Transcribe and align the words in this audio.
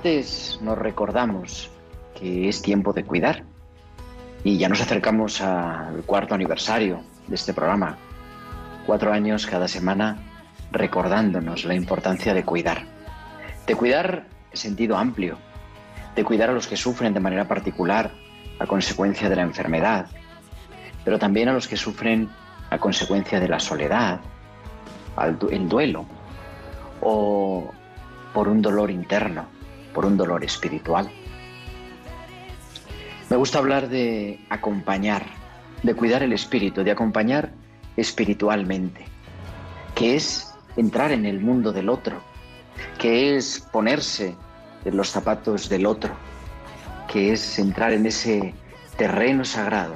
Martes 0.00 0.58
nos 0.62 0.78
recordamos 0.78 1.68
que 2.18 2.48
es 2.48 2.62
tiempo 2.62 2.94
de 2.94 3.04
cuidar 3.04 3.44
y 4.42 4.56
ya 4.56 4.66
nos 4.70 4.80
acercamos 4.80 5.42
al 5.42 6.04
cuarto 6.06 6.34
aniversario 6.34 7.02
de 7.26 7.34
este 7.34 7.52
programa. 7.52 7.98
Cuatro 8.86 9.12
años 9.12 9.46
cada 9.46 9.68
semana 9.68 10.16
recordándonos 10.72 11.66
la 11.66 11.74
importancia 11.74 12.32
de 12.32 12.46
cuidar. 12.46 12.86
De 13.66 13.74
cuidar 13.74 14.24
en 14.50 14.56
sentido 14.56 14.96
amplio, 14.96 15.36
de 16.16 16.24
cuidar 16.24 16.48
a 16.48 16.54
los 16.54 16.66
que 16.66 16.78
sufren 16.78 17.12
de 17.12 17.20
manera 17.20 17.46
particular 17.46 18.10
a 18.58 18.66
consecuencia 18.66 19.28
de 19.28 19.36
la 19.36 19.42
enfermedad, 19.42 20.06
pero 21.04 21.18
también 21.18 21.50
a 21.50 21.52
los 21.52 21.68
que 21.68 21.76
sufren 21.76 22.30
a 22.70 22.78
consecuencia 22.78 23.38
de 23.38 23.48
la 23.48 23.60
soledad, 23.60 24.18
el 25.50 25.68
duelo 25.68 26.06
o 27.02 27.70
por 28.32 28.48
un 28.48 28.62
dolor 28.62 28.90
interno, 28.90 29.59
por 29.94 30.04
un 30.06 30.16
dolor 30.16 30.44
espiritual. 30.44 31.10
Me 33.28 33.36
gusta 33.36 33.58
hablar 33.58 33.88
de 33.88 34.40
acompañar, 34.50 35.24
de 35.82 35.94
cuidar 35.94 36.22
el 36.22 36.32
espíritu, 36.32 36.82
de 36.82 36.90
acompañar 36.90 37.52
espiritualmente, 37.96 39.06
que 39.94 40.16
es 40.16 40.52
entrar 40.76 41.12
en 41.12 41.26
el 41.26 41.40
mundo 41.40 41.72
del 41.72 41.88
otro, 41.88 42.20
que 42.98 43.36
es 43.36 43.60
ponerse 43.72 44.34
en 44.84 44.96
los 44.96 45.10
zapatos 45.10 45.68
del 45.68 45.86
otro, 45.86 46.12
que 47.12 47.32
es 47.32 47.58
entrar 47.58 47.92
en 47.92 48.06
ese 48.06 48.54
terreno 48.96 49.44
sagrado 49.44 49.94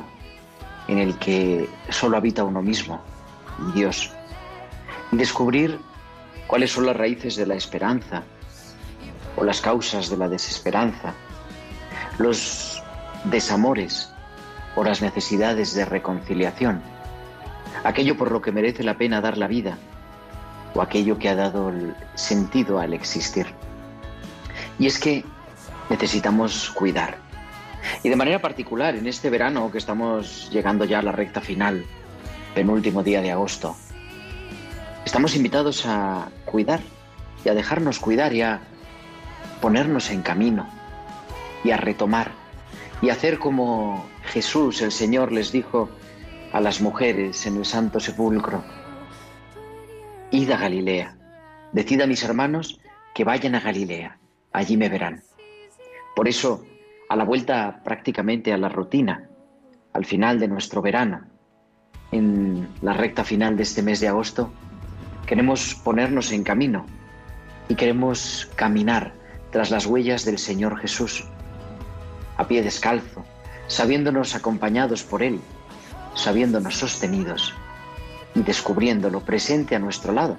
en 0.88 0.98
el 0.98 1.18
que 1.18 1.68
solo 1.88 2.16
habita 2.16 2.44
uno 2.44 2.62
mismo 2.62 3.00
y 3.68 3.78
Dios, 3.78 4.12
descubrir 5.12 5.78
cuáles 6.46 6.72
son 6.72 6.86
las 6.86 6.96
raíces 6.96 7.36
de 7.36 7.46
la 7.46 7.54
esperanza 7.54 8.22
o 9.36 9.44
las 9.44 9.60
causas 9.60 10.10
de 10.10 10.16
la 10.16 10.28
desesperanza, 10.28 11.14
los 12.18 12.82
desamores 13.24 14.10
o 14.76 14.84
las 14.84 15.02
necesidades 15.02 15.74
de 15.74 15.84
reconciliación, 15.84 16.82
aquello 17.84 18.16
por 18.16 18.32
lo 18.32 18.40
que 18.40 18.52
merece 18.52 18.82
la 18.82 18.96
pena 18.96 19.20
dar 19.20 19.38
la 19.38 19.46
vida 19.46 19.78
o 20.74 20.82
aquello 20.82 21.18
que 21.18 21.28
ha 21.28 21.34
dado 21.34 21.72
sentido 22.14 22.78
al 22.80 22.94
existir. 22.94 23.46
Y 24.78 24.86
es 24.86 24.98
que 24.98 25.24
necesitamos 25.88 26.70
cuidar. 26.70 27.16
Y 28.02 28.08
de 28.08 28.16
manera 28.16 28.40
particular, 28.40 28.96
en 28.96 29.06
este 29.06 29.30
verano 29.30 29.70
que 29.70 29.78
estamos 29.78 30.50
llegando 30.50 30.84
ya 30.84 30.98
a 30.98 31.02
la 31.02 31.12
recta 31.12 31.40
final, 31.40 31.84
penúltimo 32.54 33.02
día 33.02 33.20
de 33.20 33.30
agosto, 33.30 33.76
estamos 35.04 35.36
invitados 35.36 35.84
a 35.86 36.28
cuidar 36.44 36.80
y 37.44 37.48
a 37.48 37.54
dejarnos 37.54 37.98
cuidar 37.98 38.32
y 38.32 38.42
a 38.42 38.60
ponernos 39.60 40.10
en 40.10 40.22
camino 40.22 40.68
y 41.62 41.70
a 41.70 41.76
retomar 41.76 42.32
y 43.02 43.10
hacer 43.10 43.38
como 43.38 44.06
Jesús, 44.24 44.80
el 44.80 44.92
Señor, 44.92 45.32
les 45.32 45.52
dijo 45.52 45.90
a 46.52 46.60
las 46.60 46.80
mujeres 46.80 47.46
en 47.46 47.56
el 47.56 47.64
Santo 47.64 48.00
Sepulcro, 48.00 48.64
id 50.30 50.50
a 50.50 50.56
Galilea, 50.56 51.16
decid 51.72 52.00
a 52.00 52.06
mis 52.06 52.22
hermanos 52.22 52.80
que 53.14 53.24
vayan 53.24 53.54
a 53.54 53.60
Galilea, 53.60 54.18
allí 54.52 54.76
me 54.76 54.88
verán. 54.88 55.22
Por 56.16 56.28
eso, 56.28 56.64
a 57.08 57.16
la 57.16 57.24
vuelta 57.24 57.82
prácticamente 57.84 58.52
a 58.52 58.58
la 58.58 58.68
rutina, 58.68 59.28
al 59.92 60.04
final 60.04 60.40
de 60.40 60.48
nuestro 60.48 60.80
verano, 60.80 61.22
en 62.10 62.68
la 62.82 62.94
recta 62.94 63.24
final 63.24 63.56
de 63.56 63.64
este 63.64 63.82
mes 63.82 64.00
de 64.00 64.08
agosto, 64.08 64.52
queremos 65.26 65.74
ponernos 65.74 66.32
en 66.32 66.44
camino 66.44 66.86
y 67.68 67.74
queremos 67.74 68.50
caminar 68.56 69.12
tras 69.54 69.70
las 69.70 69.86
huellas 69.86 70.24
del 70.24 70.38
Señor 70.38 70.80
Jesús, 70.80 71.22
a 72.36 72.48
pie 72.48 72.60
descalzo, 72.60 73.24
sabiéndonos 73.68 74.34
acompañados 74.34 75.04
por 75.04 75.22
Él, 75.22 75.38
sabiéndonos 76.16 76.74
sostenidos 76.74 77.54
y 78.34 78.42
descubriéndolo 78.42 79.20
presente 79.20 79.76
a 79.76 79.78
nuestro 79.78 80.12
lado 80.12 80.38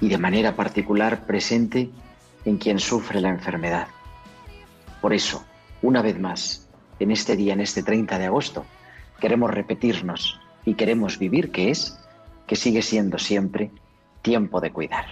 y 0.00 0.08
de 0.08 0.18
manera 0.18 0.54
particular 0.54 1.26
presente 1.26 1.90
en 2.44 2.58
quien 2.58 2.78
sufre 2.78 3.20
la 3.20 3.30
enfermedad. 3.30 3.88
Por 5.00 5.14
eso, 5.14 5.44
una 5.82 6.00
vez 6.00 6.16
más, 6.20 6.68
en 7.00 7.10
este 7.10 7.34
día, 7.34 7.54
en 7.54 7.60
este 7.60 7.82
30 7.82 8.20
de 8.20 8.26
agosto, 8.26 8.64
queremos 9.18 9.50
repetirnos 9.50 10.38
y 10.64 10.74
queremos 10.74 11.18
vivir 11.18 11.50
que 11.50 11.72
es, 11.72 11.98
que 12.46 12.54
sigue 12.54 12.82
siendo 12.82 13.18
siempre 13.18 13.72
tiempo 14.22 14.60
de 14.60 14.70
cuidar. 14.70 15.06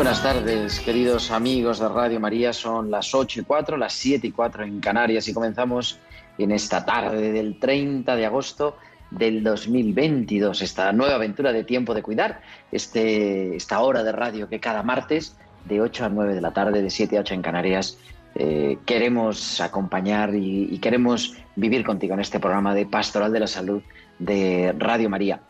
Buenas 0.00 0.22
tardes, 0.22 0.80
queridos 0.80 1.30
amigos 1.30 1.78
de 1.78 1.86
Radio 1.86 2.18
María. 2.20 2.54
Son 2.54 2.90
las 2.90 3.14
8 3.14 3.40
y 3.40 3.44
4, 3.44 3.76
las 3.76 3.92
7 3.92 4.28
y 4.28 4.32
4 4.32 4.64
en 4.64 4.80
Canarias 4.80 5.28
y 5.28 5.34
comenzamos 5.34 5.98
en 6.38 6.52
esta 6.52 6.86
tarde 6.86 7.32
del 7.32 7.58
30 7.58 8.16
de 8.16 8.24
agosto 8.24 8.78
del 9.10 9.44
2022, 9.44 10.62
esta 10.62 10.90
nueva 10.92 11.16
aventura 11.16 11.52
de 11.52 11.64
tiempo 11.64 11.92
de 11.92 12.00
cuidar, 12.00 12.40
este, 12.72 13.54
esta 13.56 13.80
hora 13.80 14.02
de 14.02 14.12
radio 14.12 14.48
que 14.48 14.58
cada 14.58 14.82
martes 14.82 15.36
de 15.66 15.82
8 15.82 16.06
a 16.06 16.08
9 16.08 16.34
de 16.34 16.40
la 16.40 16.54
tarde, 16.54 16.80
de 16.80 16.88
7 16.88 17.18
a 17.18 17.20
8 17.20 17.34
en 17.34 17.42
Canarias, 17.42 17.98
eh, 18.36 18.78
queremos 18.86 19.60
acompañar 19.60 20.34
y, 20.34 20.68
y 20.72 20.78
queremos 20.78 21.36
vivir 21.56 21.84
contigo 21.84 22.14
en 22.14 22.20
este 22.20 22.40
programa 22.40 22.74
de 22.74 22.86
Pastoral 22.86 23.34
de 23.34 23.40
la 23.40 23.46
Salud 23.46 23.82
de 24.18 24.74
Radio 24.78 25.10
María. 25.10 25.42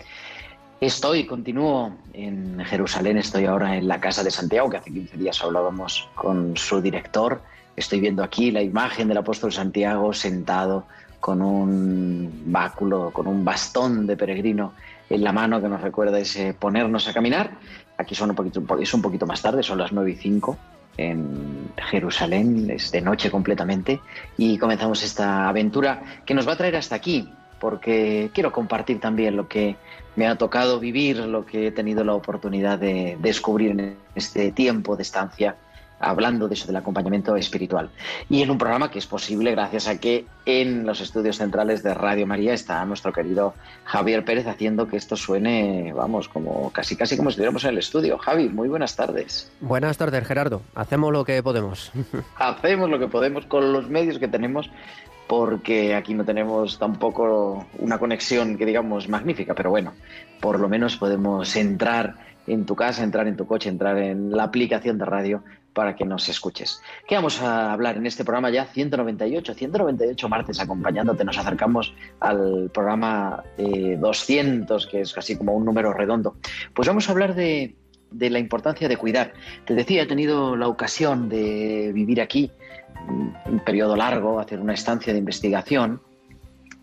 Estoy, 0.80 1.26
continúo 1.26 1.92
en 2.14 2.58
Jerusalén, 2.64 3.18
estoy 3.18 3.44
ahora 3.44 3.76
en 3.76 3.86
la 3.86 4.00
Casa 4.00 4.24
de 4.24 4.30
Santiago, 4.30 4.70
que 4.70 4.78
hace 4.78 4.90
15 4.90 5.18
días 5.18 5.42
hablábamos 5.44 6.08
con 6.14 6.56
su 6.56 6.80
director. 6.80 7.42
Estoy 7.76 8.00
viendo 8.00 8.24
aquí 8.24 8.50
la 8.50 8.62
imagen 8.62 9.06
del 9.06 9.18
apóstol 9.18 9.52
Santiago 9.52 10.14
sentado 10.14 10.84
con 11.20 11.42
un 11.42 12.44
báculo, 12.46 13.10
con 13.12 13.26
un 13.26 13.44
bastón 13.44 14.06
de 14.06 14.16
peregrino 14.16 14.72
en 15.10 15.22
la 15.22 15.32
mano 15.32 15.60
que 15.60 15.68
nos 15.68 15.82
recuerda 15.82 16.18
ese 16.18 16.54
ponernos 16.54 17.06
a 17.08 17.12
caminar. 17.12 17.50
Aquí 17.98 18.14
son 18.14 18.30
un 18.30 18.36
poquito, 18.36 18.62
es 18.80 18.94
un 18.94 19.02
poquito 19.02 19.26
más 19.26 19.42
tarde, 19.42 19.62
son 19.62 19.76
las 19.76 19.92
9 19.92 20.12
y 20.12 20.16
5 20.16 20.58
en 20.96 21.72
Jerusalén, 21.76 22.70
es 22.70 22.90
de 22.90 23.02
noche 23.02 23.30
completamente, 23.30 24.00
y 24.38 24.56
comenzamos 24.56 25.02
esta 25.02 25.46
aventura 25.46 26.02
que 26.24 26.32
nos 26.32 26.48
va 26.48 26.54
a 26.54 26.56
traer 26.56 26.76
hasta 26.76 26.94
aquí, 26.94 27.28
porque 27.58 28.30
quiero 28.32 28.50
compartir 28.50 28.98
también 28.98 29.36
lo 29.36 29.46
que 29.46 29.76
me 30.20 30.26
ha 30.26 30.36
tocado 30.36 30.78
vivir, 30.78 31.16
lo 31.16 31.46
que 31.46 31.68
he 31.68 31.72
tenido 31.72 32.04
la 32.04 32.12
oportunidad 32.12 32.78
de 32.78 33.16
descubrir 33.22 33.70
en 33.70 33.96
este 34.14 34.52
tiempo 34.52 34.94
de 34.94 35.02
estancia 35.02 35.56
hablando 35.98 36.46
de 36.46 36.52
eso 36.52 36.66
del 36.66 36.76
acompañamiento 36.76 37.36
espiritual. 37.36 37.88
Y 38.28 38.42
en 38.42 38.50
un 38.50 38.58
programa 38.58 38.90
que 38.90 38.98
es 38.98 39.06
posible 39.06 39.50
gracias 39.52 39.88
a 39.88 39.98
que 39.98 40.26
en 40.44 40.84
los 40.84 41.00
estudios 41.00 41.38
centrales 41.38 41.82
de 41.82 41.94
Radio 41.94 42.26
María 42.26 42.52
está 42.52 42.84
nuestro 42.84 43.14
querido 43.14 43.54
Javier 43.84 44.22
Pérez 44.22 44.46
haciendo 44.46 44.88
que 44.88 44.98
esto 44.98 45.16
suene, 45.16 45.94
vamos, 45.94 46.28
como 46.28 46.70
casi 46.70 46.96
casi 46.96 47.16
como 47.16 47.30
si 47.30 47.32
estuviéramos 47.32 47.64
en 47.64 47.70
el 47.70 47.78
estudio. 47.78 48.18
Javi, 48.18 48.50
muy 48.50 48.68
buenas 48.68 48.96
tardes. 48.96 49.50
Buenas 49.60 49.96
tardes, 49.96 50.26
Gerardo. 50.26 50.60
Hacemos 50.74 51.14
lo 51.14 51.24
que 51.24 51.42
podemos. 51.42 51.92
Hacemos 52.36 52.90
lo 52.90 52.98
que 52.98 53.08
podemos 53.08 53.46
con 53.46 53.72
los 53.72 53.88
medios 53.88 54.18
que 54.18 54.28
tenemos 54.28 54.70
porque 55.30 55.94
aquí 55.94 56.12
no 56.12 56.24
tenemos 56.24 56.80
tampoco 56.80 57.64
una 57.78 58.00
conexión 58.00 58.58
que 58.58 58.66
digamos 58.66 59.08
magnífica, 59.08 59.54
pero 59.54 59.70
bueno, 59.70 59.92
por 60.40 60.58
lo 60.58 60.68
menos 60.68 60.96
podemos 60.96 61.54
entrar 61.54 62.16
en 62.48 62.66
tu 62.66 62.74
casa, 62.74 63.04
entrar 63.04 63.28
en 63.28 63.36
tu 63.36 63.46
coche, 63.46 63.68
entrar 63.68 63.96
en 63.98 64.32
la 64.32 64.42
aplicación 64.42 64.98
de 64.98 65.04
radio 65.04 65.44
para 65.72 65.94
que 65.94 66.04
nos 66.04 66.28
escuches. 66.28 66.82
¿Qué 67.06 67.14
vamos 67.14 67.40
a 67.42 67.72
hablar 67.72 67.96
en 67.96 68.06
este 68.06 68.24
programa 68.24 68.50
ya 68.50 68.64
198? 68.64 69.54
198 69.54 70.28
martes 70.28 70.58
acompañándote. 70.58 71.24
Nos 71.24 71.38
acercamos 71.38 71.94
al 72.18 72.68
programa 72.74 73.44
200, 73.56 74.84
eh, 74.84 74.88
que 74.90 75.00
es 75.02 75.12
casi 75.12 75.36
como 75.36 75.54
un 75.54 75.64
número 75.64 75.92
redondo. 75.92 76.38
Pues 76.74 76.88
vamos 76.88 77.08
a 77.08 77.12
hablar 77.12 77.36
de, 77.36 77.76
de 78.10 78.30
la 78.30 78.40
importancia 78.40 78.88
de 78.88 78.96
cuidar. 78.96 79.32
Te 79.64 79.74
decía, 79.74 80.02
he 80.02 80.06
tenido 80.06 80.56
la 80.56 80.66
ocasión 80.66 81.28
de 81.28 81.92
vivir 81.94 82.20
aquí 82.20 82.50
un 83.08 83.60
periodo 83.64 83.96
largo, 83.96 84.40
hacer 84.40 84.60
una 84.60 84.74
estancia 84.74 85.12
de 85.12 85.18
investigación 85.18 86.00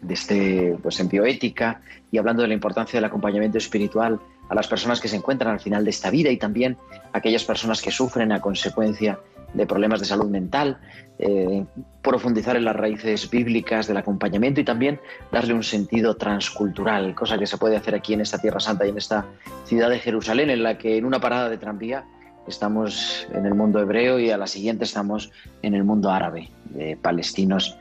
desde 0.02 0.14
este, 0.14 0.78
pues, 0.82 1.00
en 1.00 1.10
bioética 1.10 1.82
y 2.12 2.18
hablando 2.18 2.42
de 2.42 2.48
la 2.48 2.54
importancia 2.54 2.98
del 2.98 3.06
acompañamiento 3.06 3.58
espiritual 3.58 4.20
a 4.50 4.56
las 4.56 4.68
personas 4.68 5.02
que 5.02 5.08
se 5.08 5.18
encuentran 5.18 5.54
al 5.54 5.60
final 5.60 5.84
de 5.84 5.90
esta 5.90 6.10
vida 6.10 6.30
y 6.30 6.38
también 6.38 6.78
a 7.14 7.18
aquellas 7.18 7.44
personas 7.44 7.82
que 7.82 7.92
sufren 7.92 8.32
a 8.32 8.40
consecuencia 8.40 9.20
de 9.54 9.66
problemas 9.66 10.00
de 10.00 10.06
salud 10.06 10.30
mental, 10.30 10.78
eh, 11.20 11.66
profundizar 12.02 12.56
en 12.56 12.66
las 12.66 12.76
raíces 12.76 13.30
bíblicas 13.30 13.88
del 13.88 13.98
acompañamiento 13.98 14.62
y 14.62 14.64
también 14.64 15.00
darle 15.32 15.54
un 15.54 15.64
sentido 15.64 16.16
transcultural, 16.16 17.16
cosa 17.16 17.38
que 17.38 17.48
se 17.48 17.58
puede 17.58 17.76
hacer 17.76 17.96
aquí 17.96 18.14
en 18.14 18.22
esta 18.22 18.38
Tierra 18.38 18.60
Santa 18.60 18.86
y 18.86 18.90
en 18.90 18.98
esta 18.98 19.26
ciudad 19.66 19.90
de 19.90 20.00
Jerusalén, 20.00 20.50
en 20.50 20.64
la 20.64 20.78
que 20.78 20.98
en 20.98 21.06
una 21.06 21.20
parada 21.20 21.50
de 21.50 21.58
tranvía 21.58 22.06
estamos 22.48 23.28
en 23.34 23.46
el 23.46 23.54
mundo 23.54 23.80
hebreo 23.80 24.20
y 24.20 24.32
a 24.32 24.38
la 24.38 24.48
siguiente 24.48 24.84
estamos 24.84 25.32
en 25.62 25.74
el 25.74 25.84
mundo 25.84 26.10
árabe, 26.10 26.50
de 26.66 26.98
palestinos 26.98 27.78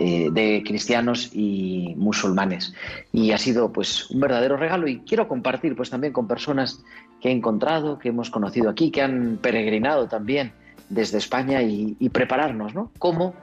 eh, 0.00 0.28
de 0.32 0.64
cristianos 0.66 1.30
y 1.32 1.94
musulmanes. 1.96 2.74
Y 3.12 3.30
ha 3.30 3.38
sido 3.38 3.72
pues 3.72 4.10
un 4.10 4.18
verdadero 4.18 4.56
regalo 4.56 4.88
y 4.88 4.98
quiero 5.00 5.28
compartir 5.28 5.76
pues 5.76 5.88
también 5.88 6.12
con 6.12 6.26
personas 6.26 6.82
que 7.20 7.28
he 7.28 7.32
encontrado, 7.32 8.00
que 8.00 8.08
hemos 8.08 8.28
conocido 8.28 8.68
aquí, 8.68 8.90
que 8.90 9.02
han 9.02 9.38
peregrinado 9.40 10.08
también 10.08 10.52
desde 10.88 11.18
España 11.18 11.62
y, 11.62 11.96
y 12.00 12.08
prepararnos, 12.08 12.74
¿no? 12.74 12.90
Cómo 12.98 13.34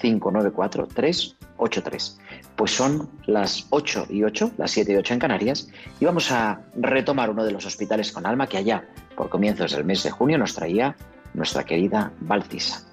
668-594-383. 0.00 2.18
Pues 2.56 2.70
son 2.70 3.10
las 3.26 3.66
8 3.70 4.06
y 4.10 4.22
8, 4.22 4.52
las 4.58 4.70
7 4.70 4.92
y 4.92 4.96
8 4.96 5.14
en 5.14 5.20
Canarias, 5.20 5.70
y 5.98 6.04
vamos 6.04 6.30
a 6.30 6.60
retomar 6.76 7.30
uno 7.30 7.42
de 7.44 7.52
los 7.52 7.64
hospitales 7.66 8.12
con 8.12 8.26
alma 8.26 8.46
que 8.46 8.58
allá, 8.58 8.86
por 9.16 9.30
comienzos 9.30 9.72
del 9.72 9.84
mes 9.84 10.02
de 10.02 10.10
junio, 10.10 10.36
nos 10.38 10.54
traía 10.54 10.94
nuestra 11.34 11.64
querida 11.64 12.12
Baltisa. 12.20 12.91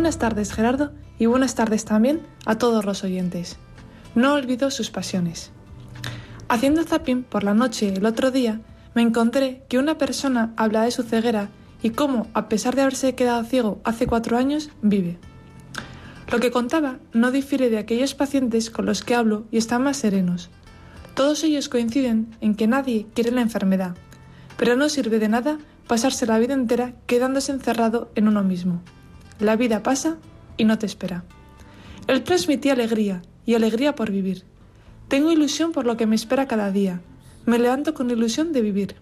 Buenas 0.00 0.16
tardes 0.16 0.54
Gerardo 0.54 0.92
y 1.18 1.26
buenas 1.26 1.54
tardes 1.54 1.84
también 1.84 2.22
a 2.46 2.56
todos 2.56 2.86
los 2.86 3.04
oyentes. 3.04 3.58
No 4.14 4.32
olvido 4.32 4.70
sus 4.70 4.90
pasiones. 4.90 5.52
Haciendo 6.48 6.84
zapping 6.84 7.22
por 7.22 7.44
la 7.44 7.52
noche 7.52 7.92
el 7.92 8.06
otro 8.06 8.30
día, 8.30 8.62
me 8.94 9.02
encontré 9.02 9.62
que 9.68 9.78
una 9.78 9.98
persona 9.98 10.54
habla 10.56 10.84
de 10.84 10.90
su 10.90 11.02
ceguera 11.02 11.50
y 11.82 11.90
cómo, 11.90 12.28
a 12.32 12.48
pesar 12.48 12.76
de 12.76 12.80
haberse 12.80 13.14
quedado 13.14 13.44
ciego 13.44 13.82
hace 13.84 14.06
cuatro 14.06 14.38
años, 14.38 14.70
vive. 14.80 15.18
Lo 16.32 16.40
que 16.40 16.50
contaba 16.50 16.96
no 17.12 17.30
difiere 17.30 17.68
de 17.68 17.76
aquellos 17.76 18.14
pacientes 18.14 18.70
con 18.70 18.86
los 18.86 19.02
que 19.02 19.14
hablo 19.14 19.44
y 19.50 19.58
están 19.58 19.82
más 19.82 19.98
serenos. 19.98 20.48
Todos 21.12 21.44
ellos 21.44 21.68
coinciden 21.68 22.34
en 22.40 22.54
que 22.54 22.66
nadie 22.66 23.06
quiere 23.14 23.32
la 23.32 23.42
enfermedad, 23.42 23.94
pero 24.56 24.76
no 24.76 24.88
sirve 24.88 25.18
de 25.18 25.28
nada 25.28 25.58
pasarse 25.86 26.24
la 26.24 26.38
vida 26.38 26.54
entera 26.54 26.94
quedándose 27.06 27.52
encerrado 27.52 28.10
en 28.14 28.28
uno 28.28 28.42
mismo. 28.42 28.82
La 29.40 29.56
vida 29.56 29.82
pasa 29.82 30.18
y 30.56 30.64
no 30.64 30.78
te 30.78 30.86
espera. 30.86 31.24
Él 32.06 32.22
transmitía 32.22 32.74
alegría 32.74 33.22
y 33.46 33.54
alegría 33.54 33.94
por 33.94 34.10
vivir. 34.10 34.44
Tengo 35.08 35.32
ilusión 35.32 35.72
por 35.72 35.86
lo 35.86 35.96
que 35.96 36.06
me 36.06 36.14
espera 36.14 36.46
cada 36.46 36.70
día. 36.70 37.00
Me 37.46 37.58
levanto 37.58 37.94
con 37.94 38.10
ilusión 38.10 38.52
de 38.52 38.60
vivir. 38.60 38.96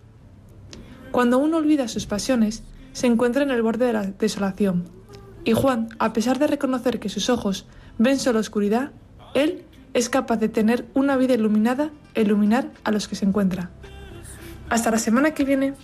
Cuando 1.11 1.38
uno 1.38 1.57
olvida 1.57 1.88
sus 1.88 2.07
pasiones, 2.07 2.62
se 2.92 3.07
encuentra 3.07 3.42
en 3.42 3.50
el 3.50 3.62
borde 3.62 3.87
de 3.87 3.92
la 3.92 4.07
desolación. 4.07 4.88
Y 5.45 5.52
Juan, 5.52 5.88
a 5.99 6.12
pesar 6.12 6.38
de 6.38 6.47
reconocer 6.47 7.00
que 7.00 7.09
sus 7.09 7.30
ojos 7.30 7.66
ven 7.99 8.18
solo 8.18 8.38
oscuridad, 8.38 8.92
él 9.35 9.64
es 9.95 10.09
capaz 10.09 10.37
de 10.37 10.49
tener 10.49 10.87
una 10.95 11.16
vida 11.16 11.35
iluminada 11.35 11.90
e 12.14 12.23
iluminar 12.23 12.71
a 12.85 12.90
los 12.90 13.09
que 13.09 13.16
se 13.16 13.25
encuentra. 13.25 13.71
Hasta 14.68 14.90
la 14.90 14.99
semana 14.99 15.33
que 15.33 15.45
viene. 15.45 15.75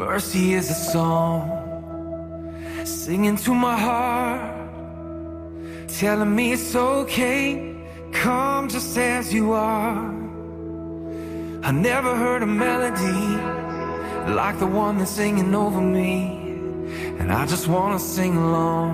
Mercy 0.00 0.54
is 0.54 0.70
a 0.70 0.80
song. 0.92 1.42
Singing 2.86 3.36
to 3.36 3.52
my 3.54 3.78
heart, 3.78 4.40
telling 5.88 6.34
me 6.34 6.52
it's 6.52 6.74
okay, 6.74 7.76
come 8.10 8.70
just 8.70 8.96
as 8.96 9.34
you 9.34 9.52
are. 9.52 9.98
I 11.62 11.70
never 11.70 12.16
heard 12.16 12.42
a 12.42 12.46
melody 12.46 13.26
like 14.32 14.58
the 14.58 14.66
one 14.66 14.96
that's 14.96 15.10
singing 15.10 15.54
over 15.54 15.82
me, 15.82 16.14
and 17.18 17.30
I 17.30 17.44
just 17.44 17.68
wanna 17.68 17.98
sing 17.98 18.38
along. 18.38 18.92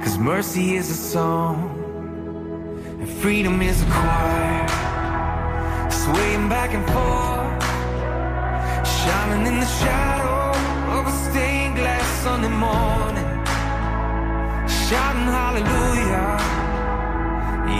Cause 0.00 0.16
mercy 0.16 0.76
is 0.76 0.88
a 0.90 1.00
song, 1.14 1.56
and 3.00 3.08
freedom 3.20 3.60
is 3.60 3.82
a 3.82 3.86
choir, 3.86 4.68
swaying 5.90 6.48
back 6.48 6.70
and 6.72 6.86
forth 6.86 7.36
shining 8.86 9.46
in 9.46 9.56
the 9.60 9.70
shadow 9.80 10.50
of 10.96 11.06
a 11.06 11.14
stained 11.24 11.74
glass 11.76 12.06
Sunday 12.22 12.54
morning, 12.66 13.30
shouting 14.86 15.28
hallelujah. 15.38 16.28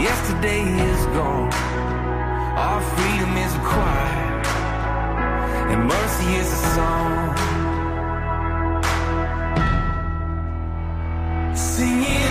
Yesterday 0.08 0.62
is 0.90 1.02
gone, 1.16 1.52
our 2.64 2.80
freedom 2.94 3.32
is 3.44 3.52
a 3.54 3.62
choir, 3.70 4.42
and 5.70 5.80
mercy 5.94 6.28
is 6.42 6.48
a 6.58 6.60
song. 6.74 7.36
Singing. 11.54 12.25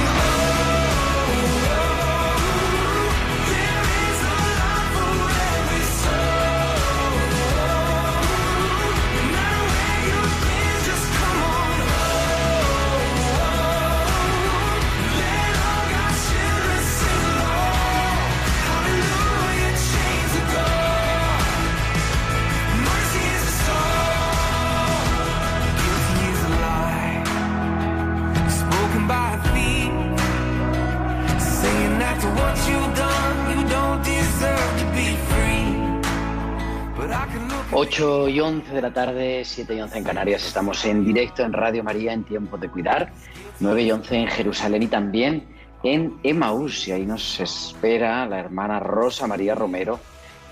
11 38.45 38.73
de 38.75 38.81
la 38.81 38.93
tarde, 38.93 39.41
7 39.43 39.75
y 39.75 39.81
11 39.81 39.97
en 39.97 40.03
Canarias. 40.03 40.45
Estamos 40.45 40.85
en 40.85 41.03
directo 41.03 41.43
en 41.43 41.51
Radio 41.51 41.83
María 41.83 42.13
en 42.13 42.23
Tiempo 42.23 42.57
de 42.59 42.69
Cuidar. 42.69 43.11
9 43.59 43.81
y 43.81 43.91
11 43.91 44.15
en 44.15 44.27
Jerusalén 44.27 44.83
y 44.83 44.87
también 44.87 45.47
en 45.81 46.13
Emaús. 46.21 46.87
Y 46.87 46.91
ahí 46.91 47.07
nos 47.07 47.39
espera 47.39 48.27
la 48.27 48.39
hermana 48.39 48.79
Rosa 48.79 49.25
María 49.25 49.55
Romero. 49.55 49.99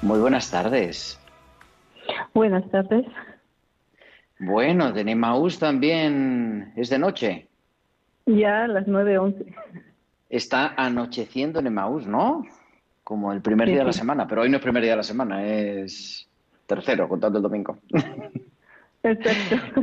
Muy 0.01 0.19
buenas 0.19 0.50
tardes. 0.50 1.19
Buenas 2.33 2.67
tardes. 2.71 3.05
Bueno, 4.39 4.91
de 4.91 5.01
Emaús 5.01 5.59
también 5.59 6.73
es 6.75 6.89
de 6.89 6.97
noche. 6.97 7.47
Ya 8.25 8.63
a 8.63 8.67
las 8.67 8.88
9.11. 8.88 9.55
Está 10.31 10.73
anocheciendo 10.75 11.59
en 11.59 11.67
Emaús, 11.67 12.07
¿no? 12.07 12.43
Como 13.03 13.31
el 13.31 13.41
primer 13.41 13.67
Sí, 13.67 13.73
día 13.73 13.81
de 13.81 13.88
la 13.88 13.93
semana, 13.93 14.25
pero 14.27 14.41
hoy 14.41 14.50
no 14.50 14.57
es 14.57 14.63
primer 14.63 14.81
día 14.81 14.93
de 14.93 14.97
la 14.97 15.03
semana, 15.03 15.45
es 15.45 16.27
tercero, 16.75 17.07
contando 17.07 17.37
el 17.39 17.43
domingo. 17.43 17.77
Exacto. 19.03 19.81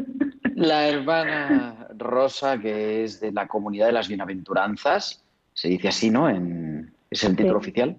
La 0.55 0.89
hermana 0.89 1.89
Rosa, 1.97 2.59
que 2.59 3.05
es 3.05 3.21
de 3.21 3.33
la 3.33 3.47
comunidad 3.47 3.87
de 3.87 3.93
las 3.93 4.09
bienaventuranzas, 4.09 5.23
se 5.55 5.69
dice 5.69 5.89
así, 5.89 6.11
¿no? 6.11 6.29
En, 6.29 6.93
es 7.11 7.25
el 7.25 7.37
título 7.37 7.61
Sí. 7.61 7.65
oficial. 7.69 7.97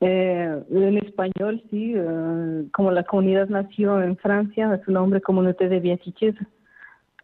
Eh, 0.00 0.62
en 0.70 0.98
español, 0.98 1.62
sí, 1.70 1.94
eh, 1.96 2.64
como 2.72 2.90
la 2.90 3.04
comunidad 3.04 3.48
nació 3.48 4.02
en 4.02 4.16
Francia, 4.16 4.80
su 4.84 4.92
nombre 4.92 5.20
Communauté 5.20 5.68
de 5.68 5.80
Beatitud. 5.80 6.34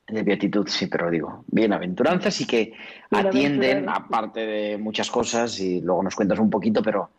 De 0.09 0.23
beatitud, 0.23 0.66
sí, 0.66 0.87
pero 0.87 1.11
digo, 1.11 1.44
bienaventuranzas 1.49 2.40
y 2.40 2.47
que 2.47 2.73
atienden, 3.11 3.88
aparte 3.88 4.40
de 4.40 4.78
muchas 4.78 5.11
cosas, 5.11 5.61
y 5.61 5.80
luego 5.80 6.02
nos 6.02 6.16
cuentas 6.16 6.38
un 6.38 6.50
poquito, 6.50 6.82
pero 6.82 7.11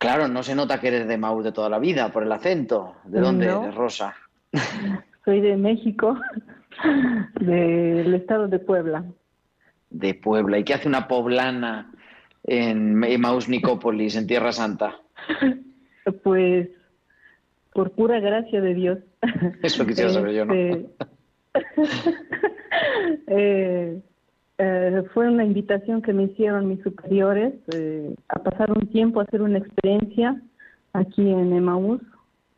claro, 0.00 0.26
no 0.26 0.42
se 0.42 0.54
nota 0.56 0.80
que 0.80 0.88
eres 0.88 1.06
de 1.06 1.16
Maús 1.18 1.44
de 1.44 1.52
toda 1.52 1.68
la 1.68 1.78
vida 1.78 2.10
por 2.10 2.22
el 2.24 2.32
acento. 2.32 2.96
¿De 3.04 3.20
dónde 3.20 3.46
No. 3.46 3.62
eres, 3.62 3.74
Rosa? 3.76 4.14
Soy 5.24 5.40
de 5.40 5.56
México, 5.56 6.18
del 7.40 8.14
estado 8.14 8.48
de 8.48 8.58
Puebla. 8.58 9.04
De 9.90 10.14
Puebla. 10.14 10.58
¿Y 10.58 10.64
qué 10.64 10.74
hace 10.74 10.88
una 10.88 11.06
poblana 11.06 11.92
en 12.44 13.04
Emaús 13.04 13.48
Nicópolis, 13.48 14.16
en 14.16 14.26
Tierra 14.26 14.52
Santa? 14.52 14.96
Pues 16.24 16.68
por 17.74 17.92
pura 17.92 18.18
gracia 18.18 18.60
de 18.60 18.74
Dios. 18.74 18.98
Eso 19.62 19.86
quisiera 19.86 20.10
saber 20.10 20.32
yo, 20.34 20.44
¿no? 20.46 20.54
Este, 20.54 20.86
eh, 23.28 24.00
eh, 24.62 25.04
fue 25.14 25.26
una 25.26 25.42
invitación 25.42 26.02
que 26.02 26.12
me 26.12 26.24
hicieron 26.24 26.68
mis 26.68 26.82
superiores 26.82 27.54
eh, 27.72 28.14
a 28.28 28.40
pasar 28.40 28.70
un 28.70 28.86
tiempo, 28.88 29.20
a 29.20 29.22
hacer 29.22 29.40
una 29.40 29.56
experiencia 29.56 30.38
aquí 30.92 31.30
en 31.30 31.54
Emaús, 31.54 32.02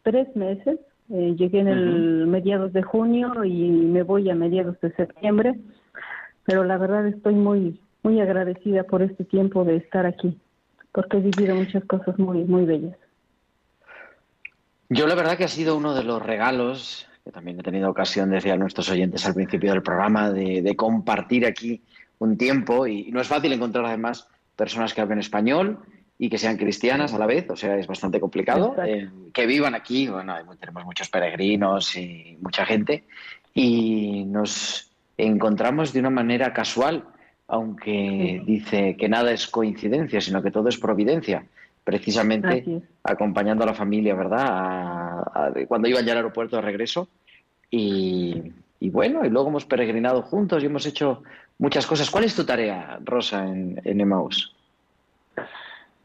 tres 0.03 0.35
meses. 0.35 0.81
Eh, 1.11 1.37
llegué 1.39 1.61
en 1.61 1.69
el 1.69 2.27
mediados 2.27 2.73
de 2.73 2.83
junio 2.83 3.45
y 3.45 3.69
me 3.69 4.03
voy 4.03 4.29
a 4.31 4.35
mediados 4.35 4.81
de 4.81 4.93
septiembre, 4.95 5.55
pero 6.45 6.65
la 6.65 6.77
verdad 6.77 7.07
estoy 7.07 7.35
muy 7.35 7.81
muy 8.03 8.21
agradecida 8.21 8.83
por 8.83 9.03
este 9.03 9.23
tiempo 9.25 9.63
de 9.63 9.77
estar 9.77 10.05
aquí, 10.05 10.37
porque 10.91 11.19
he 11.19 11.21
vivido 11.21 11.55
muchas 11.55 11.85
cosas 11.85 12.19
muy 12.19 12.43
muy 12.45 12.65
bellas. 12.65 12.97
Yo 14.89 15.07
la 15.07 15.15
verdad 15.15 15.37
que 15.37 15.45
ha 15.45 15.49
sido 15.49 15.77
uno 15.77 15.95
de 15.95 16.03
los 16.03 16.21
regalos 16.21 17.09
que 17.25 17.31
también 17.31 17.61
he 17.61 17.63
tenido 17.63 17.91
ocasión 17.91 18.31
de 18.31 18.37
decir 18.37 18.53
a 18.53 18.57
nuestros 18.57 18.91
oyentes 18.91 19.25
al 19.27 19.35
principio 19.35 19.73
del 19.73 19.83
programa, 19.83 20.31
de, 20.31 20.63
de 20.63 20.77
compartir 20.77 21.47
aquí 21.47 21.83
un 22.19 22.37
tiempo. 22.37 22.87
Y 22.87 23.11
no 23.13 23.21
es 23.21 23.29
fácil 23.29 23.53
encontrar 23.53 23.85
además 23.85 24.29
personas 24.57 24.93
que 24.93 25.01
hablen 25.01 25.19
español 25.19 25.79
y 26.19 26.29
que 26.29 26.39
sean 26.39 26.57
cristianas 26.57 27.13
a 27.15 27.19
la 27.19 27.27
vez, 27.27 27.49
o 27.51 27.57
sea, 27.57 27.77
es 27.77 27.87
bastante 27.87 28.21
complicado. 28.21 28.77
Eh, 28.85 29.11
que 29.33 29.47
vivan 29.47 29.75
aquí, 29.75 30.09
bueno, 30.09 30.35
tenemos 30.59 30.85
muchos 30.85 31.09
peregrinos 31.09 31.97
y 31.97 32.39
mucha 32.41 32.65
gente. 32.65 33.05
Y 33.55 34.25
nos 34.27 34.91
encontramos 35.17 35.93
de 35.93 36.01
una 36.01 36.11
manera 36.11 36.53
casual, 36.53 37.05
aunque 37.49 38.43
dice 38.47 38.97
que 38.97 39.09
nada 39.09 39.33
es 39.33 39.47
coincidencia, 39.49 40.21
sino 40.21 40.43
que 40.43 40.51
todo 40.51 40.69
es 40.69 40.79
providencia, 40.79 41.45
precisamente 41.85 42.83
acompañando 43.03 43.65
a 43.65 43.67
la 43.67 43.75
familia, 43.75 44.15
¿verdad? 44.15 44.47
A- 44.47 45.21
a- 45.47 45.53
cuando 45.67 45.89
iban 45.89 46.05
ya 46.05 46.13
al 46.13 46.19
aeropuerto 46.19 46.57
de 46.57 46.63
regreso. 46.63 47.09
Y, 47.71 48.53
y 48.81 48.91
bueno, 48.91 49.25
y 49.25 49.31
luego 49.31 49.49
hemos 49.49 49.65
peregrinado 49.65 50.23
juntos 50.23 50.63
y 50.63 50.67
hemos 50.67 50.87
hecho 50.87 51.23
muchas 51.59 51.87
cosas. 51.87 52.11
¿Cuál 52.11 52.25
es 52.25 52.37
tu 52.37 52.45
tarea, 52.45 52.99
Rosa, 53.05 53.47
en, 53.47 53.81
en 53.85 54.01
Emmaus? 54.01 54.55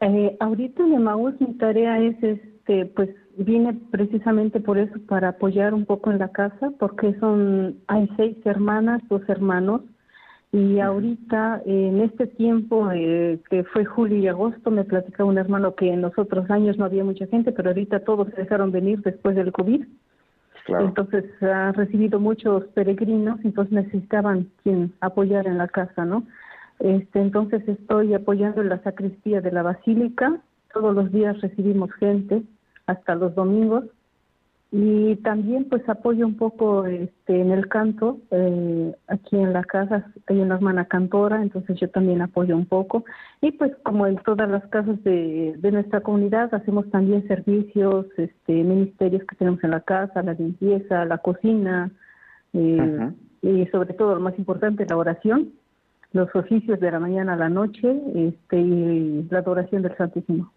Eh, 0.00 0.36
ahorita 0.40 0.82
en 0.82 0.94
Emaús 0.94 1.34
mi 1.40 1.54
tarea 1.54 1.98
es, 1.98 2.22
este, 2.22 2.86
pues 2.86 3.10
vine 3.36 3.74
precisamente 3.90 4.60
por 4.60 4.78
eso, 4.78 4.94
para 5.08 5.28
apoyar 5.30 5.74
un 5.74 5.84
poco 5.84 6.10
en 6.10 6.18
la 6.18 6.28
casa, 6.28 6.70
porque 6.78 7.14
son, 7.18 7.76
hay 7.88 8.08
seis 8.16 8.36
hermanas, 8.44 9.02
dos 9.08 9.22
hermanos, 9.28 9.82
y 10.50 10.80
ahorita 10.80 11.62
en 11.66 12.00
este 12.00 12.26
tiempo 12.26 12.90
eh, 12.90 13.38
que 13.50 13.64
fue 13.64 13.84
julio 13.84 14.16
y 14.16 14.28
agosto 14.28 14.70
me 14.70 14.84
platicaba 14.84 15.28
un 15.28 15.36
hermano 15.36 15.74
que 15.74 15.92
en 15.92 16.00
los 16.00 16.16
otros 16.18 16.50
años 16.50 16.78
no 16.78 16.86
había 16.86 17.04
mucha 17.04 17.26
gente, 17.26 17.52
pero 17.52 17.68
ahorita 17.68 18.00
todos 18.00 18.28
se 18.30 18.42
dejaron 18.42 18.72
venir 18.72 19.02
después 19.02 19.36
del 19.36 19.52
COVID. 19.52 19.84
Entonces 20.68 21.24
han 21.42 21.74
recibido 21.74 22.20
muchos 22.20 22.64
peregrinos, 22.68 23.40
entonces 23.42 23.72
necesitaban 23.72 24.50
quien 24.62 24.92
apoyar 25.00 25.46
en 25.46 25.58
la 25.58 25.68
casa, 25.68 26.04
¿no? 26.04 26.24
Este, 26.78 27.20
entonces 27.20 27.66
estoy 27.66 28.14
apoyando 28.14 28.60
en 28.60 28.68
la 28.68 28.82
sacristía 28.82 29.40
de 29.40 29.50
la 29.50 29.62
basílica. 29.62 30.40
Todos 30.72 30.94
los 30.94 31.10
días 31.10 31.40
recibimos 31.40 31.90
gente, 31.94 32.42
hasta 32.86 33.14
los 33.14 33.34
domingos. 33.34 33.84
Y 34.70 35.16
también 35.16 35.64
pues 35.64 35.88
apoyo 35.88 36.26
un 36.26 36.36
poco 36.36 36.84
este, 36.84 37.40
en 37.40 37.52
el 37.52 37.68
canto. 37.68 38.18
eh, 38.30 38.94
aquí 39.06 39.36
en 39.36 39.54
la 39.54 39.64
casa 39.64 40.12
hay 40.26 40.40
una 40.40 40.56
hermana 40.56 40.84
cantora, 40.84 41.40
entonces 41.40 41.80
yo 41.80 41.88
también 41.88 42.20
apoyo 42.20 42.54
un 42.54 42.66
poco. 42.66 43.04
Y 43.40 43.52
pues 43.52 43.72
como 43.82 44.06
en 44.06 44.16
todas 44.18 44.48
las 44.50 44.66
casas 44.66 45.02
de, 45.04 45.54
de 45.56 45.72
nuestra 45.72 46.02
comunidad, 46.02 46.54
hacemos 46.54 46.90
también 46.90 47.26
servicios, 47.26 48.06
este, 48.18 48.52
ministerios 48.52 49.24
que 49.24 49.36
tenemos 49.36 49.64
en 49.64 49.70
la 49.70 49.80
casa, 49.80 50.22
la 50.22 50.34
limpieza, 50.34 51.06
la 51.06 51.18
cocina, 51.18 51.90
eh, 52.52 53.10
y 53.40 53.66
sobre 53.66 53.94
todo 53.94 54.16
lo 54.16 54.20
más 54.20 54.38
importante, 54.38 54.84
la 54.86 54.96
oración, 54.96 55.52
los 56.12 56.34
oficios 56.34 56.80
de 56.80 56.90
la 56.90 56.98
mañana 56.98 57.34
a 57.34 57.36
la 57.36 57.48
noche 57.48 57.88
este, 58.14 58.60
y 58.60 59.26
la 59.30 59.38
adoración 59.38 59.82
del 59.82 59.96
Santísimo. 59.96 60.52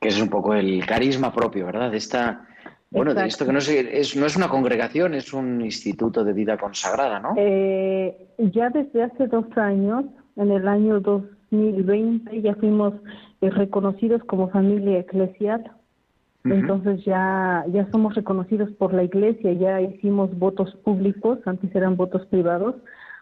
Que 0.00 0.08
es 0.08 0.20
un 0.20 0.28
poco 0.28 0.54
el 0.54 0.84
carisma 0.84 1.32
propio, 1.32 1.66
¿verdad? 1.66 1.90
De 1.90 1.96
esta, 1.96 2.46
bueno, 2.92 3.14
de 3.14 3.22
Exacto. 3.24 3.28
esto 3.28 3.46
que 3.46 3.52
no 3.52 3.58
es, 3.58 3.68
es- 3.68 4.16
no 4.16 4.26
es 4.26 4.36
una 4.36 4.48
congregación, 4.48 5.14
es 5.14 5.32
un 5.32 5.60
instituto 5.62 6.22
de 6.24 6.32
vida 6.32 6.56
consagrada, 6.56 7.18
¿no? 7.18 7.34
Eh, 7.36 8.28
ya 8.38 8.70
desde 8.70 9.02
hace 9.02 9.26
dos 9.26 9.46
años, 9.56 10.04
en 10.36 10.50
el 10.52 10.68
año 10.68 11.00
2020, 11.00 12.40
ya 12.42 12.54
fuimos 12.54 12.94
eh, 13.40 13.50
reconocidos 13.50 14.22
como 14.24 14.48
familia 14.50 14.98
eclesial. 15.00 15.70
Entonces 16.44 17.04
ya, 17.04 17.64
ya 17.72 17.88
somos 17.92 18.16
reconocidos 18.16 18.68
por 18.72 18.92
la 18.92 19.04
iglesia, 19.04 19.52
ya 19.52 19.80
hicimos 19.80 20.36
votos 20.36 20.74
públicos, 20.84 21.38
antes 21.46 21.72
eran 21.72 21.96
votos 21.96 22.26
privados, 22.26 22.74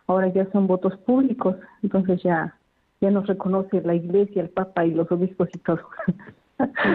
ahora 0.06 0.28
ya 0.28 0.50
son 0.52 0.66
votos 0.66 0.96
públicos, 1.04 1.54
entonces 1.82 2.22
ya, 2.22 2.56
ya 3.02 3.10
nos 3.10 3.26
reconoce 3.26 3.82
la 3.82 3.94
iglesia, 3.94 4.40
el 4.40 4.48
papa 4.48 4.86
y 4.86 4.92
los 4.92 5.10
obispos 5.12 5.50
y 5.52 5.58
todo. 5.58 5.80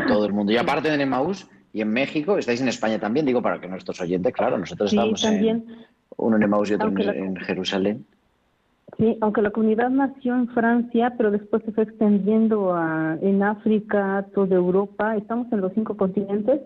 Todo 0.07 0.25
el 0.25 0.33
mundo. 0.33 0.51
Y 0.51 0.57
aparte 0.63 0.89
de 0.89 0.99
Emmaus 1.03 1.47
y 1.75 1.81
en 1.81 1.89
México, 1.91 2.37
estáis 2.37 2.61
en 2.61 2.69
España 2.69 2.97
también, 2.99 3.25
digo, 3.25 3.41
para 3.41 3.59
que 3.59 3.67
nuestros 3.67 3.99
oyentes, 3.99 4.31
claro, 4.33 4.57
nosotros 4.57 4.91
Sí, 4.91 4.95
estamos 4.97 5.21
también. 5.21 5.57
en 5.67 5.75
uno 6.15 6.37
en 6.37 6.43
Emmaus 6.43 6.71
y 6.71 6.75
otro 6.75 6.87
en, 6.87 6.97
Aunque 6.97 7.03
la- 7.03 7.15
en 7.25 7.35
Jerusalén. 7.35 8.05
Sí, 8.97 9.17
aunque 9.19 9.41
la 9.41 9.49
comunidad 9.51 9.89
nació 9.89 10.35
en 10.35 10.47
Francia, 10.49 11.15
pero 11.17 11.31
después 11.31 11.61
se 11.65 11.73
fue 11.73 11.83
extendiendo 11.83 12.73
a, 12.73 13.17
en 13.21 13.43
África, 13.43 14.25
toda 14.33 14.55
Europa, 14.55 15.17
estamos 15.17 15.51
en 15.51 15.59
los 15.59 15.73
cinco 15.73 15.97
continentes 15.97 16.61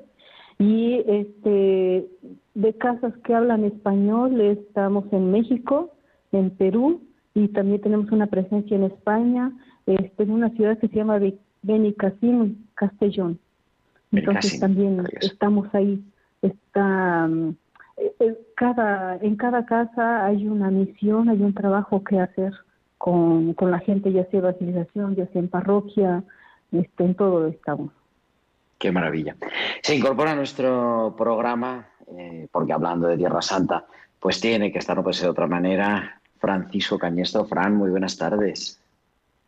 y 0.59 1.01
este 1.07 2.07
de 2.53 2.73
casas 2.77 3.13
que 3.23 3.33
hablan 3.33 3.63
español 3.63 4.39
estamos 4.41 5.05
en 5.11 5.31
México, 5.31 5.91
en 6.31 6.51
Perú 6.51 7.01
y 7.33 7.47
también 7.47 7.81
tenemos 7.81 8.11
una 8.11 8.27
presencia 8.27 8.75
en 8.77 8.83
España, 8.83 9.51
este, 9.87 10.21
en 10.21 10.29
una 10.31 10.49
ciudad 10.51 10.77
que 10.77 10.87
se 10.89 10.95
llama 10.97 11.17
Be- 11.17 11.39
Benicassim, 11.63 12.57
Castellón. 12.75 13.39
Entonces 14.11 14.59
también 14.59 15.05
estamos 15.21 15.73
ahí. 15.73 16.03
Está 16.41 17.27
mm, 17.27 17.55
eh, 17.97 18.13
eh, 18.19 18.37
cada 18.55 19.17
en 19.17 19.35
cada 19.35 19.65
casa 19.65 20.25
hay 20.25 20.47
una 20.47 20.71
misión, 20.71 21.29
hay 21.29 21.41
un 21.41 21.53
trabajo 21.53 22.03
que 22.03 22.19
hacer 22.19 22.53
con, 22.97 23.53
con 23.53 23.71
la 23.71 23.79
gente, 23.79 24.11
ya 24.11 24.25
sea 24.25 24.39
evangelización, 24.39 25.15
ya 25.15 25.27
sea 25.27 25.41
en 25.41 25.49
parroquia, 25.49 26.23
este, 26.71 27.03
en 27.03 27.15
todo 27.15 27.47
estamos. 27.47 27.91
Qué 28.77 28.91
maravilla. 28.91 29.35
Se 29.81 29.95
incorpora 29.95 30.31
a 30.31 30.35
nuestro 30.35 31.13
programa, 31.17 31.87
eh, 32.17 32.47
porque 32.51 32.73
hablando 32.73 33.07
de 33.07 33.17
Tierra 33.17 33.41
Santa, 33.41 33.85
pues 34.19 34.39
tiene 34.39 34.71
que 34.71 34.79
estar, 34.79 34.95
no 34.95 35.03
puede 35.03 35.15
ser 35.15 35.25
de 35.25 35.31
otra 35.31 35.47
manera, 35.47 36.21
Francisco 36.39 36.97
Cañestro. 36.97 37.45
Fran, 37.45 37.75
muy 37.75 37.89
buenas 37.89 38.17
tardes. 38.17 38.81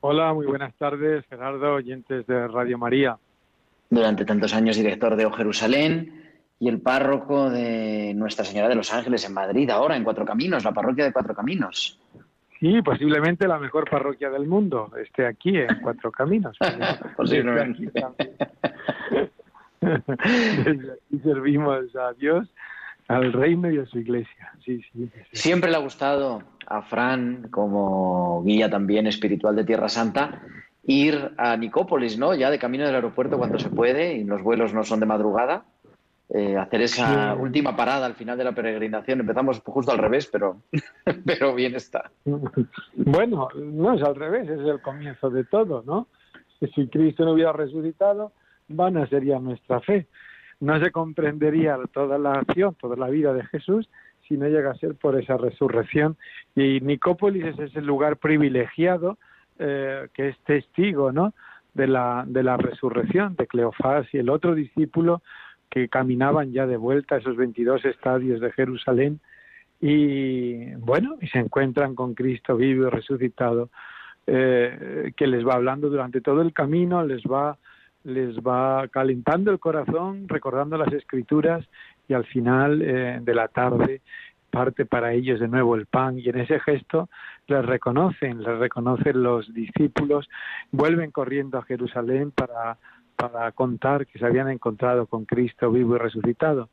Hola, 0.02 0.34
muy 0.34 0.48
buenas 0.48 0.74
tardes, 0.76 1.26
Gerardo, 1.30 1.76
oyentes 1.76 2.28
de 2.28 2.48
Radio 2.48 2.78
María. 2.78 3.18
Durante 3.92 4.24
tantos 4.24 4.54
años 4.54 4.78
director 4.78 5.18
de 5.18 5.26
O 5.26 5.32
Jerusalén 5.32 6.24
y 6.60 6.70
el 6.70 6.80
párroco 6.80 7.50
de 7.50 8.14
Nuestra 8.16 8.46
Señora 8.46 8.70
de 8.70 8.76
los 8.76 8.94
Ángeles 8.94 9.26
en 9.26 9.34
Madrid, 9.34 9.70
ahora 9.70 9.98
en 9.98 10.06
Cuatro 10.06 10.24
Caminos, 10.24 10.64
la 10.64 10.72
parroquia 10.72 11.04
de 11.04 11.12
Cuatro 11.12 11.36
Caminos. 11.36 12.00
Sí, 12.62 12.82
posiblemente 12.84 13.48
la 13.48 13.60
mejor 13.60 13.90
parroquia 13.90 14.30
del 14.30 14.48
mundo 14.48 14.92
esté 15.04 15.26
aquí 15.26 15.58
en 15.58 15.82
Cuatro 15.82 16.10
Caminos. 16.10 16.58
Posiblemente. 17.18 17.92
Desde 19.82 20.94
aquí, 20.94 21.20
servimos 21.24 21.94
a 21.96 22.14
Dios, 22.14 22.48
al 23.10 23.34
reino 23.34 23.70
y 23.70 23.80
a 23.80 23.86
su 23.88 24.00
iglesia. 24.00 24.54
Sí, 24.64 24.82
sí. 24.94 25.10
sí. 25.14 25.22
Siempre 25.34 25.70
le 25.70 25.76
ha 25.76 25.80
gustado 25.80 26.44
a 26.68 26.82
Fran, 26.84 27.48
como 27.50 28.42
guía 28.46 28.70
también 28.70 29.08
espiritual 29.08 29.56
de 29.58 29.66
Tierra 29.66 29.90
Santa, 29.90 30.44
ir 30.84 31.32
a 31.38 31.56
Nicópolis, 31.58 32.18
¿no? 32.18 32.34
Ya 32.34 32.50
de 32.50 32.58
camino 32.60 32.86
del 32.86 32.96
aeropuerto 32.96 33.38
cuando 33.38 33.60
se 33.60 33.70
puede 33.70 34.16
y 34.16 34.24
los 34.24 34.42
vuelos 34.42 34.74
no 34.74 34.84
son 34.84 35.00
de 35.00 35.06
madrugada. 35.06 35.66
eh, 36.34 36.56
hacer 36.56 36.82
esa 36.84 37.34
Sí. 37.36 37.42
última 37.42 37.76
parada 37.76 38.06
al 38.06 38.14
final 38.16 38.38
de 38.38 38.46
la 38.46 38.54
peregrinación. 38.54 39.20
Empezamos 39.20 39.60
justo 39.66 39.92
al 39.92 39.98
revés, 39.98 40.30
pero, 40.32 40.62
pero 41.26 41.54
bien 41.54 41.76
está. 41.76 42.10
Bueno, 42.96 43.50
no 43.54 43.94
es 43.96 44.02
al 44.02 44.16
revés, 44.16 44.48
es 44.48 44.62
el 44.62 44.80
comienzo 44.82 45.30
de 45.30 45.44
todo, 45.44 45.84
¿no? 45.86 46.08
Si 46.74 46.88
Cristo 46.88 47.26
no 47.26 47.34
hubiera 47.34 47.52
resucitado, 47.52 48.32
vana 48.70 49.06
sería 49.08 49.40
nuestra 49.40 49.82
fe. 49.82 50.08
No 50.62 50.80
se 50.80 50.90
comprendería 50.92 51.78
toda 51.92 52.18
la 52.18 52.36
acción, 52.36 52.76
toda 52.76 52.96
la 52.96 53.10
vida 53.10 53.34
de 53.34 53.44
Jesús 53.48 53.90
si 54.28 54.38
no 54.38 54.48
llega 54.48 54.72
a 54.72 54.76
ser 54.76 54.96
por 54.96 55.20
esa 55.20 55.36
resurrección. 55.36 56.16
Y 56.56 56.80
Nicópolis 56.80 57.44
es 57.44 57.60
ese 57.60 57.82
lugar 57.82 58.16
privilegiado 58.16 59.18
eh, 59.64 60.08
que 60.14 60.30
es 60.30 60.38
testigo, 60.40 61.12
¿no? 61.12 61.34
De 61.74 61.88
la, 61.88 62.26
de 62.28 62.44
la 62.44 62.58
resurrección 62.58 63.36
de 63.36 63.48
Cleofás 63.48 64.08
y 64.12 64.18
el 64.18 64.30
otro 64.30 64.56
discípulo 64.56 65.22
que 65.70 65.88
caminaban 65.88 66.52
ya 66.52 66.66
de 66.68 66.78
vuelta 66.78 67.16
a 67.16 67.18
esos 67.20 67.38
22 67.38 67.86
estadios 67.86 68.42
de 68.42 68.52
Jerusalén 68.52 69.22
y 69.80 70.74
bueno, 70.76 71.18
y 71.22 71.28
se 71.28 71.40
encuentran 71.40 71.96
con 71.96 72.14
Cristo 72.14 72.56
vivo 72.56 72.88
y 72.88 72.90
resucitado, 72.90 73.70
eh, 74.28 75.12
que 75.16 75.28
les 75.28 75.46
va 75.46 75.56
hablando 75.56 75.90
durante 75.90 76.22
todo 76.22 76.42
el 76.42 76.54
camino, 76.54 77.04
les 77.04 77.24
va, 77.24 77.58
les 78.04 78.38
va 78.38 78.88
calentando 78.90 79.52
el 79.52 79.60
corazón, 79.60 80.28
recordando 80.28 80.78
las 80.78 80.94
escrituras 80.94 81.68
y 82.08 82.14
al 82.14 82.26
final 82.26 82.82
eh, 82.82 83.20
de 83.22 83.34
la 83.34 83.48
tarde 83.48 84.02
parte 84.52 84.86
para 84.86 85.14
ellos 85.14 85.40
de 85.40 85.48
nuevo 85.48 85.76
el 85.76 85.88
pan 85.88 86.20
y 86.20 86.30
en 86.30 86.40
ese 86.40 86.60
gesto 86.60 87.10
les 87.48 87.66
reconocen, 87.66 88.44
les 88.44 88.58
reconocen 88.60 89.24
los 89.24 89.52
discípulos, 89.54 90.30
vuelven 90.72 91.12
corriendo 91.12 91.58
a 91.58 91.64
Jerusalén 91.64 92.32
para, 92.32 92.78
para 93.16 93.52
contar 93.54 94.06
que 94.06 94.20
se 94.20 94.26
habían 94.26 94.50
encontrado 94.50 95.08
con 95.08 95.26
Cristo 95.26 95.72
vivo 95.72 95.96
y 95.96 96.00
resucitado. 96.00 96.70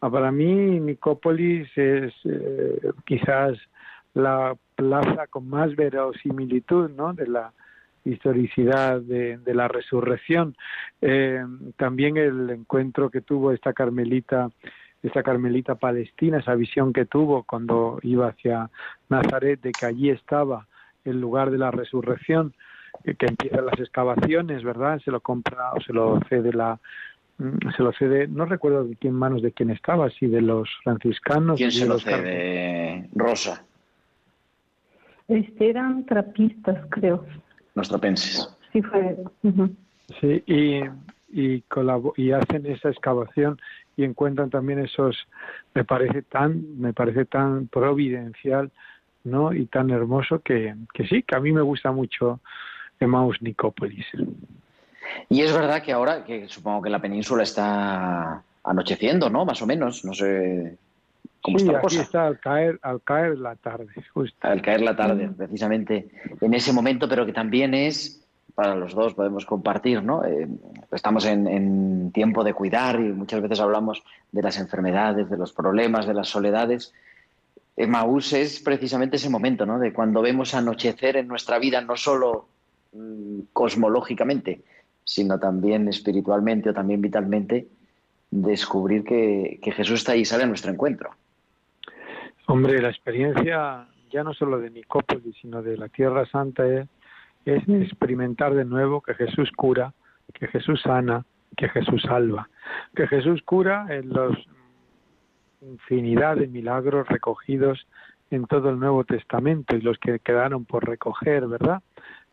Ah, 0.00 0.10
Para 0.10 0.32
mí, 0.32 0.80
Nicópolis 0.80 1.68
es 1.76 2.12
eh, 2.24 2.92
quizás 3.04 3.58
la 4.14 4.56
plaza 4.74 5.26
con 5.28 5.48
más 5.48 5.76
verosimilitud 5.76 6.90
¿no? 6.90 7.12
de 7.12 7.26
la 7.26 7.52
historicidad 8.04 9.00
de, 9.00 9.38
la 9.54 9.68
resurrección. 9.68 10.56
Eh, 11.00 11.44
también 11.76 12.16
el 12.16 12.48
encuentro 12.50 13.10
que 13.10 13.20
tuvo 13.20 13.52
esta 13.52 13.72
carmelita, 13.72 14.48
esta 15.02 15.22
carmelita 15.22 15.74
palestina, 15.76 16.38
esa 16.38 16.54
visión 16.54 16.92
que 16.92 17.06
tuvo 17.06 17.42
cuando 17.44 17.98
iba 18.02 18.28
hacia 18.28 18.70
Nazaret 19.08 19.60
de 19.60 19.74
que 19.74 19.86
allí 19.86 20.10
estaba 20.10 20.66
el 21.04 21.20
lugar 21.20 21.50
de 21.50 21.58
la 21.58 21.70
resurrección, 21.70 22.52
eh, 23.04 23.14
que 23.14 23.26
empiezan 23.26 23.64
las 23.66 23.78
excavaciones, 23.80 24.62
¿verdad? 24.62 25.00
Se 25.04 25.10
lo 25.10 25.20
compra 25.20 25.72
o 25.72 25.80
se 25.80 25.92
lo 25.94 26.20
cede 26.28 26.52
la 26.52 26.78
mm, 27.38 27.70
se 27.76 27.82
lo 27.82 27.92
cede, 27.92 28.28
no 28.28 28.44
recuerdo 28.44 28.84
de 28.84 28.96
quién 28.96 29.14
manos 29.14 29.40
de 29.40 29.52
quién 29.52 29.70
estaba, 29.70 30.10
si 30.10 30.26
de 30.26 30.42
los 30.42 30.68
franciscanos, 30.84 31.56
¿Quién 31.56 31.70
se 31.72 31.80
de 31.80 31.86
lo 31.86 31.94
los 31.94 32.04
car- 32.04 32.20
cede? 32.20 33.08
Rosa, 33.14 33.64
Este, 35.28 35.70
eran 35.70 36.04
trapistas, 36.06 36.84
creo. 36.90 37.24
los 37.74 37.88
trapenses. 37.88 38.54
Sí, 38.72 38.82
fue. 38.82 39.16
ujú. 39.44 39.70
Sí, 40.20 40.42
y, 40.46 40.82
y 42.16 42.32
hacen 42.32 42.66
esa 42.66 42.88
excavación 42.90 43.58
y 44.00 44.04
encuentran 44.04 44.48
también 44.48 44.78
esos, 44.78 45.28
me 45.74 45.84
parece 45.84 46.22
tan, 46.22 46.80
me 46.80 46.94
parece 46.94 47.26
tan 47.26 47.66
providencial, 47.66 48.70
¿no? 49.24 49.52
Y 49.52 49.66
tan 49.66 49.90
hermoso 49.90 50.40
que, 50.40 50.74
que 50.94 51.06
sí, 51.06 51.22
que 51.22 51.36
a 51.36 51.40
mí 51.40 51.52
me 51.52 51.60
gusta 51.60 51.92
mucho 51.92 52.40
Emmaus 52.98 53.42
Nicópolis. 53.42 54.06
Y 55.28 55.42
es 55.42 55.52
verdad 55.52 55.82
que 55.82 55.92
ahora, 55.92 56.24
que 56.24 56.48
supongo 56.48 56.80
que 56.82 56.90
la 56.90 57.00
península 57.00 57.42
está 57.42 58.42
anocheciendo, 58.64 59.28
¿no? 59.28 59.44
Más 59.44 59.60
o 59.60 59.66
menos, 59.66 60.02
no 60.04 60.14
sé 60.14 60.78
cómo 61.42 61.58
sí, 61.58 61.64
está 61.64 61.72
la 61.72 61.78
aquí 61.78 61.86
cosa. 61.88 62.02
está 62.02 62.26
al 62.26 62.38
caer, 62.38 62.78
al 62.80 63.02
caer 63.02 63.38
la 63.38 63.56
tarde, 63.56 63.88
justo. 64.14 64.36
Al 64.40 64.62
caer 64.62 64.80
la 64.80 64.96
tarde, 64.96 65.28
precisamente 65.36 66.08
en 66.40 66.54
ese 66.54 66.72
momento, 66.72 67.06
pero 67.06 67.26
que 67.26 67.32
también 67.34 67.74
es, 67.74 68.19
para 68.54 68.74
los 68.74 68.94
dos 68.94 69.14
podemos 69.14 69.46
compartir, 69.46 70.02
¿no? 70.02 70.24
Eh, 70.24 70.48
estamos 70.92 71.24
en, 71.26 71.46
en 71.46 72.12
tiempo 72.12 72.44
de 72.44 72.54
cuidar 72.54 73.00
y 73.00 73.12
muchas 73.12 73.40
veces 73.42 73.60
hablamos 73.60 74.02
de 74.32 74.42
las 74.42 74.58
enfermedades, 74.58 75.28
de 75.30 75.36
los 75.36 75.52
problemas, 75.52 76.06
de 76.06 76.14
las 76.14 76.28
soledades. 76.28 76.92
Emaús 77.76 78.32
es 78.32 78.60
precisamente 78.60 79.16
ese 79.16 79.30
momento, 79.30 79.64
¿no? 79.66 79.78
De 79.78 79.92
cuando 79.92 80.22
vemos 80.22 80.54
anochecer 80.54 81.16
en 81.16 81.28
nuestra 81.28 81.58
vida, 81.58 81.80
no 81.80 81.96
solo 81.96 82.46
mm, 82.92 83.40
cosmológicamente, 83.52 84.62
sino 85.04 85.38
también 85.38 85.88
espiritualmente 85.88 86.70
o 86.70 86.74
también 86.74 87.00
vitalmente, 87.00 87.68
descubrir 88.30 89.04
que, 89.04 89.58
que 89.62 89.72
Jesús 89.72 90.00
está 90.00 90.12
ahí 90.12 90.20
y 90.20 90.24
sale 90.24 90.44
a 90.44 90.46
nuestro 90.46 90.70
encuentro. 90.70 91.10
Hombre, 92.46 92.80
la 92.80 92.90
experiencia 92.90 93.86
ya 94.10 94.24
no 94.24 94.34
solo 94.34 94.58
de 94.58 94.70
Nicópolis, 94.70 95.36
sino 95.40 95.62
de 95.62 95.76
la 95.76 95.88
Tierra 95.88 96.26
Santa 96.26 96.66
es, 96.66 96.88
es 97.44 97.68
experimentar 97.68 98.54
de 98.54 98.64
nuevo 98.64 99.00
que 99.00 99.14
Jesús 99.14 99.50
cura, 99.56 99.92
que 100.34 100.46
Jesús 100.48 100.80
sana, 100.82 101.24
que 101.56 101.68
Jesús 101.68 102.02
salva, 102.02 102.48
que 102.94 103.06
Jesús 103.06 103.42
cura 103.42 103.86
en 103.90 104.10
los 104.10 104.36
infinidad 105.62 106.36
de 106.36 106.46
milagros 106.46 107.06
recogidos 107.08 107.86
en 108.30 108.46
todo 108.46 108.70
el 108.70 108.78
Nuevo 108.78 109.04
Testamento 109.04 109.76
y 109.76 109.80
los 109.80 109.98
que 109.98 110.20
quedaron 110.20 110.64
por 110.64 110.88
recoger, 110.88 111.46
¿verdad? 111.46 111.82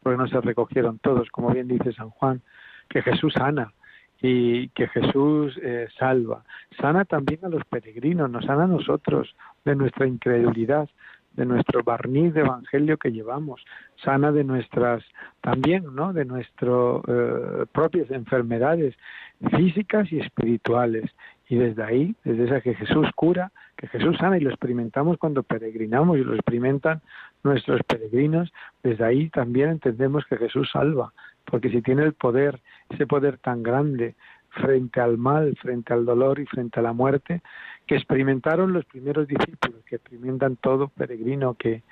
Porque 0.02 0.18
no 0.18 0.28
se 0.28 0.40
recogieron 0.40 1.00
todos, 1.00 1.30
como 1.30 1.50
bien 1.50 1.68
dice 1.68 1.92
San 1.94 2.10
Juan, 2.12 2.42
que 2.90 3.02
Jesús 3.02 3.34
sana 3.34 3.74
y 4.22 4.70
que 4.70 4.88
Jesús 4.88 5.60
eh, 5.62 5.88
salva. 5.98 6.44
Sana 6.80 7.06
también 7.06 7.44
a 7.44 7.50
los 7.50 7.64
peregrinos, 7.66 8.30
nos 8.30 8.46
sana 8.46 8.64
a 8.64 8.68
nosotros 8.68 9.36
de 9.66 9.76
nuestra 9.76 10.08
incredulidad, 10.08 10.90
de 11.38 11.46
nuestro 11.46 11.84
barniz 11.84 12.34
de 12.34 12.42
evangelio 12.42 12.98
que 12.98 13.12
llevamos, 13.12 13.64
sana 14.04 14.32
de 14.32 14.44
nuestras 14.44 15.04
también, 15.42 15.96
¿no? 15.96 16.12
De 16.12 16.26
nuestras 16.26 17.02
eh, 17.08 17.66
propias 17.72 18.12
enfermedades 18.12 18.96
físicas 19.56 20.12
y 20.12 20.20
espirituales. 20.20 21.10
Y 21.48 21.56
desde 21.56 21.84
ahí, 21.84 22.16
desde 22.26 22.46
esa 22.46 22.62
que 22.62 22.74
Jesús 22.74 23.08
cura, 23.16 23.52
que 23.78 23.88
Jesús 23.88 24.18
sana 24.18 24.38
y 24.38 24.42
lo 24.42 24.50
experimentamos 24.50 25.18
cuando 25.18 25.44
peregrinamos 25.44 26.18
y 26.18 26.24
lo 26.24 26.34
experimentan 26.34 27.02
nuestros 27.44 27.82
peregrinos, 27.84 28.52
desde 28.84 29.06
ahí 29.06 29.30
también 29.30 29.70
entendemos 29.70 30.26
que 30.26 30.38
Jesús 30.38 30.70
salva, 30.74 31.14
porque 31.46 31.70
si 31.70 31.82
tiene 31.82 32.04
el 32.04 32.14
poder, 32.14 32.60
ese 32.90 33.06
poder 33.06 33.38
tan 33.38 33.64
grande 33.64 34.16
frente 34.50 35.00
al 35.00 35.18
mal, 35.18 35.56
frente 35.62 35.94
al 35.94 36.06
dolor 36.06 36.40
y 36.40 36.46
frente 36.46 36.80
a 36.80 36.84
la 36.84 36.94
muerte, 36.94 37.42
que 37.86 37.96
experimentaron 37.96 38.74
los 38.74 38.86
primeros 38.86 39.28
discípulos, 39.28 39.84
que 39.86 39.96
experimentan 39.96 40.56
todo 40.58 40.90
peregrino 40.90 41.54
que, 41.56 41.84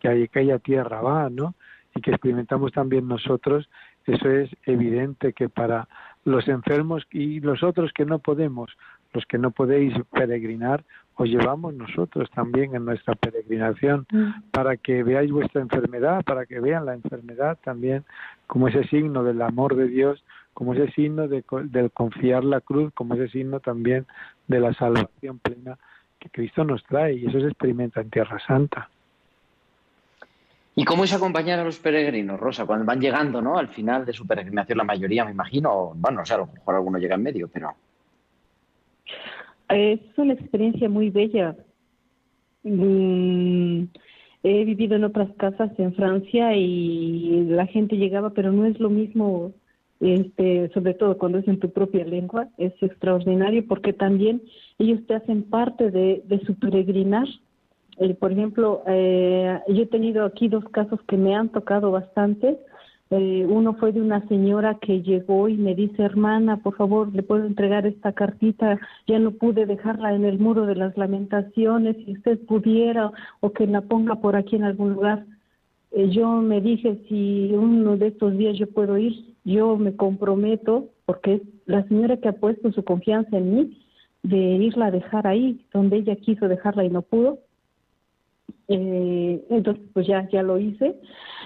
que 0.00 0.08
a 0.08 0.12
aquella 0.12 0.58
tierra 0.58 1.00
va, 1.00 1.30
¿no? 1.30 1.54
Y 1.94 2.00
que 2.00 2.10
experimentamos 2.10 2.72
también 2.72 3.06
nosotros, 3.06 3.68
eso 4.06 4.28
es 4.28 4.50
evidente 4.64 5.32
que 5.32 5.48
para 5.48 5.88
los 6.24 6.48
enfermos 6.48 7.06
y 7.10 7.40
los 7.40 7.62
otros 7.62 7.92
que 7.92 8.04
no 8.04 8.18
podemos, 8.18 8.70
los 9.12 9.24
que 9.26 9.38
no 9.38 9.52
podéis 9.52 9.94
peregrinar, 10.10 10.82
os 11.16 11.28
llevamos 11.28 11.74
nosotros 11.74 12.28
también 12.32 12.74
en 12.74 12.84
nuestra 12.84 13.14
peregrinación 13.14 14.06
Mm. 14.10 14.50
para 14.50 14.76
que 14.76 15.02
veáis 15.02 15.30
vuestra 15.30 15.60
enfermedad, 15.60 16.24
para 16.24 16.46
que 16.46 16.58
vean 16.60 16.86
la 16.86 16.94
enfermedad 16.94 17.58
también 17.62 18.04
como 18.46 18.68
ese 18.68 18.84
signo 18.88 19.22
del 19.22 19.40
amor 19.42 19.76
de 19.76 19.88
Dios, 19.88 20.24
como 20.54 20.72
ese 20.72 20.90
signo 20.92 21.28
de, 21.28 21.42
co- 21.42 21.62
del 21.62 21.90
confiar 21.90 22.44
la 22.44 22.60
cruz, 22.60 22.92
como 22.94 23.14
ese 23.14 23.28
signo 23.28 23.60
también 23.60 24.06
de 24.48 24.60
la 24.60 24.72
salvación 24.72 25.38
plena 25.40 25.78
que 26.18 26.30
Cristo 26.30 26.64
nos 26.64 26.82
trae 26.84 27.14
y 27.14 27.26
eso 27.26 27.40
se 27.40 27.48
experimenta 27.48 28.00
en 28.00 28.10
Tierra 28.10 28.38
Santa. 28.46 28.88
¿Y 30.76 30.84
cómo 30.84 31.04
es 31.04 31.12
acompañar 31.12 31.60
a 31.60 31.64
los 31.64 31.78
peregrinos, 31.78 32.40
Rosa, 32.40 32.66
cuando 32.66 32.84
van 32.84 33.00
llegando, 33.00 33.40
¿no? 33.40 33.58
Al 33.58 33.68
final 33.68 34.04
de 34.04 34.12
su 34.12 34.26
peregrinación, 34.26 34.78
la 34.78 34.84
mayoría, 34.84 35.24
me 35.24 35.30
imagino, 35.30 35.72
o, 35.72 35.94
bueno, 35.94 36.18
no 36.20 36.26
sé, 36.26 36.34
a 36.34 36.38
lo 36.38 36.46
mejor 36.46 36.74
alguno 36.74 36.98
llega 36.98 37.14
en 37.14 37.22
medio, 37.22 37.48
pero 37.48 37.74
Es 39.68 40.00
una 40.16 40.32
experiencia 40.32 40.88
muy 40.88 41.10
bella. 41.10 41.56
Mm, 42.64 43.84
he 44.42 44.64
vivido 44.64 44.96
en 44.96 45.04
otras 45.04 45.30
casas 45.36 45.70
en 45.78 45.94
Francia 45.94 46.54
y 46.56 47.44
la 47.48 47.66
gente 47.66 47.96
llegaba, 47.96 48.30
pero 48.30 48.50
no 48.50 48.66
es 48.66 48.78
lo 48.80 48.90
mismo, 48.90 49.52
este, 50.00 50.70
sobre 50.74 50.94
todo 50.94 51.18
cuando 51.18 51.38
es 51.38 51.48
en 51.48 51.60
tu 51.60 51.70
propia 51.70 52.04
lengua, 52.04 52.48
es 52.58 52.72
extraordinario 52.82 53.66
porque 53.66 53.92
también 53.92 54.42
ellos 54.78 55.00
te 55.06 55.14
hacen 55.14 55.44
parte 55.44 55.90
de, 55.90 56.22
su 56.46 56.54
peregrinar. 56.56 57.26
Eh, 57.98 58.14
por 58.14 58.32
ejemplo, 58.32 58.82
eh, 58.86 59.60
yo 59.68 59.82
he 59.82 59.86
tenido 59.86 60.24
aquí 60.24 60.48
dos 60.48 60.64
casos 60.70 61.00
que 61.06 61.16
me 61.16 61.34
han 61.34 61.48
tocado 61.50 61.90
bastante. 61.90 62.58
Eh, 63.10 63.46
uno 63.48 63.74
fue 63.74 63.92
de 63.92 64.00
una 64.00 64.26
señora 64.28 64.78
que 64.80 65.02
llegó 65.02 65.48
y 65.48 65.56
me 65.56 65.74
dice, 65.74 66.02
hermana, 66.02 66.56
por 66.56 66.74
favor, 66.74 67.14
le 67.14 67.22
puedo 67.22 67.44
entregar 67.44 67.86
esta 67.86 68.12
cartita, 68.12 68.78
ya 69.06 69.18
no 69.18 69.32
pude 69.32 69.66
dejarla 69.66 70.14
en 70.14 70.24
el 70.24 70.38
muro 70.38 70.66
de 70.66 70.74
las 70.74 70.96
lamentaciones, 70.96 71.96
si 72.04 72.12
usted 72.12 72.38
pudiera 72.46 73.12
o 73.40 73.52
que 73.52 73.66
la 73.66 73.82
ponga 73.82 74.16
por 74.16 74.36
aquí 74.36 74.56
en 74.56 74.64
algún 74.64 74.94
lugar. 74.94 75.26
Eh, 75.92 76.08
yo 76.10 76.28
me 76.40 76.60
dije, 76.60 76.98
si 77.08 77.52
uno 77.52 77.96
de 77.96 78.08
estos 78.08 78.36
días 78.36 78.58
yo 78.58 78.68
puedo 78.68 78.98
ir, 78.98 79.33
yo 79.44 79.76
me 79.76 79.94
comprometo, 79.96 80.90
porque 81.06 81.34
es 81.34 81.42
la 81.66 81.86
señora 81.88 82.16
que 82.16 82.28
ha 82.28 82.32
puesto 82.32 82.72
su 82.72 82.84
confianza 82.84 83.36
en 83.36 83.54
mí, 83.54 83.78
de 84.22 84.36
irla 84.36 84.86
a 84.86 84.90
dejar 84.90 85.26
ahí, 85.26 85.64
donde 85.72 85.98
ella 85.98 86.16
quiso 86.16 86.48
dejarla 86.48 86.84
y 86.84 86.90
no 86.90 87.02
pudo. 87.02 87.38
Eh, 88.68 89.44
entonces, 89.50 89.84
pues 89.92 90.06
ya, 90.06 90.26
ya 90.30 90.42
lo 90.42 90.58
hice. 90.58 90.96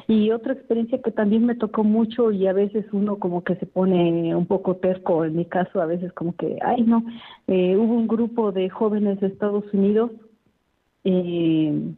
Y 0.07 0.31
otra 0.31 0.53
experiencia 0.53 1.03
que 1.03 1.11
también 1.11 1.45
me 1.45 1.57
tocó 1.57 1.83
mucho 1.83 2.31
y 2.31 2.47
a 2.47 2.53
veces 2.53 2.87
uno 2.93 3.19
como 3.19 3.43
que 3.43 3.57
se 3.57 3.67
pone 3.67 4.35
un 4.35 4.47
poco 4.47 4.77
terco, 4.77 5.25
en 5.25 5.37
mi 5.37 5.45
caso 5.45 5.83
a 5.83 5.87
veces 5.87 6.13
como 6.13 6.37
que, 6.37 6.59
ay 6.63 6.83
no, 6.83 7.05
eh, 7.49 7.77
hubo 7.77 7.95
un 7.95 8.07
grupo 8.07 8.53
de 8.53 8.71
jóvenes 8.71 9.21
de 9.21 9.27
Estados 9.27 9.65
Unidos, 9.75 10.13
eh, 11.05 11.93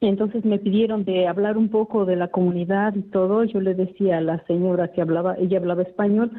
entonces 0.00 0.44
me 0.44 0.58
pidieron 0.58 1.04
de 1.04 1.26
hablar 1.26 1.56
un 1.56 1.68
poco 1.68 2.04
de 2.04 2.16
la 2.16 2.28
comunidad 2.28 2.94
y 2.94 3.02
todo, 3.02 3.44
yo 3.44 3.60
le 3.60 3.74
decía 3.74 4.18
a 4.18 4.20
la 4.20 4.44
señora 4.46 4.92
que 4.92 5.00
hablaba, 5.00 5.36
ella 5.38 5.58
hablaba 5.58 5.82
español, 5.82 6.30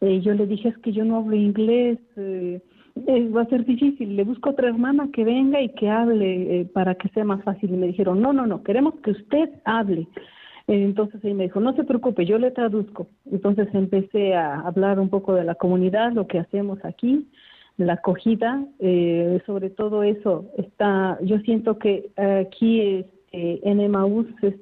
eh, 0.00 0.20
yo 0.20 0.34
le 0.34 0.46
dije 0.46 0.68
es 0.68 0.78
que 0.78 0.92
yo 0.92 1.04
no 1.04 1.16
hablo 1.16 1.36
inglés, 1.36 1.98
eh, 2.16 2.60
eh, 3.06 3.28
va 3.28 3.42
a 3.42 3.46
ser 3.46 3.64
difícil, 3.64 4.16
le 4.16 4.24
busco 4.24 4.50
otra 4.50 4.68
hermana 4.68 5.08
que 5.12 5.24
venga 5.24 5.60
y 5.60 5.70
que 5.70 5.88
hable 5.88 6.68
para 6.72 6.94
que 6.94 7.08
sea 7.10 7.24
más 7.24 7.42
fácil. 7.44 7.70
Y 7.70 7.76
me 7.76 7.86
dijeron, 7.88 8.20
no, 8.20 8.32
no, 8.32 8.46
no, 8.46 8.62
queremos 8.62 8.94
que 9.02 9.10
usted 9.10 9.50
hable. 9.64 10.06
Entonces 10.66 11.22
ella 11.22 11.34
me 11.34 11.44
dijo, 11.44 11.60
no 11.60 11.74
se 11.74 11.84
preocupe, 11.84 12.26
yo 12.26 12.38
le 12.38 12.50
traduzco. 12.50 13.08
Entonces 13.30 13.68
empecé 13.72 14.34
a 14.34 14.60
hablar 14.60 14.98
un 14.98 15.10
poco 15.10 15.34
de 15.34 15.44
la 15.44 15.54
comunidad, 15.54 16.12
lo 16.12 16.26
que 16.26 16.38
hacemos 16.38 16.84
aquí, 16.84 17.26
la 17.76 17.94
acogida, 17.94 18.64
eh, 18.78 19.40
sobre 19.46 19.70
todo 19.70 20.02
eso. 20.02 20.46
Está, 20.56 21.18
yo 21.22 21.38
siento 21.40 21.78
que 21.78 22.10
aquí 22.16 22.80
este, 22.80 23.68
en 23.68 23.80
Emaús 23.80 24.26
es, 24.42 24.54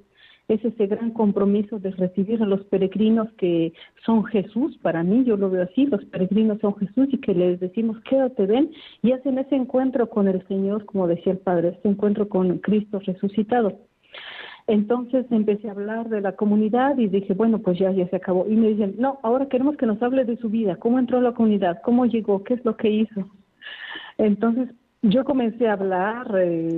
es 0.49 0.65
ese 0.65 0.87
gran 0.87 1.11
compromiso 1.13 1.79
de 1.79 1.91
recibir 1.93 2.43
a 2.43 2.47
los 2.47 2.65
peregrinos 2.65 3.33
que 3.39 3.73
son 4.05 4.25
Jesús, 4.25 4.77
para 4.83 5.03
mí 5.03 5.25
yo 5.25 5.37
lo 5.37 5.49
veo 5.49 5.63
así, 5.63 5.87
los 5.87 6.05
peregrinos 6.07 6.61
son 6.61 6.77
Jesús 6.77 7.09
y 7.13 7.19
que 7.19 7.35
les 7.35 7.61
decimos 7.61 7.99
quédate, 8.09 8.47
ven, 8.47 8.71
y 9.03 9.13
hacen 9.13 9.39
ese 9.39 9.57
encuentro 9.57 10.11
con 10.11 10.29
el 10.29 10.47
Señor, 10.49 10.85
como 10.85 11.07
decía 11.07 11.33
el 11.33 11.39
Padre, 11.39 11.77
ese 11.79 11.89
encuentro 11.89 12.29
con 12.29 12.59
Cristo 12.59 13.01
resucitado. 13.01 13.79
Entonces 14.67 15.27
empecé 15.31 15.69
a 15.69 15.73
hablar 15.73 16.09
de 16.09 16.23
la 16.23 16.33
comunidad 16.33 16.97
y 16.97 17.09
dije, 17.09 17.35
bueno, 17.35 17.59
pues 17.59 17.79
ya, 17.79 17.91
ya 17.91 18.09
se 18.09 18.17
acabó. 18.17 18.47
Y 18.49 18.57
me 18.57 18.69
dicen, 18.69 18.95
no, 18.99 19.19
ahora 19.23 19.47
queremos 19.47 19.77
que 19.77 19.87
nos 19.87 20.03
hable 20.03 20.25
de 20.25 20.39
su 20.39 20.49
vida, 20.49 20.77
cómo 20.77 20.99
entró 20.99 21.19
a 21.19 21.23
la 21.23 21.33
comunidad, 21.33 21.83
cómo 21.83 22.07
llegó, 22.07 22.43
qué 22.45 22.55
es 22.55 22.65
lo 22.65 22.77
que 22.77 22.89
hizo. 22.89 23.29
Entonces 24.17 24.71
yo 25.03 25.25
comencé 25.25 25.69
a 25.69 25.75
hablar 25.75 26.35
eh, 26.39 26.71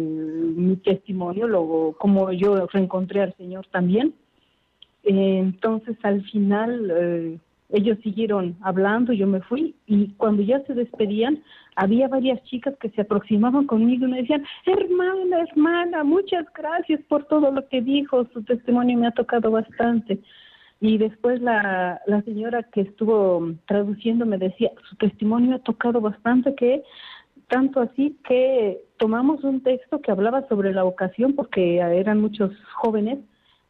mi 0.57 0.77
testimonio, 0.77 1.47
luego 1.47 1.93
como 1.93 2.33
yo 2.33 2.67
reencontré 2.67 3.23
al 3.23 3.35
Señor 3.37 3.67
también. 3.71 4.15
Entonces 5.05 5.97
al 6.03 6.23
final 6.23 6.93
eh, 6.93 7.39
ellos 7.71 7.99
siguieron 8.03 8.57
hablando, 8.61 9.13
yo 9.13 9.27
me 9.27 9.41
fui 9.41 9.75
y 9.87 10.13
cuando 10.15 10.43
ya 10.43 10.61
se 10.67 10.75
despedían 10.75 11.43
había 11.77 12.09
varias 12.09 12.43
chicas 12.45 12.75
que 12.81 12.91
se 12.91 13.03
aproximaban 13.03 13.67
conmigo 13.67 14.07
y 14.07 14.11
me 14.11 14.21
decían, 14.23 14.45
hermana, 14.65 15.41
hermana, 15.41 16.05
muchas 16.05 16.47
gracias 16.55 17.01
por 17.09 17.25
todo 17.25 17.51
lo 17.51 17.69
que 17.69 17.83
dijo, 17.83 18.27
su 18.33 18.43
testimonio 18.45 18.99
me 18.99 19.09
ha 19.09 19.11
tocado 19.11 19.51
bastante. 19.51 20.19
Y 20.81 20.99
después 20.99 21.41
la, 21.41 22.01
señora 22.25 22.63
que 22.63 22.83
estuvo 22.83 23.51
traduciendo 23.67 24.27
me 24.27 24.39
decía, 24.39 24.71
su 24.89 24.97
testimonio 24.97 25.57
ha 25.57 25.59
tocado 25.61 26.01
bastante 26.01 26.55
que 26.55 26.83
tanto 27.49 27.81
así 27.81 28.19
que 28.27 28.81
tomamos 28.99 29.45
un 29.45 29.63
texto 29.63 30.01
que 30.01 30.11
hablaba 30.11 30.47
sobre 30.49 30.73
la 30.73 30.83
vocación 30.83 31.35
porque 31.35 31.77
eran 31.79 32.21
muchos 32.21 32.53
jóvenes. 32.75 33.19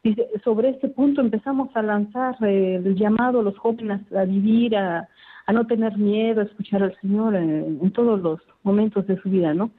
Dice, 0.07 0.25
sobre 0.41 0.69
este 0.69 0.87
punto 0.87 1.19
empezamos 1.19 1.67
a 1.75 1.81
lanzar 1.81 2.37
eh, 2.41 2.75
el 2.75 2.95
llamado 2.95 3.41
a 3.41 3.43
los 3.43 3.57
jóvenes 3.57 3.99
a 4.13 4.23
vivir, 4.23 4.73
a, 4.77 5.05
no 5.51 5.67
tener 5.67 5.97
miedo, 5.97 6.39
a 6.39 6.45
escuchar 6.45 6.81
al 6.81 6.97
Señor 7.01 7.35
en, 7.35 7.77
en, 7.81 7.91
todos 7.91 8.21
los 8.21 8.39
momentos 8.63 9.05
de 9.05 9.17
su 9.21 9.29
vida, 9.29 9.53
¿no? 9.53 9.69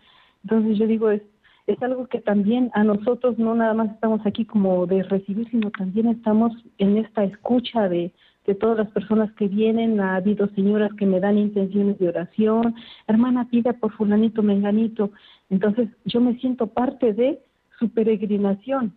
Entonces 0.44 0.76
yo 0.76 0.86
digo, 0.86 1.10
es, 1.10 1.22
es 1.66 1.82
algo 1.82 2.08
que 2.08 2.20
también 2.20 2.70
a 2.74 2.84
nosotros 2.84 3.38
no 3.38 3.54
nada 3.54 3.72
más 3.72 3.90
estamos 3.90 4.20
aquí 4.26 4.44
como 4.44 4.86
de 4.86 5.02
recibir, 5.02 5.48
sino 5.48 5.70
también 5.70 6.08
estamos 6.08 6.52
en 6.76 6.98
esta 6.98 7.24
escucha 7.24 7.88
de, 7.88 8.12
de 8.46 8.54
todas 8.54 8.76
las 8.76 8.90
personas 8.90 9.32
que 9.32 9.48
vienen. 9.48 9.98
Ha 9.98 10.16
habido 10.16 10.48
señoras 10.48 10.90
que 10.98 11.06
me 11.06 11.20
dan 11.20 11.38
intenciones 11.38 11.98
de 11.98 12.08
oración, 12.08 12.74
hermana, 13.06 13.48
pida 13.48 13.72
por 13.72 13.92
fulanito, 13.92 14.42
menganito. 14.42 15.10
Entonces 15.48 15.88
yo 16.04 16.20
me 16.20 16.38
siento 16.38 16.66
parte 16.66 17.14
de 17.14 17.38
su 17.78 17.88
peregrinación. 17.88 18.92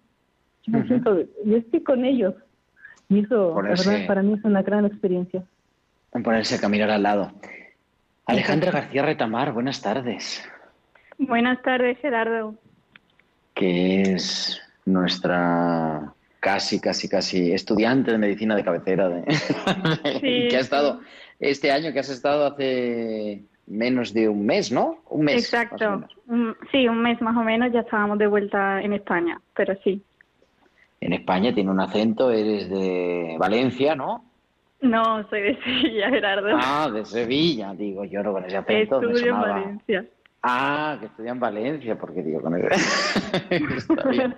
Yo 0.65 0.77
uh 0.77 0.81
-huh. 0.81 0.87
siento, 0.87 1.19
yo 1.45 1.57
estoy 1.57 1.83
con 1.83 2.05
ellos. 2.05 2.35
Y 3.09 3.19
eso, 3.19 3.53
ponerse, 3.53 3.85
la 3.85 3.91
verdad, 3.91 4.07
para 4.07 4.23
mí 4.23 4.33
es 4.33 4.43
una 4.45 4.61
gran 4.61 4.85
experiencia. 4.85 5.43
Ponerse 6.11 6.55
a 6.55 6.59
caminar 6.59 6.89
al 6.89 7.03
lado. 7.03 7.31
Alejandra 8.25 8.71
García 8.71 9.03
Retamar, 9.03 9.51
buenas 9.51 9.81
tardes. 9.81 10.47
Buenas 11.17 11.61
tardes, 11.61 11.97
Gerardo. 11.99 12.55
Que 13.53 14.01
es 14.01 14.61
nuestra 14.85 16.13
casi, 16.39 16.79
casi, 16.79 17.07
casi 17.07 17.51
estudiante 17.51 18.11
de 18.11 18.17
medicina 18.17 18.55
de 18.55 18.63
cabecera, 18.63 19.09
de... 19.09 19.23
Sí, 20.21 20.47
que 20.49 20.57
ha 20.57 20.59
estado 20.59 21.01
este 21.39 21.71
año, 21.71 21.91
que 21.93 21.99
has 21.99 22.09
estado 22.09 22.45
hace 22.47 23.43
menos 23.67 24.13
de 24.13 24.29
un 24.29 24.45
mes, 24.45 24.71
¿no? 24.71 24.97
Un 25.09 25.25
mes. 25.25 25.43
Exacto. 25.43 26.07
Sí, 26.71 26.87
un 26.87 27.01
mes 27.01 27.21
más 27.21 27.35
o 27.37 27.43
menos, 27.43 27.71
ya 27.71 27.81
estábamos 27.81 28.17
de 28.17 28.27
vuelta 28.27 28.81
en 28.81 28.93
España, 28.93 29.39
pero 29.55 29.75
sí. 29.83 30.01
En 31.01 31.13
España 31.13 31.53
tiene 31.53 31.71
un 31.71 31.79
acento, 31.79 32.31
eres 32.31 32.69
de 32.69 33.35
Valencia, 33.39 33.95
¿no? 33.95 34.23
No, 34.81 35.27
soy 35.29 35.41
de 35.41 35.57
Sevilla, 35.63 36.09
Gerardo. 36.09 36.49
Ah, 36.53 36.89
de 36.93 37.05
Sevilla, 37.05 37.73
digo 37.73 38.05
yo, 38.05 38.21
no 38.23 38.33
con 38.33 38.45
ese 38.45 38.57
acento. 38.57 39.01
Estudio 39.01 39.33
en 39.33 39.41
Valencia. 39.41 40.05
Ah, 40.43 40.97
que 40.99 41.07
estudia 41.07 41.31
en 41.31 41.39
Valencia, 41.39 41.97
porque 41.97 42.21
digo, 42.21 42.41
con 42.41 42.55
el... 42.55 42.63
Está 43.49 44.09
bien. 44.09 44.35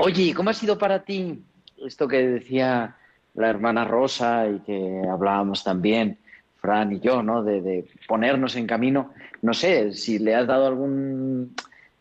Oye, 0.00 0.34
¿cómo 0.34 0.50
ha 0.50 0.54
sido 0.54 0.76
para 0.76 1.04
ti 1.04 1.42
esto 1.78 2.06
que 2.08 2.26
decía 2.26 2.96
la 3.34 3.48
hermana 3.48 3.84
Rosa 3.84 4.48
y 4.48 4.58
que 4.60 5.02
hablábamos 5.08 5.62
también, 5.62 6.18
Fran 6.60 6.92
y 6.92 7.00
yo, 7.00 7.22
¿no? 7.22 7.42
De, 7.42 7.62
de 7.62 7.86
ponernos 8.06 8.56
en 8.56 8.66
camino. 8.66 9.12
No 9.42 9.54
sé, 9.54 9.92
si 9.92 10.18
le 10.18 10.34
has 10.34 10.46
dado 10.46 10.66
algún 10.66 11.54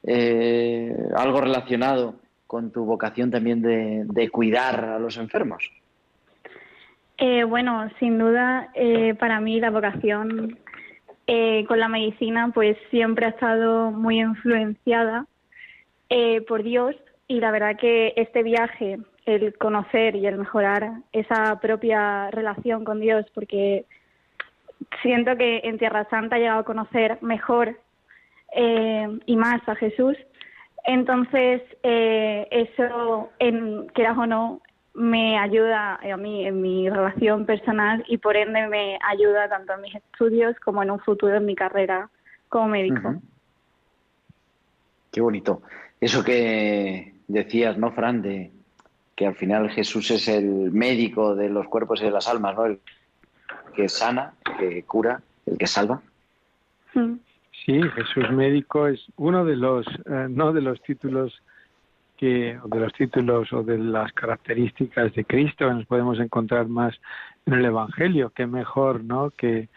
eh, 0.03 0.95
algo 1.15 1.41
relacionado 1.41 2.15
con 2.49 2.71
tu 2.71 2.83
vocación 2.83 3.29
también 3.29 3.61
de, 3.61 4.05
de 4.05 4.29
cuidar 4.31 4.83
a 4.83 4.97
los 4.97 5.17
enfermos. 5.17 5.71
Eh, 7.19 7.43
bueno, 7.43 7.87
sin 7.99 8.17
duda, 8.17 8.71
eh, 8.73 9.13
para 9.13 9.39
mí 9.39 9.59
la 9.59 9.69
vocación 9.69 10.57
eh, 11.27 11.63
con 11.67 11.79
la 11.79 11.87
medicina 11.87 12.49
pues 12.51 12.75
siempre 12.89 13.27
ha 13.27 13.29
estado 13.29 13.91
muy 13.91 14.19
influenciada 14.19 15.27
por 16.47 16.63
Dios 16.63 16.95
y 17.27 17.39
la 17.39 17.51
verdad 17.51 17.77
que 17.77 18.13
este 18.15 18.41
viaje, 18.41 18.97
el 19.27 19.55
conocer 19.59 20.15
y 20.15 20.25
el 20.25 20.39
mejorar 20.39 20.89
esa 21.11 21.59
propia 21.59 22.31
relación 22.31 22.83
con 22.83 22.99
Dios, 22.99 23.27
porque 23.35 23.85
siento 25.03 25.37
que 25.37 25.61
en 25.65 25.77
Tierra 25.77 26.07
Santa 26.09 26.37
he 26.37 26.39
llegado 26.39 26.61
a 26.61 26.65
conocer 26.65 27.19
mejor 27.21 27.79
y 28.55 29.35
más 29.35 29.61
a 29.69 29.75
Jesús. 29.75 30.17
Entonces, 30.89 31.61
eh, 31.83 32.47
eso, 32.49 33.29
en, 33.37 33.85
quieras 33.89 34.17
o 34.17 34.25
no, 34.25 34.59
me 34.95 35.37
ayuda 35.37 35.99
a 36.01 36.17
mí 36.17 36.47
en 36.47 36.63
mi 36.63 36.89
relación 36.89 37.45
personal 37.45 38.03
y 38.07 38.17
por 38.17 38.35
ende 38.35 38.67
me 38.67 38.97
ayuda 39.07 39.47
tanto 39.47 39.73
en 39.73 39.81
mis 39.81 39.93
estudios 39.93 40.59
como 40.65 40.81
en 40.81 40.89
un 40.89 40.99
futuro 40.99 41.37
en 41.37 41.45
mi 41.45 41.53
carrera 41.53 42.09
como 42.49 42.69
médico. 42.69 43.21
Qué 45.11 45.21
bonito. 45.21 45.61
Eso 46.01 46.23
que 46.23 47.13
decías, 47.27 47.77
¿no, 47.77 47.91
Fran? 47.91 48.23
De 48.23 48.51
que 49.15 49.27
al 49.27 49.35
final 49.35 49.69
Jesús 49.69 50.09
es 50.09 50.27
el 50.27 50.71
médico 50.71 51.35
de 51.35 51.49
los 51.49 51.67
cuerpos 51.67 52.01
y 52.01 52.05
de 52.05 52.11
las 52.11 52.27
almas, 52.27 52.55
¿no? 52.55 52.65
El 52.65 52.79
que 53.75 53.89
sana, 53.89 54.33
el 54.43 54.57
que 54.57 54.83
cura, 54.85 55.21
el 55.45 55.55
que 55.55 55.67
salva. 55.67 56.01
Mm. 56.95 57.13
Sí, 57.69 57.79
Jesús 57.83 58.31
médico 58.31 58.87
es 58.87 58.99
uno 59.15 59.45
de 59.45 59.55
los, 59.55 59.85
eh, 59.85 60.25
no 60.27 60.53
de 60.53 60.61
los 60.61 60.81
títulos 60.81 61.39
que, 62.17 62.57
o 62.63 62.67
de 62.67 62.79
los 62.79 62.91
títulos 62.93 63.53
o 63.53 63.61
de 63.61 63.77
las 63.77 64.11
características 64.13 65.13
de 65.13 65.23
Cristo 65.23 65.67
que 65.67 65.75
nos 65.75 65.85
podemos 65.85 66.19
encontrar 66.19 66.67
más 66.67 66.99
en 67.45 67.53
el 67.53 67.65
Evangelio. 67.65 68.31
Qué 68.35 68.47
mejor, 68.47 69.03
¿no? 69.03 69.29
Que 69.29 69.69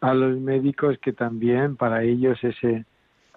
a 0.00 0.12
los 0.12 0.36
médicos 0.40 0.98
que 0.98 1.12
también 1.12 1.76
para 1.76 2.02
ellos 2.02 2.36
ese 2.42 2.84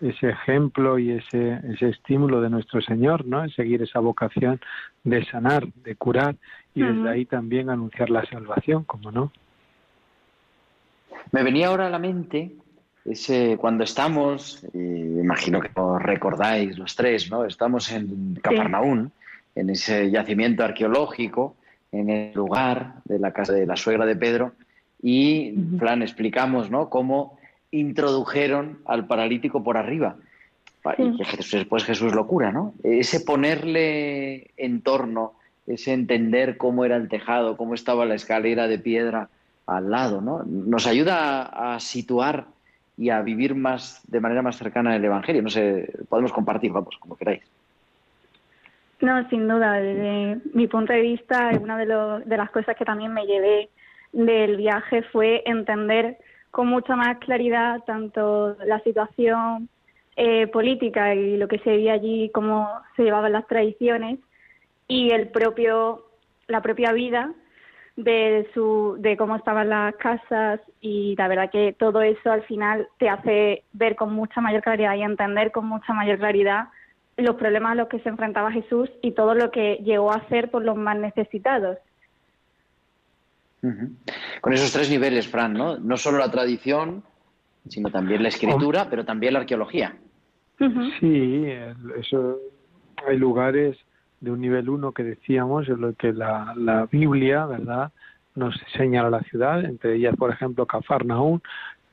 ese 0.01 0.29
ejemplo 0.29 0.97
y 0.97 1.11
ese 1.11 1.59
ese 1.71 1.89
estímulo 1.89 2.41
de 2.41 2.49
nuestro 2.49 2.81
Señor, 2.81 3.27
¿no? 3.27 3.43
En 3.43 3.51
seguir 3.51 3.83
esa 3.83 3.99
vocación 3.99 4.59
de 5.03 5.23
sanar, 5.25 5.67
de 5.83 5.95
curar 5.95 6.35
y 6.73 6.81
desde 6.81 7.09
ahí 7.09 7.25
también 7.25 7.69
anunciar 7.69 8.09
la 8.09 8.25
salvación, 8.25 8.85
como 8.85 9.11
no. 9.11 9.31
Me 11.31 11.43
venía 11.43 11.67
ahora 11.67 11.85
a 11.85 11.89
la 11.91 11.99
mente 11.99 12.53
ese 13.09 13.57
cuando 13.57 13.83
estamos, 13.83 14.63
y 14.73 14.77
imagino 14.77 15.59
que 15.61 15.69
os 15.73 16.01
recordáis 16.01 16.77
los 16.77 16.95
tres, 16.95 17.29
¿no? 17.31 17.45
Estamos 17.45 17.91
en 17.91 18.37
Cafarnaún, 18.41 19.11
en 19.55 19.69
ese 19.69 20.11
yacimiento 20.11 20.63
arqueológico, 20.63 21.55
en 21.91 22.09
el 22.09 22.33
lugar 22.33 22.95
de 23.05 23.19
la 23.19 23.31
casa 23.31 23.53
de 23.53 23.65
la 23.65 23.75
suegra 23.75 24.05
de 24.05 24.15
Pedro, 24.15 24.53
y, 25.01 25.53
Fran, 25.79 26.01
explicamos, 26.01 26.69
¿no? 26.69 26.89
Cómo 26.89 27.37
introdujeron 27.71 28.79
al 28.85 29.07
paralítico 29.07 29.63
por 29.63 29.77
arriba. 29.77 30.15
Y 30.97 31.17
que 31.17 31.25
Jesús- 31.25 31.59
después 31.59 31.83
Jesús 31.83 32.13
lo 32.13 32.25
cura, 32.27 32.51
¿no? 32.51 32.73
Ese 32.83 33.19
ponerle 33.21 34.51
en 34.57 34.81
torno, 34.81 35.33
ese 35.67 35.93
entender 35.93 36.57
cómo 36.57 36.85
era 36.85 36.95
el 36.95 37.09
tejado, 37.09 37.57
cómo 37.57 37.73
estaba 37.73 38.05
la 38.05 38.15
escalera 38.15 38.67
de 38.67 38.79
piedra 38.79 39.29
al 39.67 39.89
lado, 39.91 40.21
¿no? 40.21 40.43
Nos 40.43 40.87
ayuda 40.87 41.75
a 41.75 41.79
situar 41.79 42.45
y 42.99 43.09
a 43.09 43.21
vivir 43.21 43.55
más 43.55 44.01
de 44.11 44.19
manera 44.19 44.41
más 44.41 44.57
cercana 44.57 44.93
el 44.95 45.05
Evangelio. 45.05 45.41
No 45.41 45.49
sé, 45.49 45.89
podemos 46.09 46.33
compartir, 46.33 46.71
vamos, 46.73 46.97
como 46.99 47.15
queráis. 47.15 47.41
No, 48.99 49.27
sin 49.29 49.47
duda. 49.47 49.73
Desde 49.79 50.41
mi 50.53 50.67
punto 50.67 50.91
de 50.91 51.01
vista, 51.01 51.51
una 51.61 51.77
de, 51.77 51.85
lo- 51.85 52.19
las 52.19 52.51
cosas 52.51 52.75
que 52.75 52.83
también 52.83 53.13
me 53.13 53.25
llevé 53.25 53.69
del 54.11 54.57
viaje 54.57 55.03
fue 55.03 55.43
entender 55.45 56.17
con 56.51 56.67
mucha 56.67 56.95
más 56.97 57.17
claridad 57.19 57.81
tanto 57.85 58.57
la 58.65 58.79
situación 58.81 59.69
eh, 60.17 60.47
política 60.47 61.15
y 61.15 61.37
lo 61.37 61.47
que 61.47 61.59
se 61.59 61.69
veía 61.69 61.93
allí, 61.93 62.29
cómo 62.33 62.67
se 62.97 63.03
llevaban 63.03 63.31
las 63.31 63.47
tradiciones 63.47 64.19
y 64.89 65.11
el 65.11 65.29
propio, 65.29 66.03
la 66.47 66.61
propia 66.61 66.91
vida 66.91 67.31
de 68.03 68.49
su, 68.53 68.95
de 68.99 69.17
cómo 69.17 69.35
estaban 69.35 69.69
las 69.69 69.93
casas 69.95 70.61
y 70.79 71.15
la 71.17 71.27
verdad 71.27 71.51
que 71.51 71.75
todo 71.77 72.01
eso 72.01 72.31
al 72.31 72.43
final 72.43 72.87
te 72.97 73.09
hace 73.09 73.63
ver 73.73 73.97
con 73.97 74.13
mucha 74.13 74.39
mayor 74.39 74.61
claridad 74.61 74.95
y 74.95 75.01
entender 75.01 75.51
con 75.51 75.65
mucha 75.65 75.93
mayor 75.93 76.17
claridad 76.17 76.69
los 77.17 77.35
problemas 77.35 77.73
a 77.73 77.75
los 77.75 77.89
que 77.89 77.99
se 77.99 78.07
enfrentaba 78.07 78.53
Jesús 78.53 78.89
y 79.01 79.11
todo 79.11 79.35
lo 79.35 79.51
que 79.51 79.81
llegó 79.83 80.13
a 80.13 80.17
hacer 80.17 80.49
por 80.49 80.63
los 80.63 80.77
más 80.77 80.97
necesitados. 80.97 81.77
Con 83.59 84.53
esos 84.53 84.71
tres 84.71 84.89
niveles, 84.89 85.27
Fran, 85.27 85.53
¿no? 85.53 85.77
No 85.77 85.97
solo 85.97 86.19
la 86.19 86.31
tradición, 86.31 87.03
sino 87.67 87.91
también 87.91 88.23
la 88.23 88.29
escritura, 88.29 88.87
pero 88.89 89.03
también 89.03 89.33
la 89.33 89.39
arqueología. 89.39 89.97
Sí, 91.01 91.43
eso 91.99 92.39
hay 93.05 93.17
lugares 93.17 93.77
de 94.21 94.31
un 94.31 94.41
nivel 94.41 94.69
1 94.69 94.91
que 94.91 95.03
decíamos, 95.03 95.67
en 95.69 95.81
lo 95.81 95.93
que 95.93 96.13
la, 96.13 96.53
la 96.55 96.85
Biblia, 96.85 97.45
¿verdad?, 97.45 97.91
nos 98.35 98.55
señala 98.77 99.09
la 99.09 99.21
ciudad, 99.21 99.63
entre 99.65 99.95
ellas, 99.95 100.15
por 100.15 100.31
ejemplo, 100.31 100.65
Cafarnaún, 100.65 101.41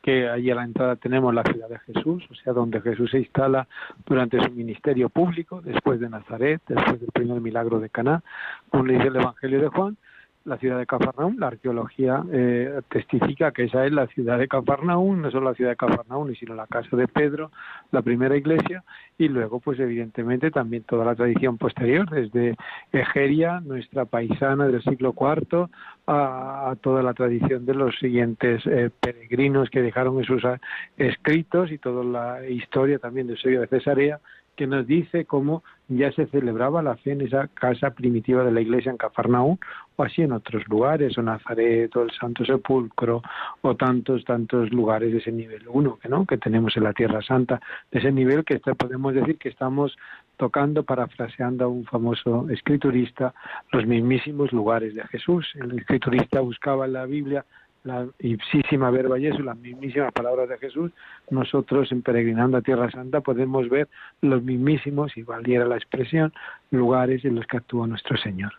que 0.03 0.29
allí 0.29 0.51
a 0.53 0.55
la 0.55 0.63
entrada 0.63 0.95
tenemos 0.95 1.35
la 1.35 1.43
ciudad 1.43 1.69
de 1.69 1.81
Jesús, 1.81 2.25
o 2.31 2.35
sea, 2.37 2.53
donde 2.53 2.81
Jesús 2.81 3.11
se 3.11 3.19
instala 3.19 3.67
durante 4.07 4.41
su 4.41 4.53
ministerio 4.53 5.09
público, 5.09 5.61
después 5.61 5.99
de 5.99 6.09
Nazaret, 6.09 6.63
después 6.69 7.01
del 7.01 7.11
primer 7.13 7.41
milagro 7.41 7.81
de 7.81 7.91
Caná, 7.91 8.23
como 8.71 8.85
le 8.85 8.95
dice 8.95 9.09
el 9.09 9.17
Evangelio 9.17 9.61
de 9.61 9.69
Juan, 9.69 9.97
la 10.47 10.57
ciudad 10.59 10.79
de 10.79 10.87
Cafarnaún, 10.87 11.37
la 11.39 11.49
arqueología 11.49 12.25
eh, 12.33 12.81
testifica 12.89 13.51
que 13.51 13.65
esa 13.65 13.85
es 13.85 13.93
la 13.93 14.07
ciudad 14.07 14.39
de 14.39 14.49
Cafarnaún, 14.49 15.23
no 15.23 15.31
solo 15.31 15.51
la 15.51 15.55
ciudad 15.55 15.71
de 15.71 15.77
Cafarnaún, 15.77 16.35
sino 16.37 16.55
la 16.55 16.67
casa 16.67 16.97
de 16.97 17.09
Pedro, 17.09 17.51
la 17.91 18.03
primera 18.03 18.37
iglesia, 18.37 18.85
y 19.19 19.29
luego, 19.29 19.61
pues 19.61 19.81
evidentemente, 19.81 20.51
también 20.51 20.85
toda 20.85 21.05
la 21.05 21.15
tradición 21.15 21.59
posterior, 21.59 22.09
desde 22.09 22.55
Egeria, 22.93 23.61
nuestra 23.61 24.05
paisana 24.05 24.69
del 24.69 24.83
siglo 24.83 25.15
IV, 25.19 25.69
a, 26.07 26.71
a 26.71 26.77
toda 26.77 27.03
la 27.03 27.13
tradición 27.13 27.67
de 27.67 27.75
los 27.75 27.99
siguientes 27.99 28.63
eh, 28.67 28.91
peregrinos 29.01 29.69
que 29.71 29.83
dejaron 29.83 30.23
esos 30.23 30.45
ah, 30.45 30.61
escritos 30.97 31.73
y 31.73 31.79
toda 31.79 32.05
la 32.05 32.49
historia 32.49 32.99
también 32.99 33.27
del 33.27 33.39
sello 33.39 33.61
de 33.61 33.67
Cesarea, 33.67 34.21
que 34.55 34.67
nos 34.67 34.87
dice 34.87 35.27
cómo 35.27 35.63
ya 35.89 36.11
se 36.13 36.27
celebraba 36.27 36.83
la 36.83 36.97
fe 36.97 37.13
en 37.13 37.21
esa 37.21 37.49
casa 37.49 37.91
primitiva 37.91 38.45
de 38.45 38.51
la 38.51 38.61
iglesia 38.61 38.91
en 38.91 38.97
Cafarnaún 38.97 39.59
o 39.97 40.03
así 40.03 40.23
en 40.23 40.33
otros 40.33 40.67
lugares, 40.69 41.17
o 41.17 41.23
Nazaret, 41.23 41.95
o 41.97 42.03
el 42.03 42.11
Santo 42.11 42.45
Sepulcro, 42.45 43.23
o 43.63 43.77
tantos, 43.77 44.25
tantos 44.25 44.71
lugares 44.71 45.13
de 45.13 45.19
ese 45.19 45.33
nivel 45.33 45.63
uno 45.69 45.99
que, 45.99 46.09
¿no? 46.09 46.27
que 46.27 46.37
tenemos 46.37 46.77
en 46.77 46.85
la 46.85 46.93
Tierra 46.93 47.23
Santa, 47.23 47.61
de 47.91 48.01
ese 48.01 48.13
nivel 48.13 48.45
que 48.45 48.59
podemos 48.59 49.15
decir 49.15 49.39
que 49.39 49.49
estamos 49.49 49.97
tocando, 50.37 50.83
parafraseando 50.83 51.65
a 51.65 51.69
un 51.69 51.85
famoso 51.85 52.47
escriturista, 52.51 53.33
los 53.73 53.87
mismísimos 53.87 54.53
lugares 54.53 54.95
de 54.95 55.03
Jesús. 55.05 55.47
El 55.55 55.79
escriturista 55.79 56.41
buscaba 56.41 56.85
en 56.85 56.93
la 56.93 57.07
Biblia 57.07 57.45
la 57.87 58.07
ipsísima 58.19 58.91
verba 58.91 59.19
Jesús, 59.19 59.45
las 59.45 59.57
mismísimas 59.57 60.13
palabras 60.13 60.49
de 60.49 60.59
Jesús, 60.59 60.91
nosotros 61.31 61.91
en 61.93 62.03
Peregrinando 62.03 62.57
a 62.57 62.63
Tierra 62.63 62.91
Santa 62.91 63.21
podemos 63.21 63.69
ver 63.69 63.89
los 64.21 64.43
mismísimos, 64.43 65.13
si 65.13 65.23
valiera 65.23 65.65
la 65.65 65.77
expresión, 65.77 66.33
lugares 66.71 67.25
en 67.25 67.37
los 67.37 67.47
que 67.47 67.59
actúa 67.59 67.87
nuestro 67.87 68.17
Señor. 68.17 68.53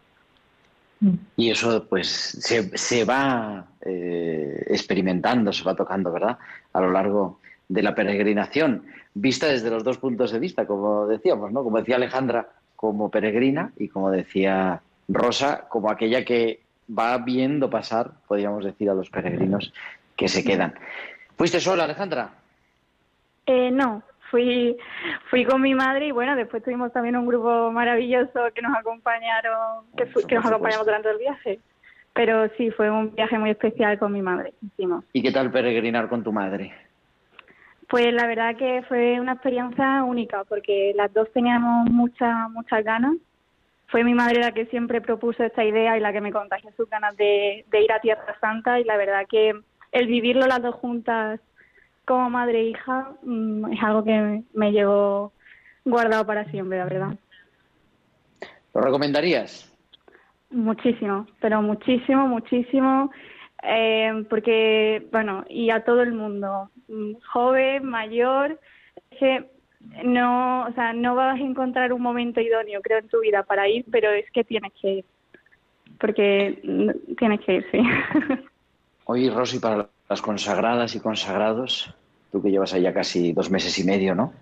Y 1.35 1.51
eso 1.51 1.85
pues 1.87 2.07
se, 2.07 2.75
se 2.77 3.05
va 3.05 3.67
eh, 3.81 4.65
experimentando, 4.67 5.53
se 5.53 5.63
va 5.63 5.75
tocando, 5.75 6.11
¿verdad? 6.11 6.37
A 6.73 6.81
lo 6.81 6.91
largo 6.91 7.39
de 7.69 7.83
la 7.83 7.93
peregrinación, 7.93 8.83
vista 9.13 9.47
desde 9.47 9.69
los 9.69 9.83
dos 9.83 9.97
puntos 9.97 10.31
de 10.31 10.39
vista, 10.39 10.65
como 10.65 11.05
decíamos, 11.05 11.51
¿no? 11.51 11.63
Como 11.63 11.79
decía 11.79 11.97
Alejandra, 11.97 12.49
como 12.75 13.11
peregrina 13.11 13.73
y 13.77 13.89
como 13.89 14.09
decía 14.09 14.81
Rosa, 15.09 15.67
como 15.69 15.91
aquella 15.91 16.23
que 16.23 16.61
va 16.87 17.17
viendo 17.17 17.69
pasar, 17.69 18.11
podríamos 18.27 18.63
decir, 18.63 18.89
a 18.89 18.93
los 18.93 19.09
peregrinos 19.09 19.73
que 20.15 20.27
se 20.27 20.43
quedan. 20.43 20.73
¿Fuiste 21.37 21.59
sola, 21.59 21.83
Alejandra? 21.83 22.31
Eh, 23.45 23.71
no, 23.71 24.03
fui, 24.29 24.77
fui 25.29 25.45
con 25.45 25.61
mi 25.61 25.73
madre 25.73 26.07
y 26.07 26.11
bueno, 26.11 26.35
después 26.35 26.63
tuvimos 26.63 26.91
también 26.91 27.15
un 27.15 27.25
grupo 27.25 27.71
maravilloso 27.71 28.39
que 28.53 28.61
nos 28.61 28.75
acompañaron, 28.75 29.85
que, 29.95 30.05
nos 30.35 30.45
acompañamos 30.45 30.85
durante 30.85 31.09
el 31.09 31.17
viaje. 31.17 31.59
Pero 32.13 32.49
sí, 32.57 32.71
fue 32.71 32.89
un 32.89 33.13
viaje 33.13 33.37
muy 33.37 33.51
especial 33.51 33.99
con 33.99 34.11
mi 34.11 34.21
madre, 34.21 34.53
hicimos. 34.61 35.05
¿Y 35.13 35.21
qué 35.21 35.31
tal 35.31 35.51
peregrinar 35.51 36.09
con 36.09 36.23
tu 36.23 36.33
madre? 36.33 36.73
Pues 37.87 38.11
la 38.11 38.27
verdad 38.27 38.57
que 38.57 38.83
fue 38.87 39.19
una 39.19 39.33
experiencia 39.33 40.03
única 40.03 40.43
porque 40.43 40.93
las 40.95 41.13
dos 41.13 41.31
teníamos 41.31 41.89
muchas 41.89 42.49
muchas 42.49 42.83
ganas. 42.83 43.15
Fue 43.87 44.03
mi 44.03 44.13
madre 44.13 44.41
la 44.41 44.51
que 44.51 44.65
siempre 44.67 45.01
propuso 45.01 45.43
esta 45.43 45.63
idea 45.63 45.97
y 45.97 46.01
la 46.01 46.11
que 46.11 46.21
me 46.21 46.31
contagió 46.31 46.71
sus 46.75 46.89
ganas 46.89 47.15
de, 47.15 47.65
de 47.69 47.81
ir 47.81 47.91
a 47.91 48.01
Tierra 48.01 48.37
Santa 48.41 48.79
y 48.79 48.83
la 48.83 48.97
verdad 48.97 49.25
que 49.29 49.53
el 49.91 50.07
vivirlo 50.07 50.45
las 50.45 50.61
dos 50.61 50.75
juntas 50.75 51.39
como 52.05 52.29
madre 52.29 52.61
e 52.61 52.69
hija 52.69 53.11
mm, 53.23 53.73
es 53.73 53.83
algo 53.83 54.03
que 54.03 54.43
me 54.53 54.71
llevo 54.71 55.33
guardado 55.83 56.25
para 56.25 56.45
siempre, 56.45 56.77
la 56.77 56.85
verdad. 56.85 57.15
¿Lo 58.73 58.81
recomendarías? 58.81 59.73
Muchísimo, 60.49 61.27
pero 61.41 61.61
muchísimo, 61.61 62.27
muchísimo, 62.27 63.11
eh, 63.63 64.25
porque, 64.29 65.07
bueno, 65.11 65.43
y 65.49 65.69
a 65.69 65.83
todo 65.83 66.01
el 66.01 66.13
mundo, 66.13 66.69
mm, 66.87 67.13
joven, 67.33 67.85
mayor, 67.85 68.59
que 69.19 69.49
no, 70.03 70.65
o 70.65 70.71
sea, 70.73 70.93
no 70.93 71.15
vas 71.15 71.39
a 71.39 71.43
encontrar 71.43 71.93
un 71.93 72.01
momento 72.01 72.39
idóneo, 72.39 72.81
creo, 72.81 72.99
en 72.99 73.07
tu 73.07 73.21
vida 73.21 73.43
para 73.43 73.67
ir, 73.67 73.85
pero 73.91 74.11
es 74.11 74.29
que 74.31 74.43
tienes 74.43 74.71
que 74.79 74.93
ir, 74.93 75.05
porque 75.99 76.61
tienes 77.17 77.39
que 77.41 77.55
ir, 77.55 77.65
sí. 77.71 77.79
Oye, 79.05 79.29
Rosy, 79.29 79.59
para 79.59 79.89
las 80.09 80.21
consagradas 80.21 80.95
y 80.95 80.99
consagrados, 80.99 81.93
tú 82.31 82.41
que 82.41 82.51
llevas 82.51 82.73
allá 82.73 82.93
casi 82.93 83.33
dos 83.33 83.49
meses 83.49 83.77
y 83.79 83.83
medio, 83.83 84.15
¿no? 84.15 84.33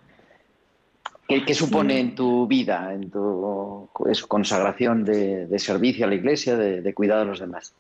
¿Qué, 1.28 1.56
supone 1.56 2.00
en 2.00 2.14
tu 2.14 2.46
vida, 2.46 2.94
en 2.94 3.10
tu 3.10 3.90
consagración 4.28 5.04
de, 5.04 5.58
servicio 5.58 6.06
a 6.06 6.10
la 6.10 6.16
iglesia, 6.16 6.56
de, 6.56 6.82
de 6.82 6.94
cuidado 6.94 7.22
de 7.22 7.26
los 7.26 7.40
demás? 7.40 7.74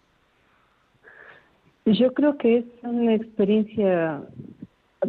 Yo 1.86 2.12
creo 2.16 2.38
que 2.38 2.58
es 2.58 2.66
una 2.82 3.14
experiencia, 3.14 4.24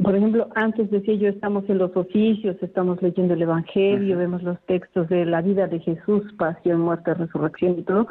por 0.02 0.14
ejemplo, 0.14 0.48
antes 0.54 0.90
decía 0.90 1.14
yo, 1.14 1.28
estamos 1.28 1.68
en 1.68 1.78
los 1.78 1.96
oficios, 1.96 2.56
estamos 2.62 3.00
leyendo 3.02 3.35
el 3.35 3.42
Evangelio, 3.42 4.18
vemos 4.18 4.42
los 4.42 4.61
textos 4.66 5.09
de 5.09 5.24
la 5.26 5.42
vida 5.42 5.66
de 5.66 5.80
Jesús, 5.80 6.22
pasión, 6.38 6.80
muerte, 6.80 7.14
resurrección 7.14 7.78
y 7.78 7.82
todo, 7.82 8.06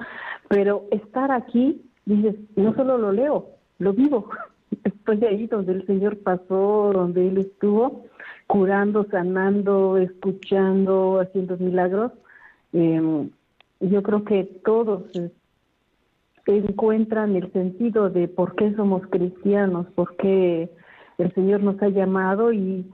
pero 0.47 0.85
estar 0.91 1.31
aquí, 1.31 1.81
dices, 2.05 2.35
no 2.55 2.73
solo 2.75 2.97
lo 2.97 3.11
leo, 3.11 3.49
lo 3.79 3.93
vivo. 3.93 4.29
Estoy 4.83 5.23
ahí 5.25 5.47
donde 5.47 5.73
el 5.73 5.85
Señor 5.85 6.17
pasó, 6.19 6.91
donde 6.93 7.27
Él 7.27 7.37
estuvo, 7.37 8.05
curando, 8.47 9.05
sanando, 9.09 9.97
escuchando, 9.97 11.19
haciendo 11.19 11.57
milagros. 11.57 12.11
Eh, 12.73 13.29
yo 13.79 14.03
creo 14.03 14.23
que 14.23 14.43
todos 14.63 15.03
encuentran 16.47 17.35
el 17.35 17.51
sentido 17.51 18.09
de 18.09 18.27
por 18.27 18.55
qué 18.55 18.73
somos 18.75 19.05
cristianos, 19.07 19.87
por 19.95 20.15
qué 20.17 20.69
el 21.17 21.33
Señor 21.33 21.61
nos 21.61 21.81
ha 21.81 21.89
llamado 21.89 22.51
y, 22.53 22.85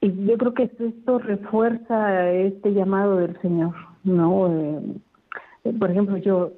y 0.00 0.26
yo 0.26 0.38
creo 0.38 0.54
que 0.54 0.70
esto 0.78 1.18
refuerza 1.18 2.30
este 2.30 2.72
llamado 2.72 3.16
del 3.18 3.40
Señor, 3.40 3.74
¿no? 4.04 4.48
Eh, 5.64 5.72
por 5.78 5.90
ejemplo, 5.90 6.16
yo 6.16 6.52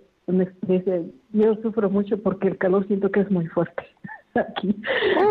yo 1.32 1.54
sufro 1.56 1.90
mucho 1.90 2.22
porque 2.22 2.48
el 2.48 2.58
calor 2.58 2.86
siento 2.86 3.10
que 3.10 3.20
es 3.20 3.30
muy 3.30 3.46
fuerte 3.48 3.84
aquí. 4.34 4.74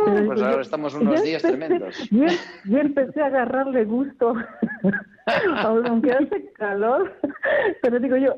pues 0.06 0.42
ahora 0.42 0.62
estamos 0.62 0.94
unos 0.96 1.24
días 1.24 1.42
tremendos. 1.42 2.10
Yo, 2.10 2.78
empecé 2.78 3.22
a 3.22 3.28
agarrarle 3.28 3.86
gusto, 3.86 4.36
aunque 5.64 6.12
hace 6.12 6.52
calor, 6.54 7.12
pero 7.82 8.00
digo 8.00 8.18
yo, 8.18 8.36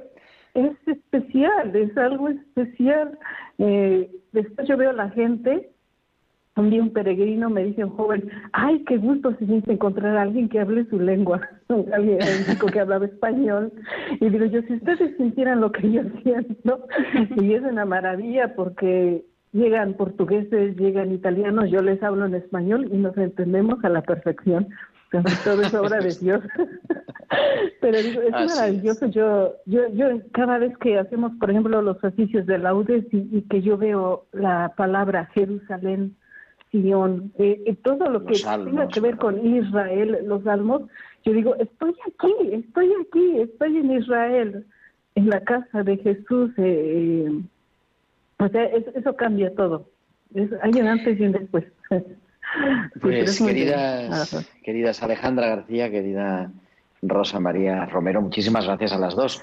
es 0.53 0.71
especial, 0.87 1.75
es 1.75 1.95
algo 1.97 2.29
especial. 2.29 3.17
Eh, 3.57 4.09
después 4.31 4.67
yo 4.67 4.77
veo 4.77 4.91
a 4.91 4.93
la 4.93 5.09
gente, 5.09 5.69
un 6.57 6.69
día 6.69 6.81
un 6.81 6.91
peregrino 6.91 7.49
me 7.49 7.65
dice 7.65 7.83
un 7.83 7.91
joven, 7.91 8.29
ay, 8.53 8.83
qué 8.85 8.97
gusto 8.97 9.35
se 9.37 9.45
siente 9.45 9.73
encontrar 9.73 10.15
a 10.15 10.21
alguien 10.21 10.47
que 10.47 10.59
hable 10.59 10.85
su 10.89 10.99
lengua, 10.99 11.41
alguien 11.93 12.19
chico 12.49 12.67
que 12.67 12.79
hablaba 12.79 13.05
español. 13.05 13.71
Y 14.19 14.29
digo 14.29 14.45
yo, 14.45 14.61
si 14.63 14.75
ustedes 14.75 15.15
sintieran 15.17 15.61
lo 15.61 15.71
que 15.71 15.91
yo 15.91 16.01
siento, 16.23 16.87
y 17.41 17.53
es 17.53 17.61
una 17.63 17.85
maravilla 17.85 18.55
porque 18.55 19.25
llegan 19.51 19.93
portugueses, 19.93 20.75
llegan 20.77 21.11
italianos, 21.11 21.69
yo 21.69 21.81
les 21.81 22.01
hablo 22.03 22.25
en 22.25 22.35
español 22.35 22.89
y 22.91 22.97
nos 22.97 23.17
entendemos 23.17 23.83
a 23.83 23.89
la 23.89 24.01
perfección. 24.01 24.67
todo 25.43 25.61
es 25.61 25.73
obra 25.73 25.99
de 25.99 26.13
Dios. 26.19 26.41
Pero 27.81 27.97
digo, 28.01 28.21
es 28.21 28.31
maravilloso. 28.31 29.07
Yo, 29.07 29.55
yo, 29.65 29.87
yo 29.93 30.07
cada 30.33 30.57
vez 30.57 30.77
que 30.77 30.97
hacemos, 30.97 31.31
por 31.39 31.51
ejemplo, 31.51 31.81
los 31.81 32.03
oficios 32.03 32.45
de 32.45 32.57
laudes 32.57 33.05
y, 33.11 33.41
que 33.43 33.61
yo 33.61 33.77
veo 33.77 34.25
la 34.31 34.73
palabra 34.75 35.29
Jerusalén, 35.33 36.15
Sion, 36.81 37.31
eh, 37.37 37.75
todo 37.83 38.09
lo 38.09 38.25
que 38.25 38.35
tenga 38.35 38.87
que 38.87 38.99
ver 38.99 39.17
con 39.17 39.45
Israel, 39.45 40.19
los 40.25 40.43
salmos, 40.43 40.83
yo 41.23 41.33
digo, 41.33 41.55
estoy 41.55 41.95
aquí, 42.07 42.33
estoy 42.51 42.91
aquí, 43.01 43.39
estoy 43.41 43.77
en 43.77 43.91
Israel, 43.91 44.65
en 45.15 45.29
la 45.29 45.41
casa 45.41 45.83
de 45.83 45.97
Jesús. 45.97 46.51
Eh, 46.57 47.41
o 48.37 48.47
sea, 48.49 48.63
eso, 48.65 49.15
cambia 49.15 49.53
todo. 49.55 49.89
hay 50.61 50.71
un 50.79 50.87
antes 50.87 51.19
y 51.19 51.23
un 51.23 51.31
después. 51.31 51.65
Pues 53.01 53.39
queridas, 53.39 54.47
queridas 54.63 55.03
Alejandra 55.03 55.47
García, 55.47 55.89
querida 55.91 56.51
Rosa 57.01 57.39
María 57.39 57.85
Romero, 57.87 58.21
muchísimas 58.21 58.65
gracias 58.65 58.93
a 58.93 58.99
las 58.99 59.15
dos. 59.15 59.41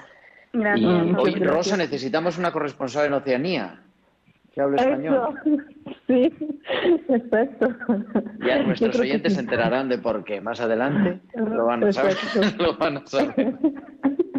y 0.53 0.85
hoy, 0.85 1.35
Rosa, 1.35 1.77
necesitamos 1.77 2.39
una 2.39 2.51
corresponsal 2.51 3.05
en 3.05 3.13
Oceanía 3.13 3.82
que 4.53 4.61
hable 4.61 4.77
español. 4.77 5.39
Sí, 6.05 6.33
exacto. 7.07 7.69
Ya 8.45 8.61
nuestros 8.63 8.99
oyentes 8.99 9.35
se 9.35 9.39
enterarán 9.39 9.87
de 9.87 9.97
por 9.99 10.25
qué. 10.25 10.41
Más 10.41 10.59
adelante 10.59 11.21
lo 11.33 11.67
van 11.67 11.85
a 11.85 11.93
saber. 11.93 12.17
lo 12.57 12.75
van 12.75 12.97
a 12.97 13.07
saber. 13.07 13.55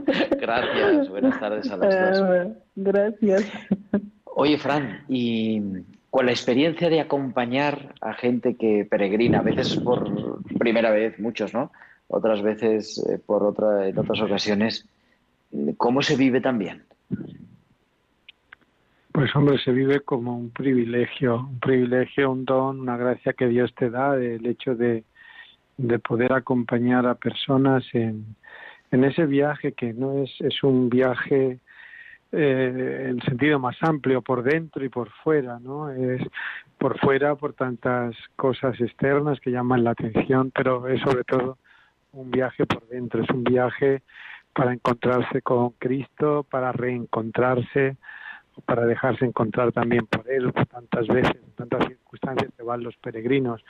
Gracias, 0.38 1.09
buenas 1.09 1.40
tardes 1.40 1.70
a 1.70 1.79
las 1.79 2.20
dos. 2.20 2.29
Ah, 2.29 2.46
gracias. 2.77 3.50
Oye, 4.24 4.59
Fran, 4.59 5.05
y 5.09 5.62
con 6.11 6.27
la 6.27 6.33
experiencia 6.33 6.90
de 6.90 7.00
acompañar 7.00 7.94
a 8.03 8.12
gente 8.12 8.57
que 8.57 8.87
peregrina, 8.88 9.38
a 9.38 9.42
veces 9.42 9.77
por 9.77 10.42
primera 10.59 10.90
vez, 10.90 11.18
muchos, 11.18 11.55
¿no? 11.55 11.72
Otras 12.09 12.42
veces 12.42 13.03
eh, 13.09 13.18
por 13.24 13.42
otra, 13.42 13.88
en 13.88 13.98
otras 13.98 14.20
ocasiones, 14.20 14.87
¿cómo 15.79 16.03
se 16.03 16.16
vive 16.16 16.42
también? 16.42 16.83
Pues 19.14 19.35
hombre, 19.37 19.59
se 19.59 19.70
vive 19.70 20.00
como 20.00 20.37
un 20.37 20.50
privilegio, 20.50 21.37
un 21.37 21.61
privilegio, 21.61 22.33
un 22.33 22.44
don, 22.44 22.81
una 22.81 22.96
gracia 22.96 23.33
que 23.33 23.46
Dios 23.46 23.72
te 23.77 23.88
da, 23.88 24.16
el 24.16 24.44
hecho 24.44 24.74
de, 24.74 25.05
de 25.77 25.98
poder 26.00 26.33
acompañar 26.33 27.07
a 27.07 27.14
personas 27.14 27.85
en, 27.92 28.35
en 28.90 29.05
ese 29.05 29.27
viaje 29.27 29.70
que 29.70 29.92
no 29.92 30.24
es, 30.24 30.33
es 30.40 30.61
un 30.64 30.90
viaje 30.90 31.61
eh, 32.33 33.07
en 33.09 33.22
sentido 33.22 33.61
más 33.61 33.77
amplio, 33.83 34.20
por 34.20 34.42
dentro 34.42 34.85
y 34.85 34.88
por 34.88 35.09
fuera, 35.22 35.61
¿no? 35.61 35.90
Es 35.90 36.20
por 36.77 36.98
fuera 36.98 37.37
por 37.37 37.53
tantas 37.53 38.16
cosas 38.35 38.81
externas 38.81 39.38
que 39.38 39.53
llaman 39.53 39.85
la 39.85 39.92
atención, 39.92 40.50
pero 40.53 40.88
es 40.88 41.00
sobre 41.03 41.22
todo 41.22 41.59
un 42.14 42.33
viaje 42.33 42.66
por 42.66 42.85
dentro, 42.88 43.22
es 43.22 43.31
un 43.31 43.44
viaje 43.44 44.03
para 44.53 44.72
encontrarse 44.72 45.40
con 45.40 45.70
Cristo, 45.79 46.44
para 46.50 46.72
reencontrarse, 46.72 47.96
para 48.67 48.87
dejarse 48.87 49.25
encontrar 49.25 49.73
también 49.73 50.07
por 50.07 50.29
Él. 50.31 50.53
Tantas 50.71 51.07
veces, 51.09 51.33
en 51.35 51.53
tantas 51.53 51.87
circunstancias 51.87 52.51
se 52.57 52.62
van 52.62 52.83
los 52.83 52.97
peregrinos, 52.97 53.64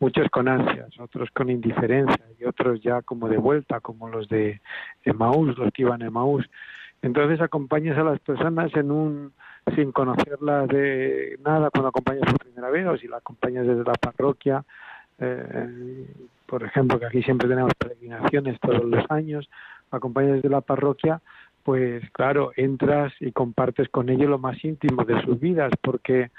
muchos 0.00 0.28
con 0.30 0.48
ansias, 0.48 0.88
otros 0.98 1.30
con 1.30 1.50
indiferencia 1.50 2.24
y 2.38 2.44
otros 2.44 2.80
ya 2.82 3.02
como 3.02 3.28
de 3.28 3.38
vuelta, 3.38 3.80
como 3.80 4.08
los 4.08 4.28
de 4.28 4.60
Emaús, 5.04 5.56
los 5.56 5.72
que 5.72 5.82
iban 5.82 6.02
a 6.02 6.06
Emaús. 6.06 6.48
Entonces 7.02 7.40
acompañas 7.40 7.98
a 7.98 8.04
las 8.04 8.18
personas 8.20 8.74
en 8.74 8.90
un 8.90 9.32
sin 9.74 9.92
conocerlas 9.92 10.68
de 10.68 11.38
nada 11.44 11.70
cuando 11.70 11.88
acompañas 11.88 12.24
por 12.24 12.38
primera 12.38 12.70
vez 12.70 12.86
o 12.86 12.96
si 12.96 13.08
la 13.08 13.18
acompañas 13.18 13.66
desde 13.66 13.84
la 13.84 13.94
parroquia, 13.94 14.64
eh, 15.18 16.06
por 16.46 16.62
ejemplo, 16.62 16.98
que 16.98 17.06
aquí 17.06 17.22
siempre 17.22 17.48
tenemos 17.48 17.72
peregrinaciones 17.74 18.58
todos 18.60 18.84
los 18.84 19.04
años, 19.10 19.48
acompañas 19.90 20.36
desde 20.36 20.48
la 20.48 20.60
parroquia, 20.60 21.20
pues 21.64 22.08
claro, 22.12 22.52
entras 22.56 23.12
y 23.20 23.32
compartes 23.32 23.88
con 23.88 24.10
ellos 24.10 24.28
lo 24.28 24.38
más 24.38 24.62
íntimo 24.64 25.04
de 25.04 25.20
sus 25.22 25.40
vidas, 25.40 25.72
porque 25.82 26.30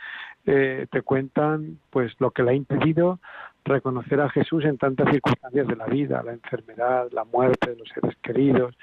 eh, 0.45 0.85
te 0.91 1.01
cuentan 1.01 1.79
pues 1.89 2.13
lo 2.19 2.31
que 2.31 2.43
le 2.43 2.51
ha 2.51 2.53
impedido 2.53 3.19
reconocer 3.65 4.21
a 4.21 4.29
Jesús 4.29 4.63
en 4.63 4.77
tantas 4.77 5.09
circunstancias 5.09 5.67
de 5.67 5.75
la 5.75 5.87
vida, 5.87 6.21
la 6.23 6.33
enfermedad, 6.33 7.07
la 7.11 7.23
muerte 7.23 7.71
de 7.71 7.77
los 7.77 7.89
seres 7.89 8.15
queridos, 8.21 8.77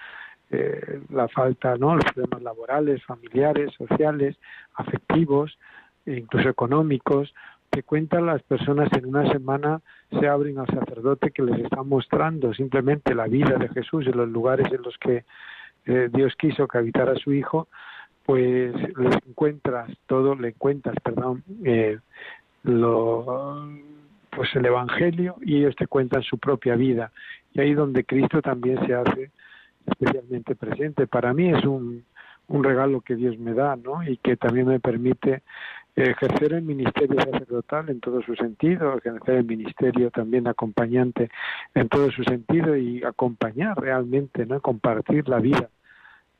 eh, 0.50 1.00
la 1.10 1.28
falta, 1.28 1.76
¿no? 1.76 1.94
Los 1.94 2.04
problemas 2.06 2.42
laborales, 2.42 3.04
familiares, 3.04 3.72
sociales, 3.78 4.36
afectivos, 4.74 5.56
e 6.04 6.16
incluso 6.16 6.48
económicos, 6.48 7.32
que 7.70 7.84
cuentan 7.84 8.26
las 8.26 8.42
personas 8.42 8.92
en 8.92 9.06
una 9.06 9.30
semana 9.30 9.80
se 10.10 10.28
abren 10.28 10.58
al 10.58 10.66
sacerdote 10.66 11.30
que 11.30 11.42
les 11.42 11.60
está 11.60 11.82
mostrando 11.82 12.52
simplemente 12.52 13.14
la 13.14 13.28
vida 13.28 13.56
de 13.56 13.68
Jesús 13.68 14.06
en 14.06 14.16
los 14.16 14.28
lugares 14.28 14.70
en 14.70 14.82
los 14.82 14.98
que 14.98 15.24
eh, 15.86 16.08
Dios 16.12 16.34
quiso 16.36 16.68
que 16.68 16.78
habitara 16.78 17.14
su 17.16 17.32
Hijo, 17.32 17.68
pues 18.24 18.72
les 18.96 19.16
encuentras 19.26 19.90
todo, 20.06 20.34
le 20.34 20.48
encuentras, 20.48 20.96
perdón, 21.02 21.42
eh, 21.64 21.98
lo, 22.62 23.68
pues 24.30 24.54
el 24.54 24.66
Evangelio 24.66 25.36
y 25.42 25.58
ellos 25.58 25.76
te 25.76 25.86
cuentan 25.86 26.22
su 26.22 26.38
propia 26.38 26.76
vida. 26.76 27.10
Y 27.52 27.60
ahí 27.60 27.74
donde 27.74 28.04
Cristo 28.04 28.40
también 28.40 28.84
se 28.86 28.94
hace 28.94 29.30
especialmente 29.86 30.54
presente. 30.54 31.06
Para 31.06 31.34
mí 31.34 31.48
es 31.50 31.64
un, 31.64 32.04
un 32.48 32.64
regalo 32.64 33.00
que 33.00 33.16
Dios 33.16 33.38
me 33.38 33.52
da, 33.52 33.76
¿no? 33.76 34.02
Y 34.04 34.16
que 34.18 34.36
también 34.36 34.68
me 34.68 34.80
permite 34.80 35.42
ejercer 35.94 36.54
el 36.54 36.62
ministerio 36.62 37.20
sacerdotal 37.20 37.90
en 37.90 38.00
todo 38.00 38.22
su 38.22 38.34
sentido, 38.34 38.96
ejercer 38.96 39.36
el 39.36 39.44
ministerio 39.44 40.10
también 40.10 40.48
acompañante 40.48 41.30
en 41.74 41.88
todo 41.88 42.10
su 42.10 42.24
sentido 42.24 42.76
y 42.76 43.02
acompañar 43.04 43.78
realmente, 43.78 44.46
¿no? 44.46 44.60
Compartir 44.60 45.28
la 45.28 45.38
vida 45.38 45.68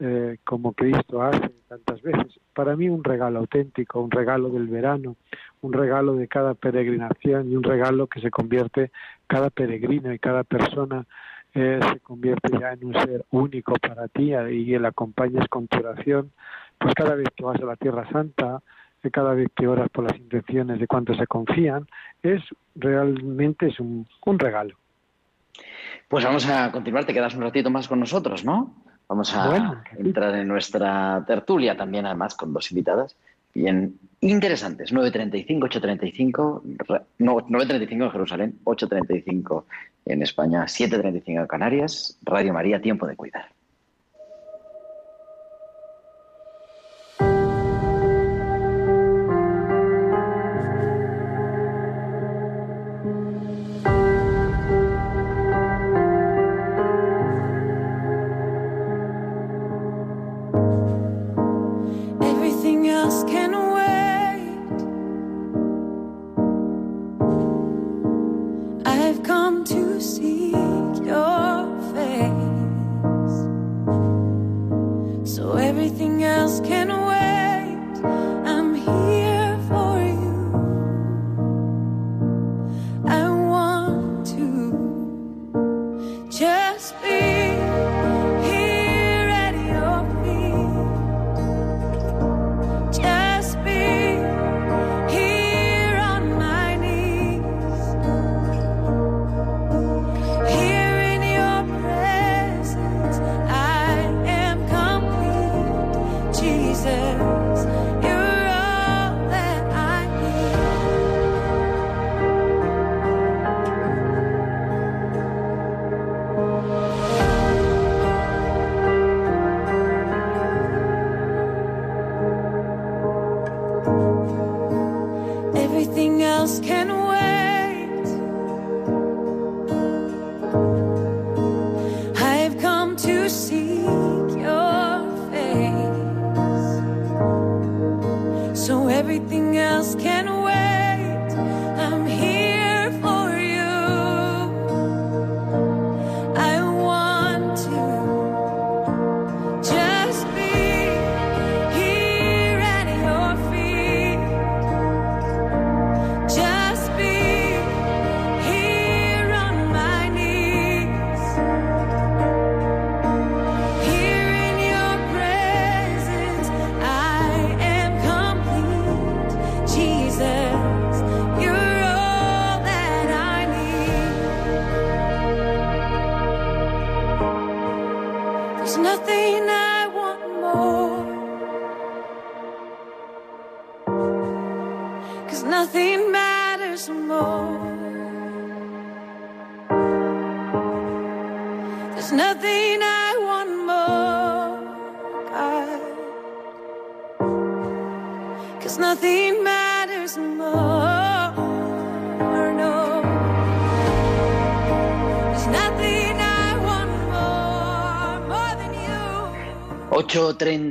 eh, 0.01 0.39
como 0.45 0.73
Cristo 0.73 1.23
hace 1.23 1.51
tantas 1.69 2.03
veces. 2.03 2.41
Para 2.55 2.77
mí 2.77 2.89
un 2.89 3.05
regalo 3.05 3.39
auténtico, 3.39 4.01
un 4.01 4.11
regalo 4.11 4.49
del 4.49 4.67
verano, 4.67 5.17
un 5.61 5.73
regalo 5.73 6.15
de 6.15 6.29
cada 6.29 6.55
peregrinación 6.55 7.53
y 7.53 7.57
un 7.57 7.63
regalo 7.63 8.07
que 8.07 8.21
se 8.21 8.31
convierte 8.31 8.91
cada 9.27 9.51
peregrino 9.51 10.13
y 10.13 10.19
cada 10.19 10.45
persona 10.45 11.07
eh, 11.55 11.79
se 11.93 12.01
convierte 12.01 12.51
ya 12.59 12.73
en 12.73 12.87
un 12.87 12.95
ser 12.95 13.27
único 13.31 13.75
para 13.75 14.09
ti 14.09 14.33
y 14.33 14.79
le 14.79 14.89
acompañas 14.89 15.47
con 15.49 15.69
tu 15.69 15.79
oración, 15.79 16.33
pues 16.79 16.95
cada 16.95 17.15
vez 17.15 17.29
que 17.37 17.45
vas 17.45 17.61
a 17.61 17.67
la 17.67 17.77
Tierra 17.77 18.09
Santa, 18.11 18.63
eh, 19.03 19.11
cada 19.11 19.35
vez 19.35 19.49
que 19.55 19.67
oras 19.67 19.89
por 19.91 20.05
las 20.05 20.17
intenciones 20.19 20.81
de 20.81 20.87
cuantos 20.87 21.17
se 21.17 21.27
confían, 21.27 21.87
es 22.23 22.43
realmente 22.75 23.69
es 23.69 23.81
un, 23.81 24.07
un 24.25 24.39
regalo. 24.39 24.77
Pues 26.09 26.25
vamos 26.25 26.47
a 26.49 26.71
continuar, 26.71 27.05
te 27.05 27.15
quedas 27.15 27.35
un 27.35 27.43
ratito 27.43 27.71
más 27.71 27.89
con 27.89 28.01
nosotros, 28.01 28.45
¿no? 28.45 28.75
Vamos 29.09 29.35
a 29.35 29.83
entrar 29.99 30.35
en 30.37 30.49
nuestra 30.49 31.23
tertulia 31.27 31.77
también, 31.77 32.07
además, 32.07 32.35
con 32.35 32.53
dos 32.53 32.71
invitadas 32.71 33.17
bien 33.55 33.99
interesantes. 34.21 34.93
9.35, 34.93 35.47
8.35, 35.47 37.07
no, 37.19 37.37
9.35 37.37 37.93
en 37.93 38.11
Jerusalén, 38.11 38.59
8.35 38.65 39.65
en 40.07 40.23
España, 40.23 40.65
7.35 40.65 41.23
en 41.27 41.47
Canarias. 41.47 42.19
Radio 42.23 42.53
María, 42.53 42.81
tiempo 42.81 43.07
de 43.07 43.17
cuidar. 43.17 43.49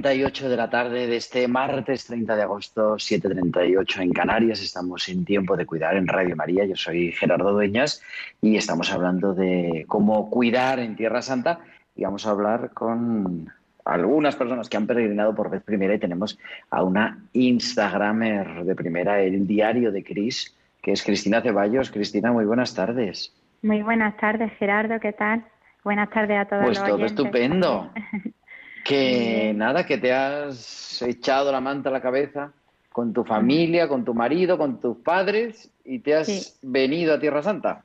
8.38 0.01 0.47
de 0.47 0.57
la 0.57 0.69
tarde 0.69 1.05
de 1.07 1.15
este 1.15 1.47
martes 1.47 2.05
30 2.07 2.35
de 2.35 2.41
agosto, 2.41 2.95
7.38 2.95 4.01
en 4.01 4.11
Canarias. 4.13 4.59
Estamos 4.61 5.07
en 5.09 5.25
tiempo 5.25 5.55
de 5.55 5.67
cuidar 5.67 5.95
en 5.95 6.07
Radio 6.07 6.35
María. 6.35 6.65
Yo 6.65 6.75
soy 6.75 7.11
Gerardo 7.11 7.51
Dueñas 7.51 8.01
y 8.41 8.55
estamos 8.55 8.91
hablando 8.91 9.35
de 9.35 9.85
cómo 9.87 10.29
cuidar 10.31 10.79
en 10.79 10.95
Tierra 10.95 11.21
Santa 11.21 11.59
y 11.95 12.03
vamos 12.03 12.25
a 12.25 12.31
hablar 12.31 12.71
con 12.73 13.51
algunas 13.85 14.35
personas 14.35 14.69
que 14.69 14.77
han 14.77 14.87
peregrinado 14.87 15.35
por 15.35 15.51
vez 15.51 15.61
primera 15.61 15.93
y 15.93 15.99
tenemos 15.99 16.39
a 16.71 16.83
una 16.83 17.19
Instagramer 17.33 18.63
de 18.63 18.75
primera, 18.75 19.21
el 19.21 19.45
diario 19.45 19.91
de 19.91 20.03
Cris, 20.03 20.55
que 20.81 20.93
es 20.93 21.03
Cristina 21.03 21.41
Ceballos. 21.41 21.91
Cristina, 21.91 22.31
muy 22.31 22.45
buenas 22.45 22.73
tardes. 22.73 23.33
Muy 23.61 23.83
buenas 23.83 24.17
tardes, 24.17 24.51
Gerardo, 24.57 24.99
¿qué 24.99 25.13
tal? 25.13 25.45
Buenas 25.83 26.09
tardes 26.09 26.39
a 26.39 26.45
todos 26.45 26.63
Pues 26.63 26.79
los 26.79 26.87
todo 26.87 26.95
oyentes. 26.95 27.11
estupendo. 27.11 27.91
Que 28.83 29.53
nada, 29.55 29.85
que 29.85 29.97
te 29.97 30.13
has 30.13 31.01
echado 31.01 31.51
la 31.51 31.61
manta 31.61 31.89
a 31.89 31.91
la 31.93 32.01
cabeza 32.01 32.53
con 32.91 33.13
tu 33.13 33.23
familia, 33.23 33.87
con 33.87 34.03
tu 34.03 34.13
marido, 34.13 34.57
con 34.57 34.79
tus 34.79 34.97
padres 34.97 35.71
y 35.85 35.99
te 35.99 36.15
has 36.15 36.27
Sí. 36.27 36.67
venido 36.67 37.13
a 37.13 37.19
Tierra 37.19 37.41
Santa. 37.41 37.83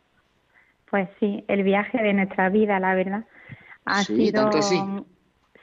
Pues 0.91 1.09
sí, 1.21 1.45
el 1.49 1.63
viaje 1.63 2.03
de 2.03 2.13
nuestra 2.13 2.49
vida, 2.49 2.79
la 2.81 2.95
verdad. 2.95 3.25
Ha 3.85 4.03
Sí, 4.03 4.17
sido 4.17 4.45
tan 4.45 4.51
que 4.51 4.63
sí. 4.63 4.85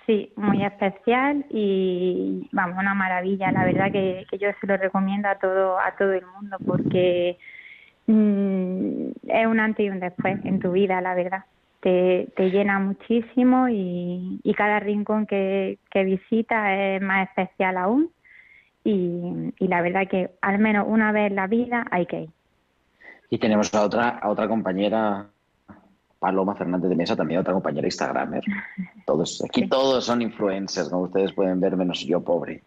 sí, 0.05 0.33
muy 0.35 0.63
especial 0.63 1.45
y 1.49 2.47
vamos, 2.51 2.77
una 2.77 2.93
maravilla. 2.93 3.51
La 3.51 3.65
verdad 3.65 3.91
que, 3.91 4.25
que 4.29 4.37
yo 4.37 4.49
se 4.59 4.67
lo 4.67 4.77
recomiendo 4.77 5.27
a 5.29 5.35
todo, 5.39 5.79
a 5.79 5.95
todo 5.97 6.13
el 6.13 6.25
mundo 6.25 6.57
porque 6.65 7.37
mm, 8.07 9.07
es 9.27 9.47
un 9.47 9.59
antes 9.59 9.85
y 9.85 9.89
un 9.89 9.99
después 9.99 10.39
en 10.45 10.59
tu 10.59 10.71
vida, 10.71 11.01
la 11.01 11.15
verdad. 11.15 11.45
Te, 11.83 12.29
te 12.37 12.49
llena 12.49 12.79
muchísimo 12.79 13.67
y, 13.67 14.39
y 14.41 14.53
cada 14.53 14.79
rincón 14.79 15.25
que, 15.25 15.79
que 15.91 16.05
visitas 16.05 16.69
es 16.71 17.01
más 17.01 17.27
especial 17.27 17.75
aún. 17.75 18.09
Y, 18.85 19.53
y 19.59 19.67
la 19.67 19.81
verdad 19.81 20.07
que 20.09 20.31
al 20.41 20.59
menos 20.59 20.85
una 20.87 21.11
vez 21.11 21.29
en 21.29 21.35
la 21.35 21.47
vida 21.47 21.85
hay 21.91 22.05
que 22.05 22.21
ir. 22.21 22.29
Y 23.29 23.37
tenemos 23.37 23.73
a 23.73 23.83
otra, 23.83 24.07
a 24.09 24.29
otra 24.29 24.47
compañera, 24.47 25.27
Paloma 26.19 26.55
Fernández 26.55 26.89
de 26.89 26.95
Mesa, 26.95 27.17
también 27.17 27.41
otra 27.41 27.51
compañera 27.51 27.85
Instagramer. 27.85 28.43
Todos, 29.05 29.43
aquí 29.43 29.67
todos 29.67 30.05
son 30.05 30.21
influencers, 30.21 30.87
como 30.87 31.03
ustedes 31.03 31.33
pueden 31.33 31.59
ver, 31.59 31.75
menos 31.75 31.99
yo, 32.05 32.21
pobre. 32.21 32.63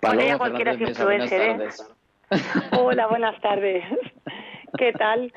Cualquiera 0.00 0.72
es 0.72 0.80
Mesa, 0.80 1.04
buenas 1.04 1.30
¿eh? 1.30 1.38
tardes. 1.38 1.96
Hola, 2.72 3.06
buenas 3.08 3.38
tardes. 3.42 3.84
¿Qué 4.76 4.92
tal? 4.92 5.32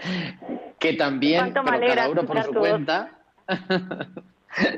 Que 0.79 0.93
también, 0.93 1.53
pero 1.53 1.79
cada 1.87 2.09
uno 2.09 2.23
por 2.25 2.43
su 2.43 2.53
cuenta. 2.53 3.11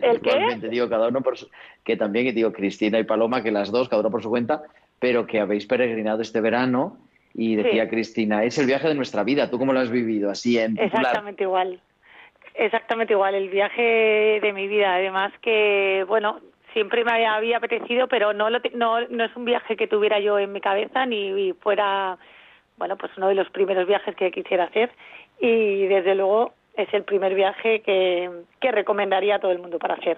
¿El 0.01 0.21
qué? 0.21 0.29
Igualmente, 0.29 0.69
digo, 0.69 0.89
cada 0.89 1.07
uno 1.07 1.21
por 1.21 1.37
su... 1.37 1.49
Que 1.83 1.95
también, 1.95 2.33
digo, 2.35 2.51
Cristina 2.51 2.99
y 2.99 3.03
Paloma, 3.03 3.41
que 3.41 3.51
las 3.51 3.71
dos, 3.71 3.89
cada 3.89 4.01
uno 4.01 4.11
por 4.11 4.21
su 4.21 4.29
cuenta, 4.29 4.63
pero 4.99 5.25
que 5.25 5.39
habéis 5.39 5.65
peregrinado 5.65 6.21
este 6.21 6.41
verano 6.41 6.97
y 7.33 7.55
decía 7.55 7.83
Sí. 7.85 7.89
Cristina, 7.89 8.43
es 8.43 8.57
el 8.57 8.65
viaje 8.65 8.87
de 8.87 8.95
nuestra 8.95 9.23
vida. 9.23 9.49
¿Tú 9.49 9.57
cómo 9.57 9.73
lo 9.73 9.79
has 9.79 9.89
vivido? 9.89 10.29
Así 10.29 10.59
en. 10.59 10.77
Exactamente 10.77 11.43
igual. 11.43 11.79
Exactamente 12.53 13.13
igual, 13.13 13.33
el 13.35 13.49
viaje 13.49 14.39
de 14.41 14.53
mi 14.53 14.67
vida. 14.67 14.95
Además 14.95 15.31
que, 15.41 16.03
bueno, 16.07 16.41
siempre 16.73 17.05
me 17.05 17.11
había, 17.13 17.35
había 17.35 17.57
apetecido, 17.57 18.07
pero 18.09 18.33
no, 18.33 18.49
lo 18.49 18.61
te- 18.61 18.71
no, 18.71 18.99
no 19.07 19.23
es 19.23 19.35
un 19.35 19.45
viaje 19.45 19.77
que 19.77 19.87
tuviera 19.87 20.19
yo 20.19 20.37
en 20.37 20.51
mi 20.51 20.59
cabeza 20.59 21.05
ni 21.05 21.53
fuera, 21.61 22.17
bueno, 22.81 22.97
pues 22.97 23.11
uno 23.15 23.27
de 23.27 23.35
los 23.35 23.47
primeros 23.51 23.85
viajes 23.85 24.15
que 24.15 24.31
quisiera 24.31 24.63
hacer. 24.63 24.89
Y 25.39 25.85
desde 25.85 26.15
luego 26.15 26.55
es 26.75 26.91
el 26.95 27.03
primer 27.03 27.35
viaje 27.35 27.81
que, 27.81 28.27
que 28.59 28.71
recomendaría 28.71 29.35
a 29.35 29.39
todo 29.39 29.51
el 29.51 29.59
mundo 29.59 29.77
para 29.77 29.93
hacer. 29.93 30.17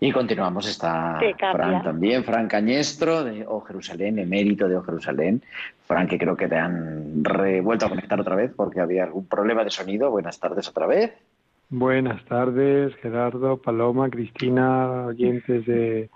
Y 0.00 0.10
continuamos, 0.10 0.76
cambia. 0.80 1.36
Fran 1.52 1.84
también, 1.84 2.24
Fran 2.24 2.48
Cañestro 2.48 3.22
de 3.22 3.46
O 3.46 3.60
Jerusalén, 3.60 4.18
emérito 4.18 4.66
de 4.66 4.76
O 4.76 4.82
Jerusalén. 4.82 5.44
Fran, 5.86 6.08
que 6.08 6.18
creo 6.18 6.36
que 6.36 6.48
te 6.48 6.56
han 6.56 7.22
revuelto 7.22 7.86
a 7.86 7.88
conectar 7.88 8.20
otra 8.20 8.34
vez 8.34 8.52
porque 8.56 8.80
había 8.80 9.04
algún 9.04 9.28
problema 9.28 9.62
de 9.62 9.70
sonido. 9.70 10.10
Buenas 10.10 10.40
tardes 10.40 10.68
otra 10.68 10.88
vez. 10.88 11.12
Buenas 11.68 12.24
tardes, 12.24 12.96
Gerardo, 12.96 13.58
Paloma, 13.58 14.10
Cristina, 14.10 15.06
oyentes 15.06 15.66
de 15.66 16.10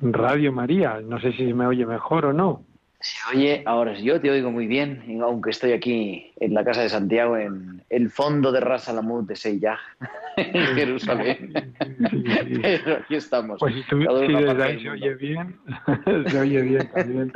Radio 0.00 0.50
María. 0.50 1.02
No 1.04 1.20
sé 1.20 1.32
si 1.32 1.52
me 1.52 1.66
oye 1.66 1.84
mejor 1.84 2.24
o 2.24 2.32
no. 2.32 2.62
Se 2.98 3.36
oye, 3.36 3.62
ahora 3.66 3.92
yo 3.98 4.20
te 4.20 4.30
oigo 4.30 4.50
muy 4.50 4.66
bien, 4.66 5.20
aunque 5.22 5.50
estoy 5.50 5.72
aquí 5.72 6.32
en 6.40 6.54
la 6.54 6.64
casa 6.64 6.82
de 6.82 6.88
Santiago, 6.88 7.36
en 7.36 7.82
el 7.90 8.10
fondo 8.10 8.50
de 8.52 8.60
Ras 8.60 8.88
Alamut 8.88 9.26
de 9.28 9.36
Seiyah, 9.36 9.78
en 10.36 10.74
Jerusalén. 10.76 11.74
Pero 12.62 12.96
aquí 12.96 13.16
estamos. 13.16 13.58
Pues 13.60 13.74
si, 13.74 13.82
tú- 13.82 14.00
si 14.26 14.32
desde 14.32 14.62
ahí 14.62 14.80
se 14.82 14.90
oye 14.90 15.14
bien, 15.14 15.56
se 16.30 16.38
oye 16.38 16.60
bien 16.62 16.88
también, 16.88 17.32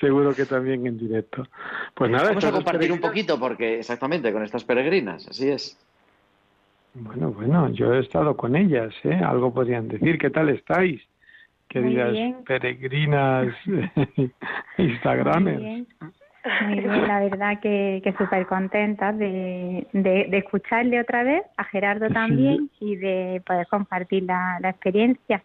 seguro 0.00 0.34
que 0.34 0.46
también 0.46 0.86
en 0.86 0.98
directo. 0.98 1.46
Pues 1.94 2.10
nada, 2.10 2.28
Vamos 2.30 2.44
a 2.44 2.50
compartir 2.52 2.90
un 2.90 3.00
poquito, 3.00 3.38
porque 3.38 3.78
exactamente 3.78 4.32
con 4.32 4.42
estas 4.42 4.64
peregrinas, 4.64 5.28
así 5.28 5.50
es. 5.50 5.78
Bueno, 6.94 7.32
bueno, 7.32 7.68
yo 7.70 7.92
he 7.92 8.00
estado 8.00 8.36
con 8.36 8.56
ellas, 8.56 8.94
¿eh? 9.02 9.14
Algo 9.14 9.52
podrían 9.52 9.88
decir. 9.88 10.16
¿Qué 10.18 10.30
tal 10.30 10.48
estáis? 10.48 11.02
Queridas 11.68 12.12
bien. 12.12 12.44
peregrinas 12.44 13.54
Muy 13.66 14.32
Instagramers. 14.78 15.60
bien. 15.60 15.86
Muy 16.66 16.78
bien, 16.80 17.08
la 17.08 17.20
verdad 17.20 17.60
que, 17.60 18.00
que 18.04 18.12
súper 18.12 18.46
contenta 18.46 19.12
de, 19.12 19.86
de, 19.92 20.26
de 20.28 20.38
escucharle 20.38 21.00
otra 21.00 21.22
vez, 21.22 21.42
a 21.56 21.64
Gerardo 21.64 22.08
también, 22.10 22.70
y 22.80 22.96
de 22.96 23.42
poder 23.46 23.66
compartir 23.66 24.24
la, 24.24 24.58
la 24.60 24.68
experiencia. 24.68 25.42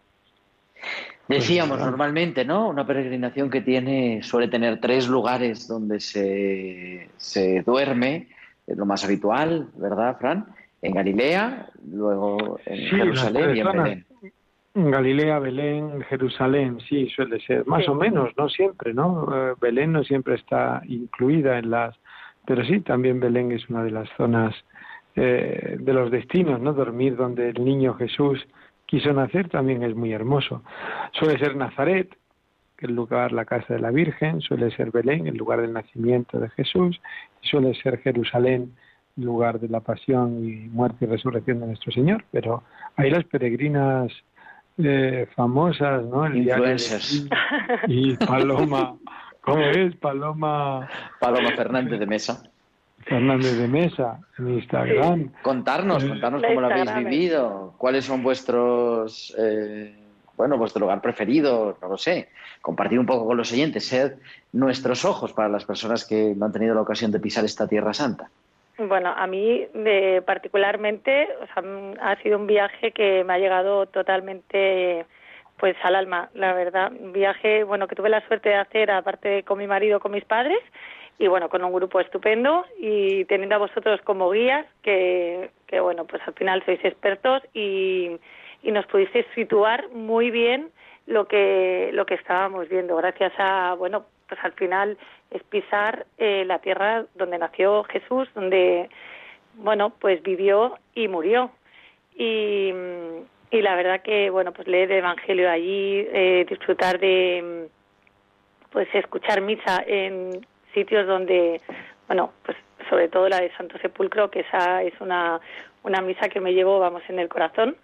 Decíamos 1.30 1.78
nada. 1.78 1.90
normalmente, 1.92 2.44
¿no? 2.44 2.68
Una 2.70 2.86
peregrinación 2.86 3.50
que 3.50 3.62
tiene, 3.62 4.22
suele 4.24 4.48
tener 4.48 4.82
tres 4.82 5.08
lugares 5.08 5.68
donde 5.68 6.00
se, 6.00 7.10
se 7.18 7.62
duerme, 7.62 8.28
es 8.68 8.76
lo 8.78 8.86
más 8.86 9.06
habitual, 9.06 9.70
¿verdad, 9.78 10.18
Fran? 10.20 10.48
En 10.82 10.94
Galilea, 10.94 11.70
luego 11.92 12.60
en 12.66 12.78
Sí, 12.78 12.90
Jerusalén 12.90 13.56
y 13.56 13.60
en. 13.60 13.72
Belén. 13.72 14.06
Galilea, 14.86 15.40
Belén, 15.40 16.02
Jerusalén, 16.10 16.80
sí, 16.88 17.10
suele 17.10 17.40
ser. 17.42 17.66
Más 17.68 17.84
Sí. 17.86 17.90
o 17.92 17.96
menos, 17.96 18.32
no 18.38 18.50
siempre, 18.50 18.94
¿no? 18.94 19.28
Eh, 19.34 19.54
Belén 19.60 19.92
no 19.94 20.04
siempre 20.04 20.36
está 20.36 20.82
incluida 20.88 21.58
en 21.60 21.70
las... 21.70 21.96
Pero 22.46 22.64
sí, 22.64 22.80
también 22.82 23.20
Belén 23.20 23.52
es 23.52 23.70
una 23.70 23.84
de 23.84 23.92
las 23.92 24.10
zonas 24.18 24.56
eh, 25.16 25.78
de 25.80 25.94
los 25.94 26.10
destinos, 26.12 26.60
¿no? 26.62 26.74
Dormir 26.74 27.16
donde 27.16 27.50
el 27.50 27.64
niño 27.64 27.94
Jesús 27.96 28.46
quiso 28.86 29.12
nacer 29.14 29.50
también 29.50 29.84
es 29.84 29.96
muy 29.96 30.14
hermoso. 30.14 30.64
Suele 31.12 31.38
ser 31.38 31.56
Nazaret, 31.56 32.10
que 32.78 32.86
es 32.86 32.90
el 32.90 32.96
lugar, 32.96 33.32
la 33.34 33.46
casa 33.46 33.74
de 33.74 33.80
la 33.80 33.92
Virgen, 33.92 34.42
suele 34.42 34.72
ser 34.72 34.92
Belén, 34.92 35.28
el 35.28 35.36
lugar 35.38 35.62
del 35.62 35.74
nacimiento 35.74 36.40
de 36.40 36.50
Jesús, 36.50 37.00
y 37.44 37.48
suele 37.48 37.74
ser 37.76 38.00
Jerusalén, 38.00 38.74
el 39.18 39.26
lugar 39.26 39.60
de 39.60 39.68
la 39.68 39.82
pasión 39.82 40.44
y 40.44 40.70
muerte 40.70 41.06
y 41.06 41.08
resurrección 41.08 41.60
de 41.60 41.68
nuestro 41.68 41.92
Señor. 41.92 42.24
Pero 42.32 42.64
ahí 42.96 43.10
las 43.12 43.26
peregrinas 43.26 44.12
eh, 44.84 45.28
famosas, 45.36 46.06
¿no? 46.06 46.26
El 46.26 46.38
Influencers. 46.38 47.28
y 47.88 48.16
Paloma, 48.16 48.96
¿cómo 49.42 49.62
es? 49.62 49.96
Paloma 49.98 50.88
Paloma 51.20 51.52
Fernández 51.56 52.00
de 52.00 52.06
Mesa. 52.06 52.44
Fernández 53.06 53.58
de 53.58 53.68
Mesa 53.68 54.20
en 54.38 54.54
Instagram. 54.54 55.32
Contarnos, 55.42 56.04
contarnos 56.04 56.42
La 56.42 56.48
cómo 56.50 56.62
lo 56.62 56.68
habéis 56.68 56.96
vivido, 56.96 57.74
cuáles 57.78 58.06
son 58.06 58.24
vuestros, 58.24 59.36
eh, 59.38 59.96
bueno, 60.38 60.58
vuestro 60.58 60.82
lugar 60.82 61.02
preferido, 61.02 61.78
no 61.82 61.88
lo 61.88 61.98
sé. 61.98 62.30
Compartir 62.62 63.00
un 63.00 63.06
poco 63.06 63.26
con 63.26 63.38
los 63.38 63.52
oyentes, 63.52 63.86
ser 63.86 64.18
nuestros 64.52 65.06
ojos 65.06 65.34
para 65.34 65.50
las 65.50 65.66
personas 65.66 66.06
que 66.06 66.34
no 66.36 66.46
han 66.46 66.52
tenido 66.52 66.76
la 66.76 66.82
ocasión 66.82 67.12
de 67.12 67.20
pisar 67.20 67.46
esta 67.46 67.68
Tierra 67.68 67.94
Santa. 67.94 68.30
Bueno, 68.80 69.14
a 69.16 69.28
mí 69.28 69.68
de, 69.74 70.22
particularmente 70.26 71.28
o 71.42 71.46
sea, 71.54 71.62
mm, 71.62 71.96
ha 72.00 72.16
sido 72.22 72.38
un 72.38 72.48
viaje 72.48 72.92
que 72.92 73.26
me 73.26 73.34
ha 73.34 73.38
llegado 73.38 73.86
totalmente 73.88 75.06
pues 75.58 75.76
al 75.84 75.96
alma, 75.96 76.30
la 76.34 76.54
verdad. 76.54 76.90
Un 76.98 77.12
viaje, 77.12 77.66
bueno, 77.66 77.88
que 77.88 77.96
tuve 77.96 78.08
la 78.08 78.26
suerte 78.28 78.48
de 78.50 78.56
hacer 78.56 78.90
aparte 78.90 79.44
con 79.44 79.58
mi 79.58 79.68
marido, 79.68 80.00
con 80.00 80.14
mis 80.14 80.24
padres 80.24 80.60
y 81.18 81.28
bueno, 81.28 81.50
con 81.50 81.62
un 81.66 81.74
grupo 81.74 82.00
estupendo 82.00 82.66
y 82.78 83.26
teniendo 83.26 83.56
a 83.56 83.60
vosotros 83.60 84.00
como 84.06 84.32
guías 84.32 84.66
que, 84.82 85.52
que 85.68 85.82
bueno, 85.82 86.06
pues 86.06 86.22
al 86.26 86.34
final 86.36 86.64
sois 86.66 86.80
expertos 86.86 87.42
y, 87.54 88.18
y 88.64 88.72
nos 88.72 88.86
pudisteis 88.86 89.26
situar 89.36 89.90
muy 89.90 90.32
bien 90.32 90.70
lo 91.06 91.28
que 91.28 91.90
lo 91.92 92.06
que 92.06 92.14
estábamos 92.14 92.70
viendo 92.70 92.96
gracias 92.96 93.34
a 93.40 93.74
bueno 93.74 94.06
pues 94.30 94.40
al 94.44 94.54
final 94.54 94.98
es 95.32 95.44
pisar 95.44 96.06
eh, 96.18 96.46
la 96.46 96.60
tierra 96.60 97.06
donde 97.16 97.38
nació 97.38 97.84
Jesús 97.84 98.30
donde 98.36 98.90
bueno 99.56 99.90
pues 100.00 100.22
vivió 100.24 100.78
y 100.94 101.08
murió. 101.08 101.52
Y, 102.16 102.74
y 103.52 103.62
la 103.62 103.76
verdad 103.76 104.02
que 104.02 104.30
bueno 104.30 104.54
pues 104.54 104.68
leer 104.68 104.92
el 104.92 105.00
evangelio 105.00 105.50
allí 105.50 106.06
eh, 106.12 106.46
disfrutar 106.48 107.00
de 107.00 107.68
pues 108.72 108.88
escuchar 108.94 109.42
misa 109.42 109.84
en 109.86 110.46
sitios 110.74 111.08
donde 111.08 111.60
bueno 112.08 112.32
pues 112.44 112.58
sobre 112.90 113.08
todo 113.08 113.28
la 113.28 113.42
de 113.42 113.52
Santo 113.56 113.78
Sepulcro 113.80 114.30
que 114.30 114.42
esa 114.42 114.84
es 114.84 114.94
una 115.02 115.40
una 115.84 116.02
misa 116.02 116.30
que 116.30 116.40
me 116.40 116.54
llevo 116.54 116.80
vamos 116.80 117.04
en 117.10 117.20
el 117.20 117.30
corazón. 117.30 117.76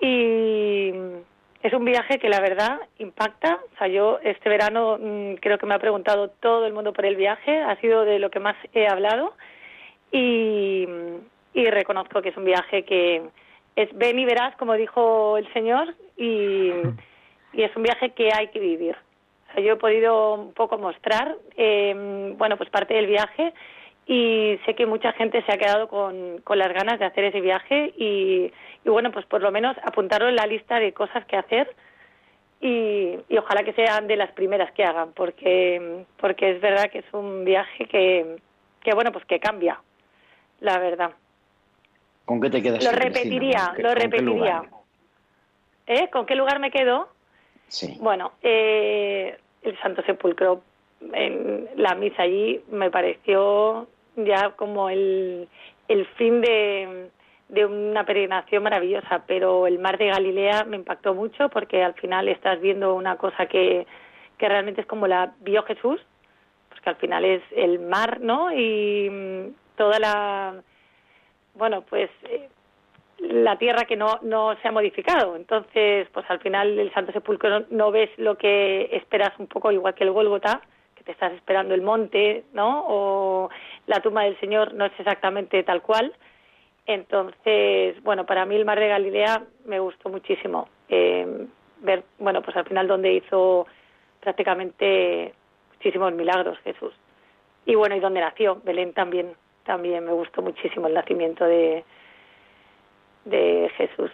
Y 0.00 0.92
es 1.64 1.72
un 1.72 1.86
viaje 1.86 2.18
que 2.18 2.28
la 2.28 2.40
verdad 2.40 2.78
impacta. 2.98 3.58
O 3.74 3.78
sea, 3.78 3.88
yo 3.88 4.18
este 4.22 4.50
verano 4.50 4.98
mm, 5.00 5.34
creo 5.36 5.56
que 5.56 5.64
me 5.64 5.74
ha 5.74 5.78
preguntado 5.78 6.28
todo 6.28 6.66
el 6.66 6.74
mundo 6.74 6.92
por 6.92 7.06
el 7.06 7.16
viaje, 7.16 7.58
ha 7.62 7.74
sido 7.80 8.04
de 8.04 8.18
lo 8.18 8.30
que 8.30 8.38
más 8.38 8.54
he 8.74 8.86
hablado 8.86 9.32
y, 10.12 10.86
y 11.54 11.70
reconozco 11.70 12.20
que 12.20 12.28
es 12.28 12.36
un 12.36 12.44
viaje 12.44 12.84
que 12.84 13.22
es 13.76 13.88
ven 13.96 14.18
y 14.18 14.26
verás, 14.26 14.54
como 14.56 14.74
dijo 14.74 15.38
el 15.38 15.50
Señor, 15.54 15.94
y, 16.18 16.70
es 17.54 17.74
un 17.76 17.82
viaje 17.82 18.10
que 18.10 18.30
hay 18.32 18.48
que 18.48 18.60
vivir. 18.60 18.96
Yo 19.56 19.74
he 19.74 19.76
podido 19.76 20.34
un 20.34 20.52
poco 20.52 20.76
mostrar, 20.76 21.36
eh, 21.56 22.34
bueno, 22.36 22.58
pues 22.58 22.68
parte 22.68 22.92
del 22.92 23.06
viaje 23.06 23.54
y 24.06 24.58
sé 24.66 24.74
que 24.74 24.86
mucha 24.86 25.12
gente 25.12 25.42
se 25.44 25.52
ha 25.52 25.56
quedado 25.58 25.88
con, 25.88 26.38
con 26.42 26.58
las 26.58 26.72
ganas 26.72 26.98
de 26.98 27.06
hacer 27.06 27.24
ese 27.24 27.40
viaje 27.40 27.92
y, 27.96 28.52
y 28.84 28.88
bueno, 28.88 29.10
pues 29.12 29.24
por 29.26 29.40
lo 29.42 29.50
menos 29.50 29.76
apuntarlo 29.82 30.28
en 30.28 30.36
la 30.36 30.46
lista 30.46 30.78
de 30.78 30.92
cosas 30.92 31.24
que 31.26 31.36
hacer 31.36 31.74
y, 32.60 33.18
y 33.28 33.36
ojalá 33.38 33.62
que 33.64 33.72
sean 33.72 34.06
de 34.06 34.16
las 34.16 34.30
primeras 34.32 34.72
que 34.72 34.84
hagan 34.84 35.12
porque 35.12 36.04
porque 36.18 36.50
es 36.52 36.60
verdad 36.60 36.90
que 36.90 36.98
es 36.98 37.12
un 37.12 37.44
viaje 37.44 37.86
que, 37.86 38.36
que 38.82 38.94
bueno, 38.94 39.10
pues 39.12 39.24
que 39.24 39.40
cambia, 39.40 39.80
la 40.60 40.78
verdad. 40.78 41.10
¿Con 42.26 42.40
qué 42.40 42.50
te 42.50 42.62
quedas? 42.62 42.84
Lo 42.84 42.92
repetiría, 42.92 43.66
¿Con 43.68 43.76
qué- 43.76 43.82
lo 43.82 43.88
qué 43.90 43.94
repetiría. 43.94 44.62
¿Eh? 45.86 46.08
¿Con 46.10 46.24
qué 46.26 46.34
lugar 46.34 46.58
me 46.58 46.70
quedo? 46.70 47.08
Sí. 47.68 47.98
Bueno, 48.00 48.32
eh, 48.42 49.36
el 49.62 49.78
Santo 49.80 50.02
Sepulcro, 50.02 50.62
en 51.12 51.68
la 51.76 51.94
misa 51.94 52.22
allí 52.22 52.62
me 52.70 52.90
pareció 52.90 53.86
ya 54.16 54.50
como 54.56 54.88
el, 54.90 55.48
el 55.88 56.06
fin 56.16 56.40
de, 56.40 57.10
de 57.48 57.66
una 57.66 58.04
peregrinación 58.04 58.62
maravillosa, 58.62 59.24
pero 59.26 59.66
el 59.66 59.78
mar 59.78 59.98
de 59.98 60.08
Galilea 60.08 60.64
me 60.64 60.76
impactó 60.76 61.14
mucho 61.14 61.48
porque 61.48 61.82
al 61.82 61.94
final 61.94 62.28
estás 62.28 62.60
viendo 62.60 62.94
una 62.94 63.16
cosa 63.16 63.46
que, 63.46 63.86
que 64.38 64.48
realmente 64.48 64.80
es 64.80 64.86
como 64.86 65.06
la 65.06 65.34
vio 65.40 65.62
Jesús, 65.64 66.00
porque 66.68 66.90
al 66.90 66.96
final 66.96 67.24
es 67.24 67.42
el 67.54 67.78
mar, 67.80 68.20
¿no? 68.20 68.52
Y 68.52 69.08
mm, 69.10 69.76
toda 69.76 69.98
la, 69.98 70.62
bueno, 71.54 71.82
pues 71.82 72.10
eh, 72.24 72.48
la 73.18 73.56
tierra 73.58 73.84
que 73.84 73.96
no, 73.96 74.18
no 74.22 74.56
se 74.60 74.68
ha 74.68 74.72
modificado. 74.72 75.36
Entonces, 75.36 76.08
pues 76.12 76.26
al 76.28 76.40
final 76.40 76.78
el 76.78 76.92
Santo 76.92 77.12
Sepulcro 77.12 77.50
no, 77.50 77.66
no 77.70 77.90
ves 77.90 78.10
lo 78.16 78.36
que 78.36 78.88
esperas 78.92 79.32
un 79.38 79.46
poco, 79.46 79.70
igual 79.70 79.94
que 79.94 80.04
el 80.04 80.12
Gólgota, 80.12 80.60
te 81.04 81.12
estás 81.12 81.32
esperando 81.32 81.74
el 81.74 81.82
monte, 81.82 82.44
¿no? 82.52 82.84
O 82.86 83.50
la 83.86 84.00
tumba 84.00 84.22
del 84.22 84.38
Señor 84.40 84.74
no 84.74 84.86
es 84.86 84.92
exactamente 84.98 85.62
tal 85.62 85.82
cual. 85.82 86.14
Entonces, 86.86 88.02
bueno, 88.02 88.26
para 88.26 88.44
mí 88.44 88.56
el 88.56 88.64
Mar 88.64 88.78
de 88.78 88.88
Galilea 88.88 89.42
me 89.64 89.78
gustó 89.78 90.08
muchísimo. 90.08 90.68
Eh, 90.88 91.46
ver, 91.80 92.04
bueno, 92.18 92.42
pues 92.42 92.56
al 92.56 92.66
final 92.66 92.86
donde 92.86 93.12
hizo 93.14 93.66
prácticamente 94.20 95.34
muchísimos 95.72 96.12
milagros 96.12 96.58
Jesús. 96.64 96.92
Y 97.66 97.74
bueno, 97.74 97.96
y 97.96 98.00
donde 98.00 98.20
nació, 98.20 98.60
Belén 98.64 98.92
también, 98.92 99.34
también 99.64 100.04
me 100.04 100.12
gustó 100.12 100.42
muchísimo 100.42 100.86
el 100.86 100.94
nacimiento 100.94 101.44
de, 101.44 101.84
de 103.24 103.70
Jesús. 103.76 104.10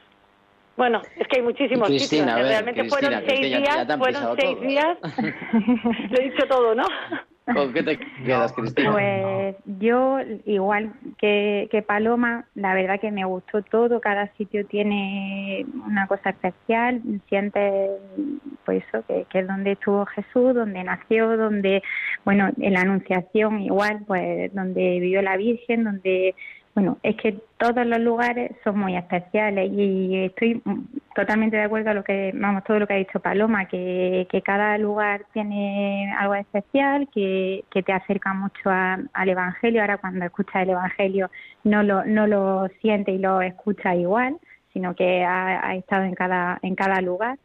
Bueno, 0.81 1.03
es 1.15 1.29
que 1.29 1.37
hay 1.41 1.43
muchísimos 1.43 1.89
Cristina, 1.89 2.23
sitios. 2.23 2.33
a 2.33 2.37
ver, 2.37 2.47
Realmente 2.47 2.81
Cristina, 2.81 3.01
fueron 3.11 3.27
seis 3.27 3.39
Cristina, 3.41 3.59
ya- 3.59 3.77
ya 3.77 3.85
días, 3.85 3.99
fueron 3.99 4.37
seis 4.41 4.55
todo. 4.57 4.67
días. 4.67 4.99
Lo 6.11 6.19
he 6.19 6.23
dicho 6.31 6.47
todo, 6.49 6.75
¿no? 6.75 6.85
¿Con 7.53 7.73
qué 7.75 7.83
te 7.83 7.99
quedas, 8.25 8.53
Cristina? 8.55 8.93
Pues 8.93 9.57
yo, 9.79 10.21
igual 10.47 10.93
que, 11.19 11.69
que 11.71 11.83
Paloma, 11.83 12.47
la 12.55 12.73
verdad 12.73 12.99
que 12.99 13.11
me 13.11 13.27
gustó 13.27 13.61
todo, 13.63 14.01
cada 14.01 14.33
sitio 14.37 14.65
tiene 14.67 15.67
una 15.87 16.07
cosa 16.07 16.31
especial, 16.31 17.03
sientes 17.29 17.91
pues 18.65 18.83
eso, 18.89 19.05
que, 19.07 19.27
que 19.29 19.41
es 19.41 19.47
donde 19.49 19.73
estuvo 19.73 20.07
Jesús, 20.07 20.55
donde 20.55 20.83
nació, 20.83 21.37
donde, 21.37 21.83
bueno, 22.25 22.51
en 22.59 22.73
la 22.73 22.81
Anunciación 22.83 23.61
igual, 23.61 24.01
pues 24.07 24.55
donde 24.55 24.81
vivió 25.01 25.21
la 25.21 25.37
Virgen, 25.37 25.85
donde, 25.85 26.35
bueno, 26.81 26.97
es 27.03 27.15
que 27.17 27.39
todos 27.59 27.87
los 27.87 28.01
lugares 28.01 28.53
son 28.65 28.79
muy 28.79 28.97
especiales 28.97 29.71
y 29.71 30.25
estoy 30.25 30.63
totalmente 31.15 31.59
de 31.59 31.65
acuerdo 31.65 31.91
a 31.91 31.95
lo 31.95 32.03
que, 32.03 32.33
vamos, 32.35 32.65
todo 32.65 32.79
lo 32.79 32.87
que 32.87 32.95
ha 32.95 32.97
dicho 32.97 33.21
Paloma, 33.21 33.67
que, 33.67 34.27
cada 34.43 34.79
lugar 34.79 35.27
tiene 35.35 36.11
algo 36.19 36.37
especial, 36.37 37.07
que, 37.13 37.65
que 37.71 37.83
te 37.83 37.93
acerca 37.93 38.33
mucho 38.33 38.71
al 38.71 39.29
Evangelio. 39.29 39.83
Ahora 39.83 39.99
cuando 39.99 40.25
escuchas 40.25 40.63
el 40.63 40.71
Evangelio 40.71 41.31
no 41.63 41.83
lo, 41.83 42.03
no 42.07 42.27
lo 42.27 42.69
sientes 42.81 43.15
y 43.15 43.19
lo 43.19 43.43
escuchas 43.43 43.97
igual, 43.97 44.39
sino 44.73 44.95
que 44.95 45.23
ha, 45.23 45.69
ha 45.69 45.75
estado 45.75 46.05
en 46.05 46.15
cada, 46.15 46.59
en 46.63 46.75
cada 46.75 47.03
lugar. 47.03 47.39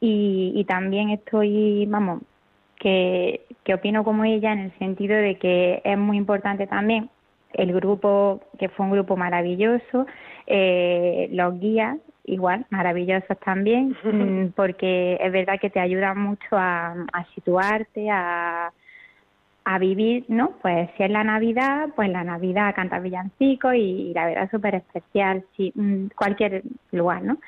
Y, 0.00 0.52
y 0.54 0.64
también 0.64 1.10
estoy, 1.10 1.84
vamos, 1.84 2.22
que, 2.78 3.42
que 3.62 3.74
opino 3.74 4.04
como 4.04 4.24
ella 4.24 4.54
en 4.54 4.60
el 4.60 4.78
sentido 4.78 5.18
de 5.18 5.36
que 5.36 5.82
es 5.84 5.98
muy 5.98 6.16
importante 6.16 6.66
también 6.66 7.10
el 7.54 7.72
grupo, 7.72 8.40
que 8.58 8.68
fue 8.68 8.86
un 8.86 8.92
grupo 8.92 9.16
maravilloso, 9.16 10.06
eh, 10.46 11.28
los 11.32 11.58
guías, 11.58 11.98
igual, 12.24 12.66
maravillosos 12.70 13.38
también, 13.44 13.96
mm, 14.04 14.52
porque 14.54 15.18
es 15.20 15.32
verdad 15.32 15.58
que 15.60 15.70
te 15.70 15.80
ayudan 15.80 16.18
mucho 16.18 16.56
a, 16.56 16.92
a 17.12 17.24
situarte, 17.34 18.08
a, 18.10 18.72
a 19.64 19.78
vivir, 19.78 20.24
¿no? 20.28 20.52
Pues 20.62 20.90
si 20.96 21.02
es 21.02 21.10
la 21.10 21.24
Navidad, 21.24 21.90
pues 21.94 22.08
la 22.08 22.24
Navidad 22.24 22.74
canta 22.74 22.98
villancicos 22.98 23.74
y, 23.74 24.12
la 24.14 24.26
verdad 24.26 24.44
es 24.44 24.50
súper 24.50 24.74
especial, 24.76 25.44
sí, 25.56 25.72
mm, 25.74 26.06
cualquier 26.16 26.62
lugar, 26.92 27.22
¿no? 27.22 27.38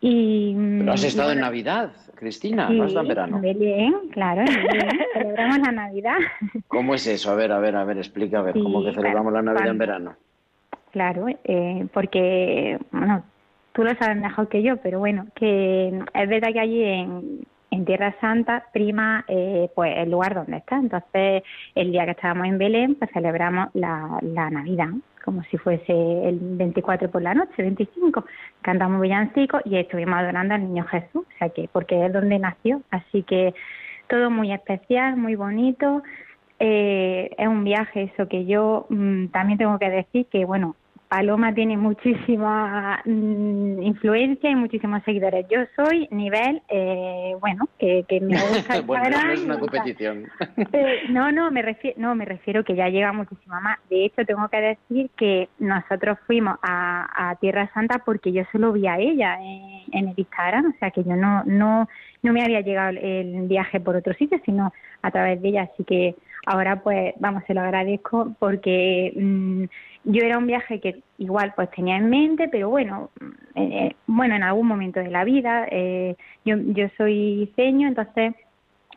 Y, 0.00 0.54
mm, 0.54 0.78
Pero 0.80 0.92
has 0.92 1.04
y 1.04 1.06
estado 1.08 1.32
en 1.32 1.40
Navidad, 1.40 1.90
Cristina, 2.14 2.68
sí, 2.68 2.74
no 2.76 2.84
has 2.84 2.88
estado 2.88 3.02
en 3.02 3.08
verano. 3.08 3.36
en 3.36 3.42
Belén, 3.42 3.94
claro, 4.12 4.40
en 4.42 4.46
Belén, 4.46 4.98
celebramos 5.14 5.58
la 5.58 5.72
Navidad. 5.72 6.18
¿Cómo 6.68 6.94
es 6.94 7.06
eso? 7.06 7.30
A 7.30 7.34
ver, 7.34 7.52
a 7.52 7.58
ver, 7.58 7.76
a 7.76 7.84
ver, 7.84 7.98
explica, 7.98 8.38
a 8.38 8.42
ver, 8.42 8.54
Sí, 8.54 8.62
¿cómo 8.62 8.84
que 8.84 8.92
celebramos 8.94 9.32
la 9.32 9.42
Navidad 9.42 9.68
en 9.68 9.78
verano? 9.78 10.16
Claro, 10.92 11.26
eh, 11.44 11.86
porque, 11.92 12.78
bueno, 12.92 13.22
tú 13.72 13.84
lo 13.84 13.94
sabes 13.96 14.16
mejor 14.16 14.48
que 14.48 14.62
yo, 14.62 14.76
pero 14.78 14.98
bueno, 15.00 15.26
que 15.34 15.88
es 16.14 16.28
verdad 16.28 16.52
que 16.52 16.60
allí 16.60 16.82
en, 16.82 17.46
en 17.70 17.84
Tierra 17.84 18.14
Santa 18.20 18.64
prima 18.72 19.24
eh, 19.28 19.68
pues 19.74 19.92
el 19.98 20.10
lugar 20.10 20.34
donde 20.34 20.56
está. 20.58 20.76
Entonces, 20.76 21.42
el 21.74 21.92
día 21.92 22.04
que 22.04 22.12
estábamos 22.12 22.46
en 22.46 22.58
Belén, 22.58 22.94
pues 22.94 23.10
celebramos 23.12 23.68
la, 23.74 24.18
la 24.22 24.48
Navidad, 24.50 24.88
como 25.28 25.42
si 25.50 25.58
fuese 25.58 25.92
el 26.26 26.38
24 26.40 27.10
por 27.10 27.20
la 27.20 27.34
noche, 27.34 27.52
25. 27.58 28.24
Cantamos 28.62 28.98
villancicos 28.98 29.60
y 29.66 29.76
estuvimos 29.76 30.18
adorando 30.18 30.54
al 30.54 30.62
Niño 30.62 30.84
Jesús, 30.84 31.26
o 31.26 31.38
sea 31.38 31.50
que, 31.50 31.68
porque 31.70 32.06
es 32.06 32.10
donde 32.10 32.38
nació. 32.38 32.80
Así 32.90 33.24
que 33.24 33.52
todo 34.08 34.30
muy 34.30 34.54
especial, 34.54 35.18
muy 35.18 35.34
bonito. 35.34 36.02
Eh, 36.58 37.28
es 37.36 37.46
un 37.46 37.62
viaje, 37.62 38.04
eso 38.04 38.26
que 38.26 38.46
yo 38.46 38.86
mm, 38.88 39.26
también 39.26 39.58
tengo 39.58 39.78
que 39.78 39.90
decir 39.90 40.24
que, 40.32 40.46
bueno, 40.46 40.76
Paloma 41.08 41.54
tiene 41.54 41.76
muchísima 41.76 43.00
mm, 43.04 43.82
influencia 43.82 44.50
y 44.50 44.54
muchísimos 44.54 45.02
seguidores. 45.04 45.46
Yo 45.48 45.60
soy 45.74 46.06
nivel, 46.10 46.60
eh, 46.68 47.34
bueno, 47.40 47.66
que, 47.78 48.04
que 48.06 48.20
me 48.20 48.34
gusta 48.48 48.82
bueno, 48.82 49.08
no 49.10 49.32
es 49.32 49.40
una 49.40 49.58
competición. 49.58 50.26
eh, 50.72 51.02
no, 51.08 51.32
no, 51.32 51.50
me 51.50 51.62
refiero, 51.62 51.98
no, 51.98 52.14
me 52.14 52.26
refiero 52.26 52.62
que 52.62 52.74
ya 52.74 52.88
llega 52.88 53.12
muchísima 53.12 53.58
más. 53.60 53.78
De 53.88 54.04
hecho, 54.04 54.24
tengo 54.26 54.48
que 54.48 54.60
decir 54.60 55.10
que 55.16 55.48
nosotros 55.58 56.18
fuimos 56.26 56.58
a, 56.62 57.30
a 57.30 57.36
Tierra 57.36 57.70
Santa 57.72 58.02
porque 58.04 58.30
yo 58.32 58.42
solo 58.52 58.72
vi 58.72 58.86
a 58.86 58.98
ella 58.98 59.38
en, 59.40 59.84
en 59.92 60.08
el 60.10 60.14
Instagram, 60.16 60.74
o 60.74 60.78
sea 60.78 60.90
que 60.90 61.04
yo 61.04 61.16
no, 61.16 61.42
no, 61.44 61.88
no 62.22 62.32
me 62.32 62.42
había 62.42 62.60
llegado 62.60 62.90
el 63.00 63.48
viaje 63.48 63.80
por 63.80 63.96
otro 63.96 64.12
sitio, 64.14 64.38
sino 64.44 64.72
a 65.00 65.10
través 65.10 65.40
de 65.40 65.48
ella. 65.48 65.68
Así 65.72 65.84
que 65.84 66.16
ahora, 66.48 66.82
pues, 66.82 67.14
vamos, 67.20 67.42
se 67.46 67.54
lo 67.54 67.60
agradezco 67.60 68.34
porque 68.38 69.12
mm, 69.14 69.64
yo 70.04 70.24
era 70.24 70.38
un 70.38 70.46
viaje 70.46 70.80
que 70.80 71.02
igual 71.18 71.52
pues 71.54 71.70
tenía 71.70 71.96
en 71.96 72.08
mente, 72.08 72.48
pero 72.48 72.70
bueno, 72.70 73.10
mm, 73.20 73.58
eh, 73.58 73.96
bueno, 74.06 74.34
en 74.34 74.42
algún 74.42 74.66
momento 74.66 75.00
de 75.00 75.10
la 75.10 75.24
vida, 75.24 75.66
eh, 75.70 76.16
yo, 76.44 76.56
yo 76.58 76.88
soy 76.96 77.52
ceño, 77.56 77.88
entonces 77.88 78.34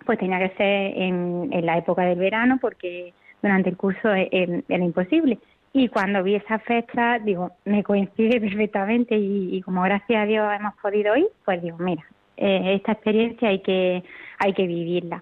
pues 0.05 0.17
tenía 0.19 0.39
que 0.39 0.55
ser 0.55 0.97
en, 0.97 1.49
la 1.65 1.77
época 1.77 2.03
del 2.03 2.17
verano 2.19 2.57
porque 2.61 3.13
durante 3.41 3.69
el 3.69 3.77
curso 3.77 4.13
e- 4.13 4.29
em- 4.31 4.63
era 4.69 4.83
imposible. 4.83 5.37
Y 5.73 5.87
cuando 5.89 6.23
vi 6.23 6.35
esa 6.35 6.59
fecha, 6.59 7.19
digo, 7.19 7.51
me 7.65 7.83
coincide 7.83 8.39
perfectamente 8.41 9.15
y, 9.17 9.57
y 9.57 9.61
como 9.61 9.81
gracias 9.83 10.23
a 10.23 10.25
Dios 10.25 10.47
hemos 10.57 10.73
podido 10.81 11.15
ir, 11.17 11.27
pues 11.45 11.61
digo, 11.61 11.77
mira, 11.79 12.03
eh, 12.37 12.75
esta 12.75 12.93
experiencia 12.93 13.49
hay 13.49 13.59
que, 13.61 14.03
hay 14.39 14.53
que 14.53 14.67
vivirla. 14.67 15.21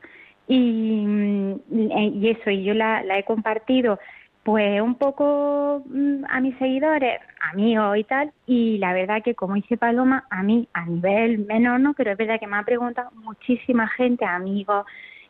Y, 0.50 1.06
mm, 1.06 1.52
eh, 1.92 2.12
y 2.16 2.30
eso, 2.30 2.50
y 2.50 2.64
yo 2.64 2.74
la, 2.74 3.04
la 3.04 3.20
he 3.20 3.24
compartido 3.24 4.00
pues 4.44 4.82
un 4.82 4.96
poco 4.96 5.84
mm, 5.86 6.24
a 6.28 6.42
mis 6.42 6.58
seguidores, 6.58 7.22
amigos 7.52 7.98
y 7.98 8.04
tal, 8.04 8.32
y 8.48 8.80
la 8.80 8.94
verdad 8.94 9.22
que 9.24 9.36
como 9.36 9.54
dice 9.54 9.78
Paloma, 9.78 10.26
a 10.32 10.42
mí 10.42 10.68
a 10.74 10.86
nivel 10.88 11.46
menor 11.46 11.80
no, 11.80 11.94
pero 11.94 12.12
es 12.12 12.18
verdad 12.18 12.40
que 12.40 12.48
me 12.48 12.58
ha 12.58 12.64
preguntado 12.64 13.12
muchísima 13.12 13.88
gente, 13.90 14.26
amigos, 14.26 14.86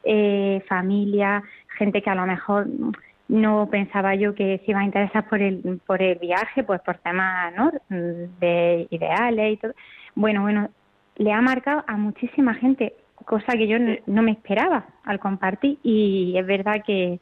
eh, 0.05 0.63
familia, 0.69 1.43
gente 1.77 2.01
que 2.01 2.09
a 2.09 2.15
lo 2.15 2.25
mejor 2.25 2.67
no 3.27 3.67
pensaba 3.69 4.15
yo 4.15 4.33
que 4.33 4.61
se 4.65 4.71
iba 4.71 4.79
a 4.79 4.85
interesar 4.85 5.27
por 5.27 5.41
el, 5.41 5.81
por 5.85 6.01
el 6.01 6.17
viaje, 6.17 6.63
pues 6.63 6.79
por 6.81 6.97
temas 6.99 7.53
¿no? 7.55 7.71
de 7.89 8.87
ideales 8.89 9.53
y 9.53 9.57
todo. 9.57 9.73
Bueno, 10.15 10.43
bueno, 10.43 10.69
le 11.17 11.33
ha 11.33 11.41
marcado 11.41 11.83
a 11.87 11.97
muchísima 11.97 12.53
gente, 12.53 12.93
cosa 13.25 13.53
que 13.53 13.67
yo 13.67 13.79
no, 13.79 13.93
no 14.05 14.21
me 14.21 14.31
esperaba 14.31 14.85
al 15.03 15.19
compartir. 15.19 15.79
Y 15.83 16.35
es 16.37 16.45
verdad 16.45 16.83
que, 16.85 17.19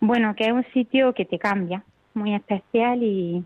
bueno, 0.00 0.34
que 0.34 0.44
es 0.46 0.52
un 0.52 0.64
sitio 0.72 1.12
que 1.14 1.24
te 1.24 1.38
cambia, 1.38 1.82
muy 2.14 2.34
especial 2.34 3.02
y, 3.02 3.44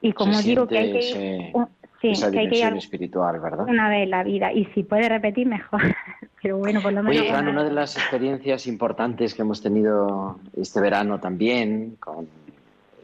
y 0.00 0.12
como 0.12 0.34
Se 0.34 0.48
digo 0.48 0.66
que 0.66 0.78
hay 0.78 0.90
que 0.92 0.98
ir, 0.98 1.16
ese- 1.16 1.50
un- 1.54 1.68
sí, 2.00 2.08
esa 2.08 2.30
que 2.30 2.38
hay 2.40 2.48
que 2.48 2.56
ir 2.56 2.60
dimensión 2.64 2.72
al- 2.72 2.78
espiritual, 2.78 3.40
¿verdad? 3.40 3.66
una 3.68 3.88
vez 3.88 4.02
en 4.04 4.10
la 4.10 4.22
vida. 4.24 4.52
Y 4.52 4.64
si 4.74 4.82
puede 4.82 5.08
repetir 5.08 5.46
mejor, 5.46 5.80
pero 6.42 6.58
bueno, 6.58 6.80
por 6.82 6.92
lo 6.92 7.02
menos 7.02 7.20
Oye, 7.22 7.28
Fran, 7.30 7.42
una- 7.44 7.52
una 7.52 7.64
de 7.64 7.72
las 7.72 7.96
experiencias 7.96 8.66
importantes 8.66 9.34
que 9.34 9.42
hemos 9.42 9.62
tenido 9.62 10.38
este 10.56 10.80
verano 10.80 11.20
también, 11.20 11.96
con, 12.00 12.28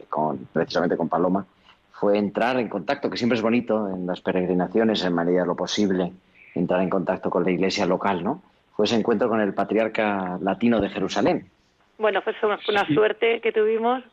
con- 0.09 0.47
precisamente 0.51 0.97
con 0.97 1.07
Paloma, 1.09 1.45
fue 1.91 2.17
entrar 2.17 2.59
en 2.59 2.67
contacto, 2.67 3.09
que 3.11 3.17
siempre 3.17 3.37
es 3.37 3.43
bonito 3.43 3.87
en 3.87 4.07
las 4.07 4.21
peregrinaciones, 4.21 5.05
en 5.05 5.13
medida 5.13 5.41
de 5.41 5.45
lo 5.47 5.55
posible, 5.55 6.11
entrar 6.55 6.81
en 6.81 6.89
contacto 6.89 7.29
con 7.29 7.43
la 7.43 7.51
iglesia 7.51 7.85
local, 7.85 8.23
¿no? 8.23 8.41
Fue 8.75 8.85
ese 8.85 8.95
encuentro 8.95 9.29
con 9.29 9.41
el 9.41 9.53
patriarca 9.53 10.37
latino 10.41 10.79
de 10.79 10.89
Jerusalén. 10.89 11.49
Bueno, 11.97 12.21
pues 12.23 12.35
fue 12.37 12.49
una 12.69 12.85
suerte 12.87 13.41
que 13.41 13.51
tuvimos. 13.51 14.03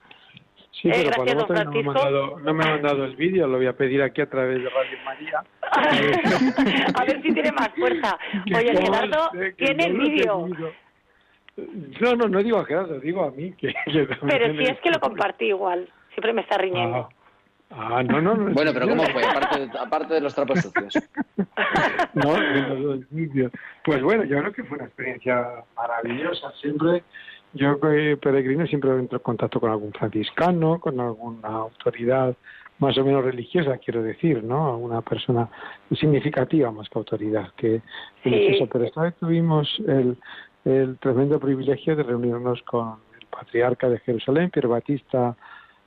Sí, 0.72 0.89
Eh, 0.89 0.93
pero 0.95 1.24
gracias, 1.24 1.49
don 1.49 1.64
no 1.64 1.70
me, 1.70 1.82
mandado, 1.82 2.39
no 2.41 2.55
me 2.55 2.64
ha 2.64 2.68
mandado 2.68 3.05
el 3.05 3.16
vídeo, 3.16 3.47
lo 3.47 3.57
voy 3.57 3.66
a 3.66 3.72
pedir 3.72 4.03
aquí 4.03 4.20
a 4.20 4.28
través 4.28 4.62
de 4.62 4.68
Radio 4.68 4.99
María. 5.05 5.43
A 6.95 7.05
ver 7.05 7.22
si 7.22 7.32
tiene 7.32 7.53
más 7.53 7.70
fuerza. 7.76 8.18
Oye, 8.55 8.76
Gerardo, 8.76 9.30
que 9.32 9.53
tiene 9.53 9.84
el 9.84 9.99
vídeo. 9.99 10.49
No, 12.01 12.14
no, 12.14 12.28
no 12.28 12.43
digo 12.43 12.59
a 12.59 12.64
Gerardo, 12.64 13.01
digo 13.01 13.24
a 13.24 13.30
mí. 13.30 13.53
Que, 13.53 13.74
que 13.93 14.07
también 14.07 14.28
Pero 14.28 14.55
si 14.55 14.62
es 14.64 14.80
que 14.80 14.91
lo 14.91 15.01
compartí 15.01 15.47
igual. 15.47 15.89
Siempre 16.12 16.32
me 16.32 16.43
está 16.43 16.59
riñendo. 16.59 17.09
Ah, 17.11 17.17
no, 17.70 18.20
no, 18.20 18.34
no. 18.34 18.52
Bueno, 18.54 18.70
pero 18.72 18.88
¿cómo 18.88 19.02
fue? 19.04 19.24
Aparte 19.24 19.66
de, 19.66 19.78
aparte 19.78 20.14
de 20.14 20.20
los 20.20 20.34
trapos 20.34 20.60
sucios. 20.60 20.94
No, 22.14 22.32
viendo 22.34 22.94
el 22.94 23.06
vídeo. 23.10 23.50
Pues 23.84 24.02
bueno, 24.02 24.24
yo 24.24 24.38
creo 24.38 24.52
que 24.52 24.64
fue 24.64 24.78
una 24.78 24.86
experiencia 24.86 25.46
maravillosa. 25.76 26.50
Siempre, 26.60 27.02
yo 27.52 27.78
que 27.78 28.16
peregrino 28.20 28.66
siempre 28.66 28.90
entro 28.90 29.18
en 29.18 29.22
contacto 29.22 29.60
con 29.60 29.70
algún 29.70 29.92
franciscano, 29.92 30.80
con 30.80 30.98
alguna 30.98 31.48
autoridad 31.48 32.34
más 32.78 32.96
o 32.96 33.04
menos 33.04 33.24
religiosa, 33.24 33.76
quiero 33.78 34.02
decir, 34.02 34.42
¿no? 34.42 34.68
Alguna 34.70 35.02
persona 35.02 35.48
significativa 35.92 36.70
más 36.70 36.88
que 36.88 36.98
autoridad, 36.98 37.50
que 37.56 37.82
Sí. 38.22 38.30
religiosa. 38.30 38.70
Pero 38.72 38.84
esta 38.84 39.02
vez 39.02 39.14
tuvimos 39.16 39.68
el, 39.86 40.16
el 40.64 40.96
tremendo 40.98 41.38
privilegio 41.38 41.94
de 41.96 42.02
reunirnos 42.04 42.62
con 42.62 42.96
el 43.20 43.26
patriarca 43.26 43.88
de 43.88 43.98
Jerusalén, 44.00 44.50
Pier 44.50 44.68
Batista, 44.68 45.36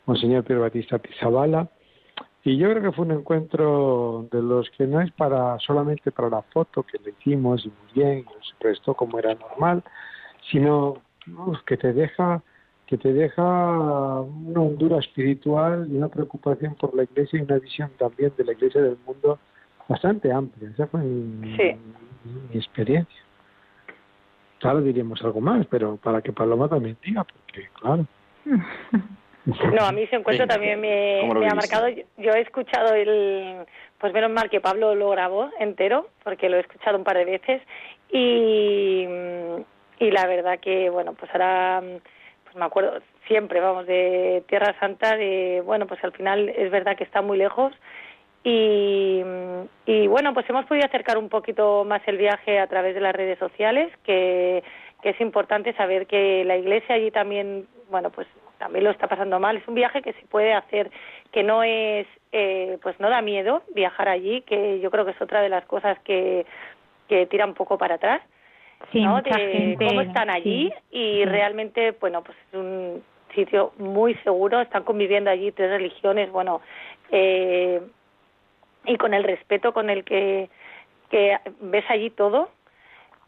Monseñor 0.05 0.43
Pier 0.43 0.59
Batista 0.59 0.97
Pizabala, 0.97 1.69
Y 2.43 2.57
yo 2.57 2.71
creo 2.71 2.81
que 2.81 2.91
fue 2.91 3.05
un 3.05 3.11
encuentro 3.11 4.27
de 4.31 4.41
los 4.41 4.67
que 4.71 4.87
no 4.87 4.99
es 4.99 5.11
para 5.11 5.59
solamente 5.59 6.11
para 6.11 6.29
la 6.29 6.41
foto 6.41 6.81
que 6.81 6.97
le 6.97 7.11
hicimos 7.11 7.63
y 7.65 7.67
muy 7.69 7.93
bien, 7.93 8.19
y 8.19 8.23
se 8.45 8.55
prestó 8.59 8.95
como 8.95 9.19
era 9.19 9.35
normal, 9.35 9.83
sino 10.49 10.97
vamos, 11.27 11.61
que 11.63 11.77
te 11.77 11.93
deja 11.93 12.41
que 12.87 12.97
te 12.97 13.13
deja 13.13 13.41
una 14.21 14.59
hondura 14.59 14.97
espiritual 14.97 15.87
y 15.89 15.95
una 15.95 16.09
preocupación 16.09 16.75
por 16.75 16.93
la 16.93 17.03
iglesia 17.03 17.39
y 17.39 17.43
una 17.43 17.57
visión 17.59 17.89
también 17.97 18.33
de 18.35 18.43
la 18.43 18.51
iglesia 18.51 18.81
del 18.81 18.97
mundo 19.05 19.39
bastante 19.87 20.29
amplia. 20.29 20.71
Esa 20.71 20.87
fue 20.87 20.99
mi, 20.99 21.55
Sí. 21.55 21.75
mi 22.51 22.57
experiencia. 22.57 23.21
Claro, 24.59 24.81
diríamos 24.81 25.23
algo 25.23 25.39
más, 25.39 25.65
pero 25.67 25.95
para 25.97 26.21
que 26.21 26.33
Paloma 26.33 26.67
también 26.67 26.97
diga, 27.01 27.23
porque 27.23 27.69
claro. 27.79 28.05
No, 29.73 29.85
a 29.85 29.91
mí 29.91 30.03
ese 30.03 30.15
encuentro 30.15 30.45
Venga, 30.45 30.55
también 30.55 30.79
me, 30.79 31.19
¿cómo 31.21 31.35
lo 31.35 31.39
me 31.39 31.47
ha 31.47 31.55
marcado. 31.55 31.89
Yo, 31.89 32.03
yo 32.17 32.31
he 32.31 32.41
escuchado 32.41 32.93
el. 32.93 33.65
Pues 33.97 34.13
menos 34.13 34.31
mal 34.31 34.49
que 34.49 34.61
Pablo 34.61 34.95
lo 34.95 35.09
grabó 35.09 35.49
entero, 35.59 36.07
porque 36.23 36.49
lo 36.49 36.57
he 36.57 36.61
escuchado 36.61 36.97
un 36.97 37.03
par 37.03 37.17
de 37.17 37.25
veces. 37.25 37.61
Y, 38.09 39.05
y 39.99 40.11
la 40.11 40.25
verdad 40.27 40.59
que, 40.59 40.89
bueno, 40.89 41.13
pues 41.13 41.31
ahora. 41.31 41.81
Pues 42.43 42.55
me 42.55 42.65
acuerdo 42.65 42.99
siempre, 43.27 43.61
vamos, 43.61 43.87
de 43.87 44.43
Tierra 44.47 44.75
Santa, 44.79 45.15
de. 45.15 45.61
Bueno, 45.65 45.87
pues 45.87 46.03
al 46.03 46.11
final 46.11 46.49
es 46.49 46.69
verdad 46.71 46.97
que 46.97 47.03
está 47.03 47.21
muy 47.21 47.37
lejos. 47.37 47.73
Y, 48.43 49.21
y 49.85 50.07
bueno, 50.07 50.33
pues 50.33 50.49
hemos 50.49 50.65
podido 50.65 50.87
acercar 50.87 51.19
un 51.19 51.29
poquito 51.29 51.85
más 51.85 52.01
el 52.07 52.17
viaje 52.17 52.59
a 52.59 52.65
través 52.65 52.95
de 52.95 53.01
las 53.01 53.15
redes 53.15 53.37
sociales, 53.37 53.93
que, 54.03 54.63
que 55.03 55.09
es 55.09 55.21
importante 55.21 55.73
saber 55.73 56.07
que 56.07 56.43
la 56.43 56.57
iglesia 56.57 56.95
allí 56.95 57.11
también, 57.11 57.67
bueno, 57.91 58.09
pues 58.09 58.27
también 58.61 58.83
lo 58.85 58.91
está 58.91 59.07
pasando 59.07 59.39
mal. 59.39 59.57
Es 59.57 59.67
un 59.67 59.73
viaje 59.73 60.03
que 60.03 60.13
se 60.13 60.21
puede 60.27 60.53
hacer, 60.53 60.91
que 61.31 61.41
no 61.41 61.63
es, 61.63 62.05
eh, 62.31 62.77
pues 62.83 62.97
no 62.99 63.09
da 63.09 63.19
miedo 63.23 63.63
viajar 63.73 64.07
allí, 64.07 64.41
que 64.41 64.79
yo 64.79 64.91
creo 64.91 65.03
que 65.03 65.11
es 65.11 65.21
otra 65.21 65.41
de 65.41 65.49
las 65.49 65.65
cosas 65.65 65.97
que, 66.01 66.45
que 67.09 67.25
tira 67.25 67.45
un 67.47 67.55
poco 67.55 67.79
para 67.79 67.95
atrás. 67.95 68.21
Sí, 68.91 69.03
¿no? 69.03 69.15
mucha 69.15 69.35
de 69.35 69.47
gente- 69.51 69.85
cómo 69.87 70.01
están 70.01 70.29
allí 70.29 70.71
sí. 70.91 70.97
y 70.97 71.17
Sí. 71.23 71.25
realmente, 71.25 71.91
bueno, 71.99 72.23
pues 72.23 72.37
es 72.49 72.53
un 72.59 73.03
sitio 73.33 73.73
muy 73.77 74.13
seguro, 74.23 74.61
están 74.61 74.83
conviviendo 74.83 75.31
allí 75.31 75.51
tres 75.51 75.71
religiones, 75.71 76.31
bueno, 76.31 76.61
eh, 77.09 77.81
y 78.85 78.95
con 78.97 79.15
el 79.15 79.23
respeto 79.23 79.73
con 79.73 79.89
el 79.89 80.03
que, 80.03 80.49
que 81.09 81.37
ves 81.61 81.85
allí 81.89 82.11
todo, 82.11 82.49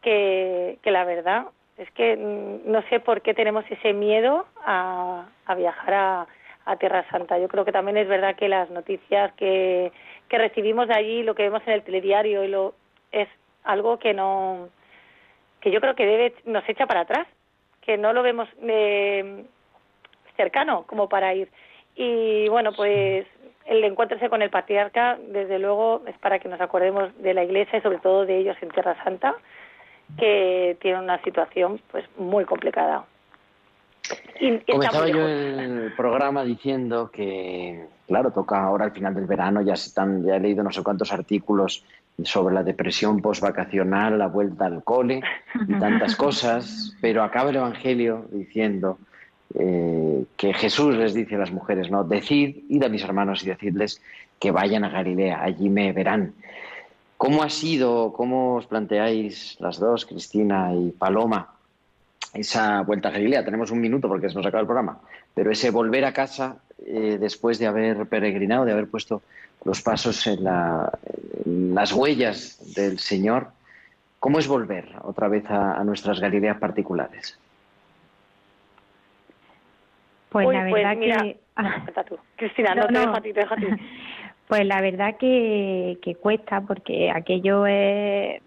que, 0.03 0.77
que 0.83 0.91
la 0.91 1.05
verdad 1.05 1.45
es 1.77 1.89
que 1.91 2.15
mm, 2.15 2.71
no 2.71 2.81
sé 2.89 2.99
por 2.99 3.21
qué 3.21 3.33
tenemos 3.33 3.65
ese 3.69 3.93
miedo 3.93 4.45
a, 4.65 5.25
a 5.45 5.55
viajar 5.55 5.93
a, 5.93 6.27
a 6.65 6.75
Tierra 6.77 7.05
Santa. 7.09 7.37
Yo 7.39 7.47
creo 7.47 7.65
que 7.65 7.71
también 7.71 7.97
es 7.97 8.07
verdad 8.07 8.35
que 8.35 8.47
las 8.47 8.69
noticias 8.69 9.33
que, 9.33 9.91
que 10.29 10.37
recibimos 10.37 10.87
de 10.87 10.95
allí, 10.95 11.23
lo 11.23 11.35
que 11.35 11.43
vemos 11.43 11.61
en 11.65 11.73
el 11.73 11.83
telediario, 11.83 12.43
y 12.43 12.47
lo, 12.47 12.73
es 13.11 13.27
algo 13.63 13.99
que 13.99 14.13
no 14.13 14.69
que 15.61 15.71
yo 15.71 15.79
creo 15.79 15.95
que 15.95 16.05
debe 16.05 16.33
nos 16.43 16.67
echa 16.67 16.85
para 16.85 17.01
atrás, 17.01 17.25
que 17.81 17.97
no 17.97 18.11
lo 18.11 18.21
vemos 18.21 18.49
eh, 18.61 19.45
cercano 20.35 20.83
como 20.87 21.07
para 21.07 21.33
ir. 21.33 21.49
Y 21.95 22.49
bueno, 22.49 22.71
pues 22.75 23.25
el 23.65 23.83
encuentrarse 23.85 24.29
con 24.29 24.41
el 24.41 24.49
patriarca, 24.49 25.17
desde 25.29 25.59
luego, 25.59 26.01
es 26.05 26.17
para 26.17 26.39
que 26.39 26.49
nos 26.49 26.59
acordemos 26.59 27.17
de 27.21 27.33
la 27.33 27.45
Iglesia 27.45 27.79
y 27.79 27.81
sobre 27.81 27.99
todo 27.99 28.25
de 28.25 28.39
ellos 28.39 28.57
en 28.61 28.71
Tierra 28.71 29.01
Santa, 29.05 29.35
que 30.17 30.77
tienen 30.81 31.03
una 31.03 31.21
situación 31.23 31.79
pues 31.91 32.05
muy 32.17 32.45
complicada. 32.45 33.05
Y, 34.39 34.59
Comenzaba 34.59 35.07
yo 35.07 35.27
el 35.27 35.93
programa 35.95 36.43
diciendo 36.43 37.09
que, 37.11 37.85
claro, 38.07 38.31
toca 38.31 38.61
ahora 38.61 38.85
al 38.85 38.91
final 38.91 39.15
del 39.15 39.25
verano, 39.25 39.61
ya, 39.61 39.75
se 39.75 39.87
están, 39.87 40.23
ya 40.25 40.35
he 40.35 40.39
leído 40.39 40.63
no 40.63 40.71
sé 40.71 40.83
cuántos 40.83 41.13
artículos 41.13 41.85
sobre 42.23 42.53
la 42.53 42.63
depresión 42.63 43.21
postvacacional, 43.21 44.19
la 44.19 44.27
vuelta 44.27 44.65
al 44.65 44.83
cole 44.83 45.21
y 45.67 45.73
tantas 45.79 46.15
cosas, 46.15 46.95
pero 47.01 47.23
acaba 47.23 47.49
el 47.49 47.55
Evangelio 47.55 48.25
diciendo 48.31 48.99
eh, 49.55 50.25
que 50.35 50.53
Jesús 50.53 50.95
les 50.95 51.13
dice 51.13 51.35
a 51.35 51.39
las 51.39 51.51
mujeres, 51.51 51.89
¿no? 51.89 52.03
Decid, 52.03 52.57
id 52.69 52.83
a 52.83 52.89
mis 52.89 53.03
hermanos 53.03 53.43
y 53.43 53.47
decidles 53.47 54.01
que 54.39 54.51
vayan 54.51 54.83
a 54.83 54.89
Galilea, 54.89 55.41
allí 55.41 55.69
me 55.69 55.91
verán. 55.93 56.33
¿Cómo 57.23 57.41
ha 57.41 57.49
sido, 57.49 58.11
cómo 58.11 58.55
os 58.55 58.67
planteáis 58.67 59.55
las 59.61 59.79
dos, 59.79 60.05
Cristina 60.05 60.73
y 60.75 60.91
Paloma, 60.91 61.53
esa 62.33 62.81
vuelta 62.81 63.07
a 63.07 63.11
Galilea. 63.13 63.45
Tenemos 63.45 63.71
un 63.71 63.79
minuto 63.79 64.09
porque 64.09 64.27
se 64.27 64.35
nos 64.35 64.45
acaba 64.45 64.59
el 64.59 64.67
programa, 64.67 64.99
pero 65.33 65.49
ese 65.49 65.71
volver 65.71 66.03
a 66.03 66.11
casa 66.11 66.57
eh, 66.85 67.17
después 67.17 67.59
de 67.59 67.67
haber 67.67 68.07
peregrinado, 68.07 68.65
de 68.65 68.73
haber 68.73 68.89
puesto 68.89 69.21
los 69.63 69.81
pasos 69.81 70.27
en, 70.27 70.43
la- 70.43 70.91
en 71.45 71.73
las 71.73 71.93
huellas 71.93 72.59
del 72.75 72.99
Señor, 72.99 73.51
¿cómo 74.19 74.39
es 74.39 74.47
volver 74.49 74.89
otra 75.03 75.29
vez 75.29 75.45
a, 75.49 75.75
a 75.79 75.83
nuestras 75.85 76.19
Galileas 76.19 76.57
particulares? 76.59 77.39
Pues 80.27 80.45
Uy, 80.45 80.55
la 80.55 80.63
pues 80.63 80.73
verdad 80.73 80.97
mira, 80.97 81.21
que... 81.23 81.39
tú. 82.09 82.17
Cristina, 82.35 82.75
no, 82.75 82.81
No, 82.81 82.87
te 82.87 82.93
no. 82.95 82.99
dejo 82.99 83.15
a 83.15 83.21
ti, 83.21 83.31
te 83.31 83.39
dejo 83.39 83.53
a 83.53 83.57
ti. 83.57 83.67
Pues 84.53 84.67
la 84.67 84.81
verdad 84.81 85.17
que, 85.19 85.97
que 86.03 86.13
cuesta 86.13 86.61
porque 86.61 87.09
aquello 87.09 87.65
es, 87.65 88.39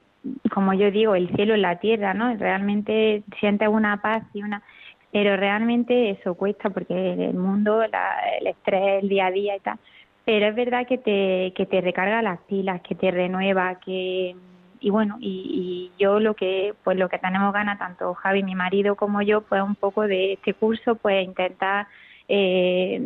como 0.54 0.72
yo 0.72 0.92
digo, 0.92 1.16
el 1.16 1.34
cielo 1.34 1.54
en 1.54 1.62
la 1.62 1.80
tierra, 1.80 2.14
¿no? 2.14 2.32
Realmente 2.36 3.24
sientes 3.40 3.66
una 3.68 4.00
paz 4.00 4.22
y 4.32 4.40
una... 4.44 4.62
Pero 5.11 5.36
realmente 5.36 6.11
eso 6.11 6.36
cuesta 6.36 6.70
porque 6.70 6.94
el 7.14 7.34
mundo, 7.34 7.84
la- 7.88 8.20
el 8.40 8.46
estrés, 8.46 9.02
el 9.02 9.09
día 9.09 9.26
a 9.26 9.30
día 9.32 9.57
y 9.57 9.61
tal. 9.61 9.80
Pero 10.24 10.46
es 10.46 10.54
verdad 10.54 10.86
que 10.86 10.98
te, 10.98 11.52
que 11.57 11.66
te 11.66 11.80
recarga 11.80 12.22
las 12.22 12.40
pilas, 12.44 12.82
que 12.82 12.94
te 12.94 13.11
renueva, 13.11 13.80
que... 13.80 14.36
Y 14.78 14.90
bueno, 14.90 15.16
y, 15.20 15.90
y 15.96 16.00
yo 16.00 16.20
lo 16.20 16.34
que 16.36 16.74
pues 16.84 16.96
lo 16.98 17.09
que 17.09 17.18
tenemos 17.18 17.52
ganas, 17.52 17.78
tanto 17.80 18.14
Javi, 18.14 18.44
mi 18.44 18.54
marido, 18.54 18.94
como 18.94 19.22
yo, 19.22 19.40
pues 19.42 19.61
un 19.62 19.74
poco 19.74 20.02
de 20.07 20.34
este 20.34 20.54
curso, 20.54 20.94
pues 20.96 21.24
intentar 21.24 21.88
eh, 22.29 23.01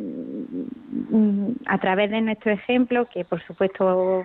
a 1.66 1.78
través 1.78 2.10
de 2.10 2.20
nuestro 2.20 2.52
ejemplo, 2.52 3.06
que 3.12 3.24
por 3.24 3.42
supuesto, 3.46 4.24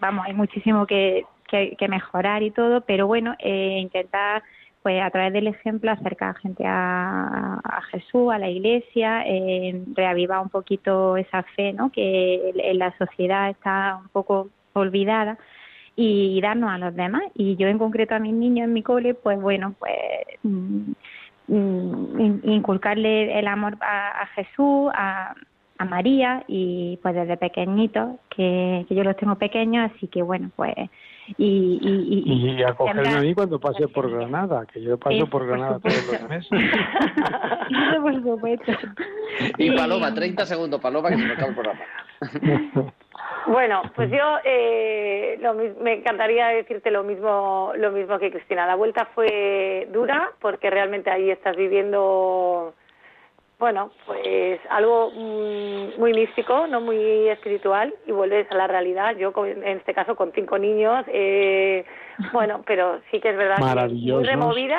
vamos, 0.00 0.26
hay 0.26 0.34
muchísimo 0.34 0.86
que, 0.86 1.24
que, 1.48 1.88
mejorar 1.88 2.42
y 2.42 2.50
todo, 2.50 2.80
pero 2.80 3.06
bueno, 3.06 3.34
eh, 3.38 3.78
intentar 3.80 4.42
pues 4.82 5.00
a 5.00 5.08
través 5.08 5.32
del 5.32 5.46
ejemplo 5.46 5.90
acercar 5.90 6.36
gente 6.36 6.64
a, 6.66 7.58
Jesús, 7.90 8.30
a 8.30 8.38
la 8.38 8.50
iglesia, 8.50 9.22
eh, 9.26 9.82
reavivar 9.94 10.40
un 10.40 10.50
poquito 10.50 11.16
esa 11.16 11.42
fe, 11.56 11.72
¿no? 11.72 11.90
Que 11.90 12.52
en 12.54 12.78
la 12.78 12.94
sociedad 12.98 13.48
está 13.48 13.98
un 14.02 14.08
poco 14.10 14.50
olvidada 14.74 15.38
y 15.96 16.38
darnos 16.42 16.70
a 16.70 16.76
los 16.76 16.94
demás. 16.94 17.22
Y 17.34 17.56
yo 17.56 17.68
en 17.68 17.78
concreto 17.78 18.14
a 18.14 18.18
mis 18.18 18.34
niños 18.34 18.66
en 18.66 18.74
mi 18.74 18.82
cole, 18.82 19.14
pues 19.14 19.40
bueno, 19.40 19.74
pues 19.78 19.94
mm, 20.42 20.92
inculcarle 21.48 23.38
el 23.38 23.46
amor 23.46 23.76
a, 23.80 24.22
a 24.22 24.26
Jesús, 24.28 24.90
a, 24.94 25.34
a 25.78 25.84
María 25.84 26.44
y 26.48 26.98
pues 27.02 27.14
desde 27.14 27.36
pequeñitos, 27.36 28.16
que, 28.30 28.86
que 28.88 28.94
yo 28.94 29.04
los 29.04 29.16
tengo 29.16 29.36
pequeños, 29.36 29.90
así 29.94 30.08
que 30.08 30.22
bueno, 30.22 30.50
pues 30.56 30.74
y, 31.38 31.78
y, 31.80 32.22
y, 32.26 32.50
Y 32.58 32.62
acogerme 32.62 33.08
a 33.08 33.20
mí 33.20 33.34
cuando 33.34 33.58
pase 33.58 33.88
por 33.88 34.10
Granada, 34.10 34.66
que 34.66 34.82
yo 34.82 34.98
paso 34.98 35.18
por 35.20 35.30
por 35.30 35.46
Granada 35.46 35.78
todos 35.78 36.06
los 36.06 36.28
meses. 36.28 36.50
Por 38.02 38.22
supuesto. 38.22 38.72
Y 39.56 39.70
Paloma, 39.70 40.12
30 40.12 40.44
segundos, 40.44 40.80
Paloma, 40.80 41.08
que 41.08 41.16
se 41.16 41.22
nos 41.22 41.32
acaba 41.32 41.48
el 41.48 41.54
programa. 41.54 41.80
Bueno, 43.46 43.82
pues 43.94 44.10
yo 44.10 44.38
eh, 44.44 45.38
lo 45.40 45.54
me 45.54 45.94
encantaría 45.94 46.48
decirte 46.48 46.90
lo 46.90 47.02
mismo, 47.02 47.72
lo 47.76 47.90
mismo 47.90 48.18
que 48.18 48.30
Cristina. 48.30 48.66
La 48.66 48.74
vuelta 48.74 49.06
fue 49.14 49.86
dura 49.92 50.32
porque 50.40 50.70
realmente 50.70 51.10
ahí 51.10 51.30
estás 51.30 51.54
viviendo, 51.54 52.74
bueno, 53.58 53.90
pues 54.06 54.60
algo 54.70 55.10
mm, 55.10 55.98
muy 56.00 56.14
místico, 56.14 56.66
no 56.66 56.80
muy 56.80 57.28
espiritual 57.28 57.94
y 58.06 58.12
vuelves 58.12 58.50
a 58.50 58.54
la 58.54 58.66
realidad. 58.66 59.14
Yo, 59.16 59.32
en 59.44 59.64
este 59.64 59.92
caso, 59.92 60.16
con 60.16 60.32
cinco 60.32 60.58
niños, 60.58 61.04
eh, 61.08 61.84
bueno, 62.32 62.62
pero 62.66 63.00
sí 63.10 63.20
que 63.20 63.30
es 63.30 63.36
verdad 63.36 63.56
que 63.56 63.94
muy 63.94 64.24
removida, 64.24 64.78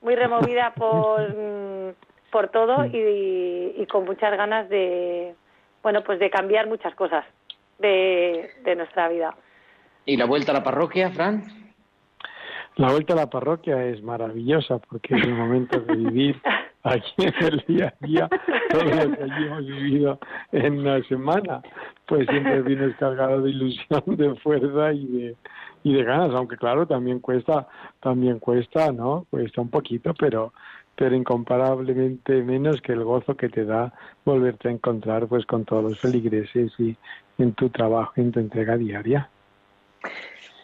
muy 0.00 0.14
removida 0.14 0.72
por 0.76 1.28
mm, 1.28 1.92
por 2.30 2.48
todo 2.48 2.84
y, 2.84 3.74
y 3.76 3.86
con 3.86 4.04
muchas 4.04 4.36
ganas 4.36 4.68
de, 4.68 5.34
bueno, 5.82 6.02
pues 6.04 6.18
de 6.18 6.28
cambiar 6.28 6.66
muchas 6.66 6.94
cosas 6.94 7.24
de, 7.78 8.50
de 8.64 8.76
nuestra 8.76 9.08
vida. 9.08 9.34
¿Y 10.04 10.16
la 10.16 10.26
vuelta 10.26 10.52
a 10.52 10.54
la 10.54 10.62
parroquia, 10.62 11.10
Fran? 11.10 11.42
La 12.76 12.92
vuelta 12.92 13.12
a 13.14 13.16
la 13.16 13.28
parroquia 13.28 13.84
es 13.86 14.02
maravillosa 14.02 14.78
porque 14.78 15.16
es 15.16 15.24
el 15.24 15.34
momento 15.34 15.80
de 15.80 15.96
vivir 15.96 16.40
aquí 16.84 17.12
en 17.18 17.44
el 17.44 17.64
día 17.66 17.94
a 18.00 18.06
día 18.06 18.28
todo 18.70 18.84
lo 18.84 19.16
que 19.16 19.22
allí 19.24 19.46
hemos 19.46 19.66
vivido 19.66 20.18
en 20.52 20.78
una 20.78 21.02
semana, 21.04 21.60
pues 22.06 22.28
siempre 22.28 22.62
vienes 22.62 22.94
cargado 22.96 23.42
de 23.42 23.50
ilusión, 23.50 24.02
de 24.06 24.34
fuerza 24.36 24.92
y 24.92 25.06
de 25.06 25.36
y 25.84 25.92
de 25.92 26.04
ganas, 26.04 26.34
aunque 26.34 26.56
claro, 26.56 26.86
también 26.86 27.20
cuesta, 27.20 27.68
también 28.00 28.38
cuesta, 28.38 28.92
¿no? 28.92 29.26
Cuesta 29.30 29.60
un 29.60 29.70
poquito, 29.70 30.14
pero 30.14 30.52
pero 30.96 31.14
incomparablemente 31.14 32.42
menos 32.42 32.80
que 32.80 32.92
el 32.92 33.04
gozo 33.04 33.36
que 33.36 33.48
te 33.48 33.64
da 33.64 33.92
volverte 34.24 34.68
a 34.68 34.72
encontrar 34.72 35.28
pues 35.28 35.46
con 35.46 35.64
todos 35.64 35.84
los 35.84 36.00
feligreses 36.00 36.72
y 36.78 36.96
en 37.38 37.52
tu 37.52 37.70
trabajo, 37.70 38.12
en 38.16 38.32
tu 38.32 38.40
entrega 38.40 38.76
diaria. 38.76 39.28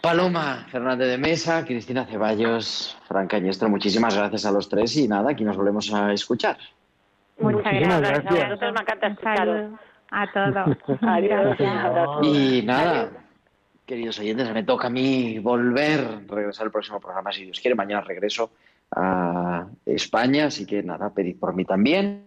Paloma 0.00 0.66
Fernández 0.68 1.08
de 1.08 1.18
Mesa, 1.18 1.64
Cristina 1.64 2.04
Ceballos, 2.04 2.98
Fran 3.08 3.26
Cañestro, 3.26 3.70
muchísimas 3.70 4.14
gracias 4.14 4.44
a 4.44 4.52
los 4.52 4.68
tres 4.68 4.96
y 4.96 5.08
nada, 5.08 5.30
aquí 5.30 5.44
nos 5.44 5.56
volvemos 5.56 5.92
a 5.94 6.12
escuchar. 6.12 6.58
Muchas 7.38 7.72
gracias. 7.72 8.00
gracias. 8.00 8.44
A 8.44 8.48
nosotros 8.48 8.72
me 8.74 8.80
encanta 8.80 9.06
escucharos. 9.06 9.72
a 10.10 10.32
todos. 10.32 10.78
Adiós. 11.00 11.56
Y 12.22 12.62
nada, 12.62 13.10
queridos 13.86 14.18
oyentes, 14.18 14.52
me 14.52 14.62
toca 14.62 14.88
a 14.88 14.90
mí 14.90 15.38
volver, 15.38 16.28
regresar 16.28 16.66
al 16.66 16.72
próximo 16.72 17.00
programa, 17.00 17.32
si 17.32 17.44
Dios 17.44 17.58
quiere. 17.60 17.74
Mañana 17.74 18.02
regreso 18.02 18.50
a 18.94 19.66
España, 19.86 20.46
así 20.46 20.66
que 20.66 20.82
nada, 20.82 21.10
pedid 21.14 21.38
por 21.38 21.54
mí 21.54 21.64
también. 21.64 22.26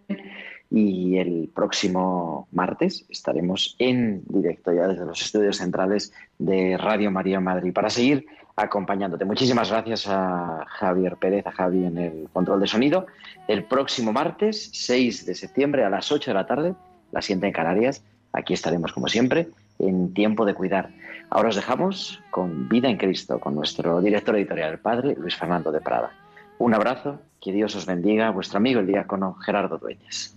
Y 0.70 1.18
el 1.18 1.50
próximo 1.54 2.48
martes 2.52 3.06
estaremos 3.10 3.76
en 3.80 4.24
directo 4.28 4.74
ya 4.74 4.88
desde 4.88 5.06
los 5.06 5.22
estudios 5.22 5.58
centrales 5.58 6.12
de 6.38 6.78
Radio 6.78 7.10
María 7.10 7.40
Madrid 7.40 7.74
para 7.74 7.90
seguir 7.90 8.26
acompañándote. 8.58 9.24
Muchísimas 9.24 9.70
gracias 9.70 10.08
a 10.08 10.66
Javier 10.68 11.16
Pérez, 11.18 11.46
a 11.46 11.52
Javi 11.52 11.86
en 11.86 11.98
el 11.98 12.28
control 12.34 12.60
de 12.60 12.68
sonido. 12.68 13.06
El 13.48 13.64
próximo 13.64 14.12
martes, 14.12 14.70
6 14.74 15.26
de 15.26 15.36
septiembre 15.36 15.86
a 15.86 15.90
las 15.90 16.12
8 16.12 16.32
de 16.32 16.36
la 16.36 16.48
tarde, 16.48 16.74
la 17.12 17.22
siguiente 17.22 17.48
en 17.48 17.54
Canarias, 17.54 18.04
aquí 18.34 18.54
estaremos 18.54 18.92
como 18.92 19.08
siempre 19.08 19.48
en 19.80 20.14
tiempo 20.14 20.44
de 20.44 20.56
cuidar. 20.56 20.90
Ahora 21.30 21.50
os 21.50 21.56
dejamos 21.56 22.22
con 22.32 22.68
Vida 22.68 22.90
en 22.90 22.98
Cristo, 22.98 23.40
con 23.40 23.54
nuestro 23.54 24.02
director 24.02 24.36
editorial, 24.36 24.72
el 24.72 24.80
padre 24.80 25.16
Luis 25.16 25.36
Fernando 25.36 25.72
de 25.72 25.82
Prada. 25.82 26.12
Un 26.58 26.74
abrazo, 26.74 27.20
que 27.42 27.52
Dios 27.52 27.76
os 27.76 27.86
bendiga, 27.86 28.32
vuestro 28.32 28.58
amigo 28.58 28.80
el 28.80 28.88
diácono 28.88 29.36
Gerardo 29.36 29.78
Dueñas. 29.78 30.37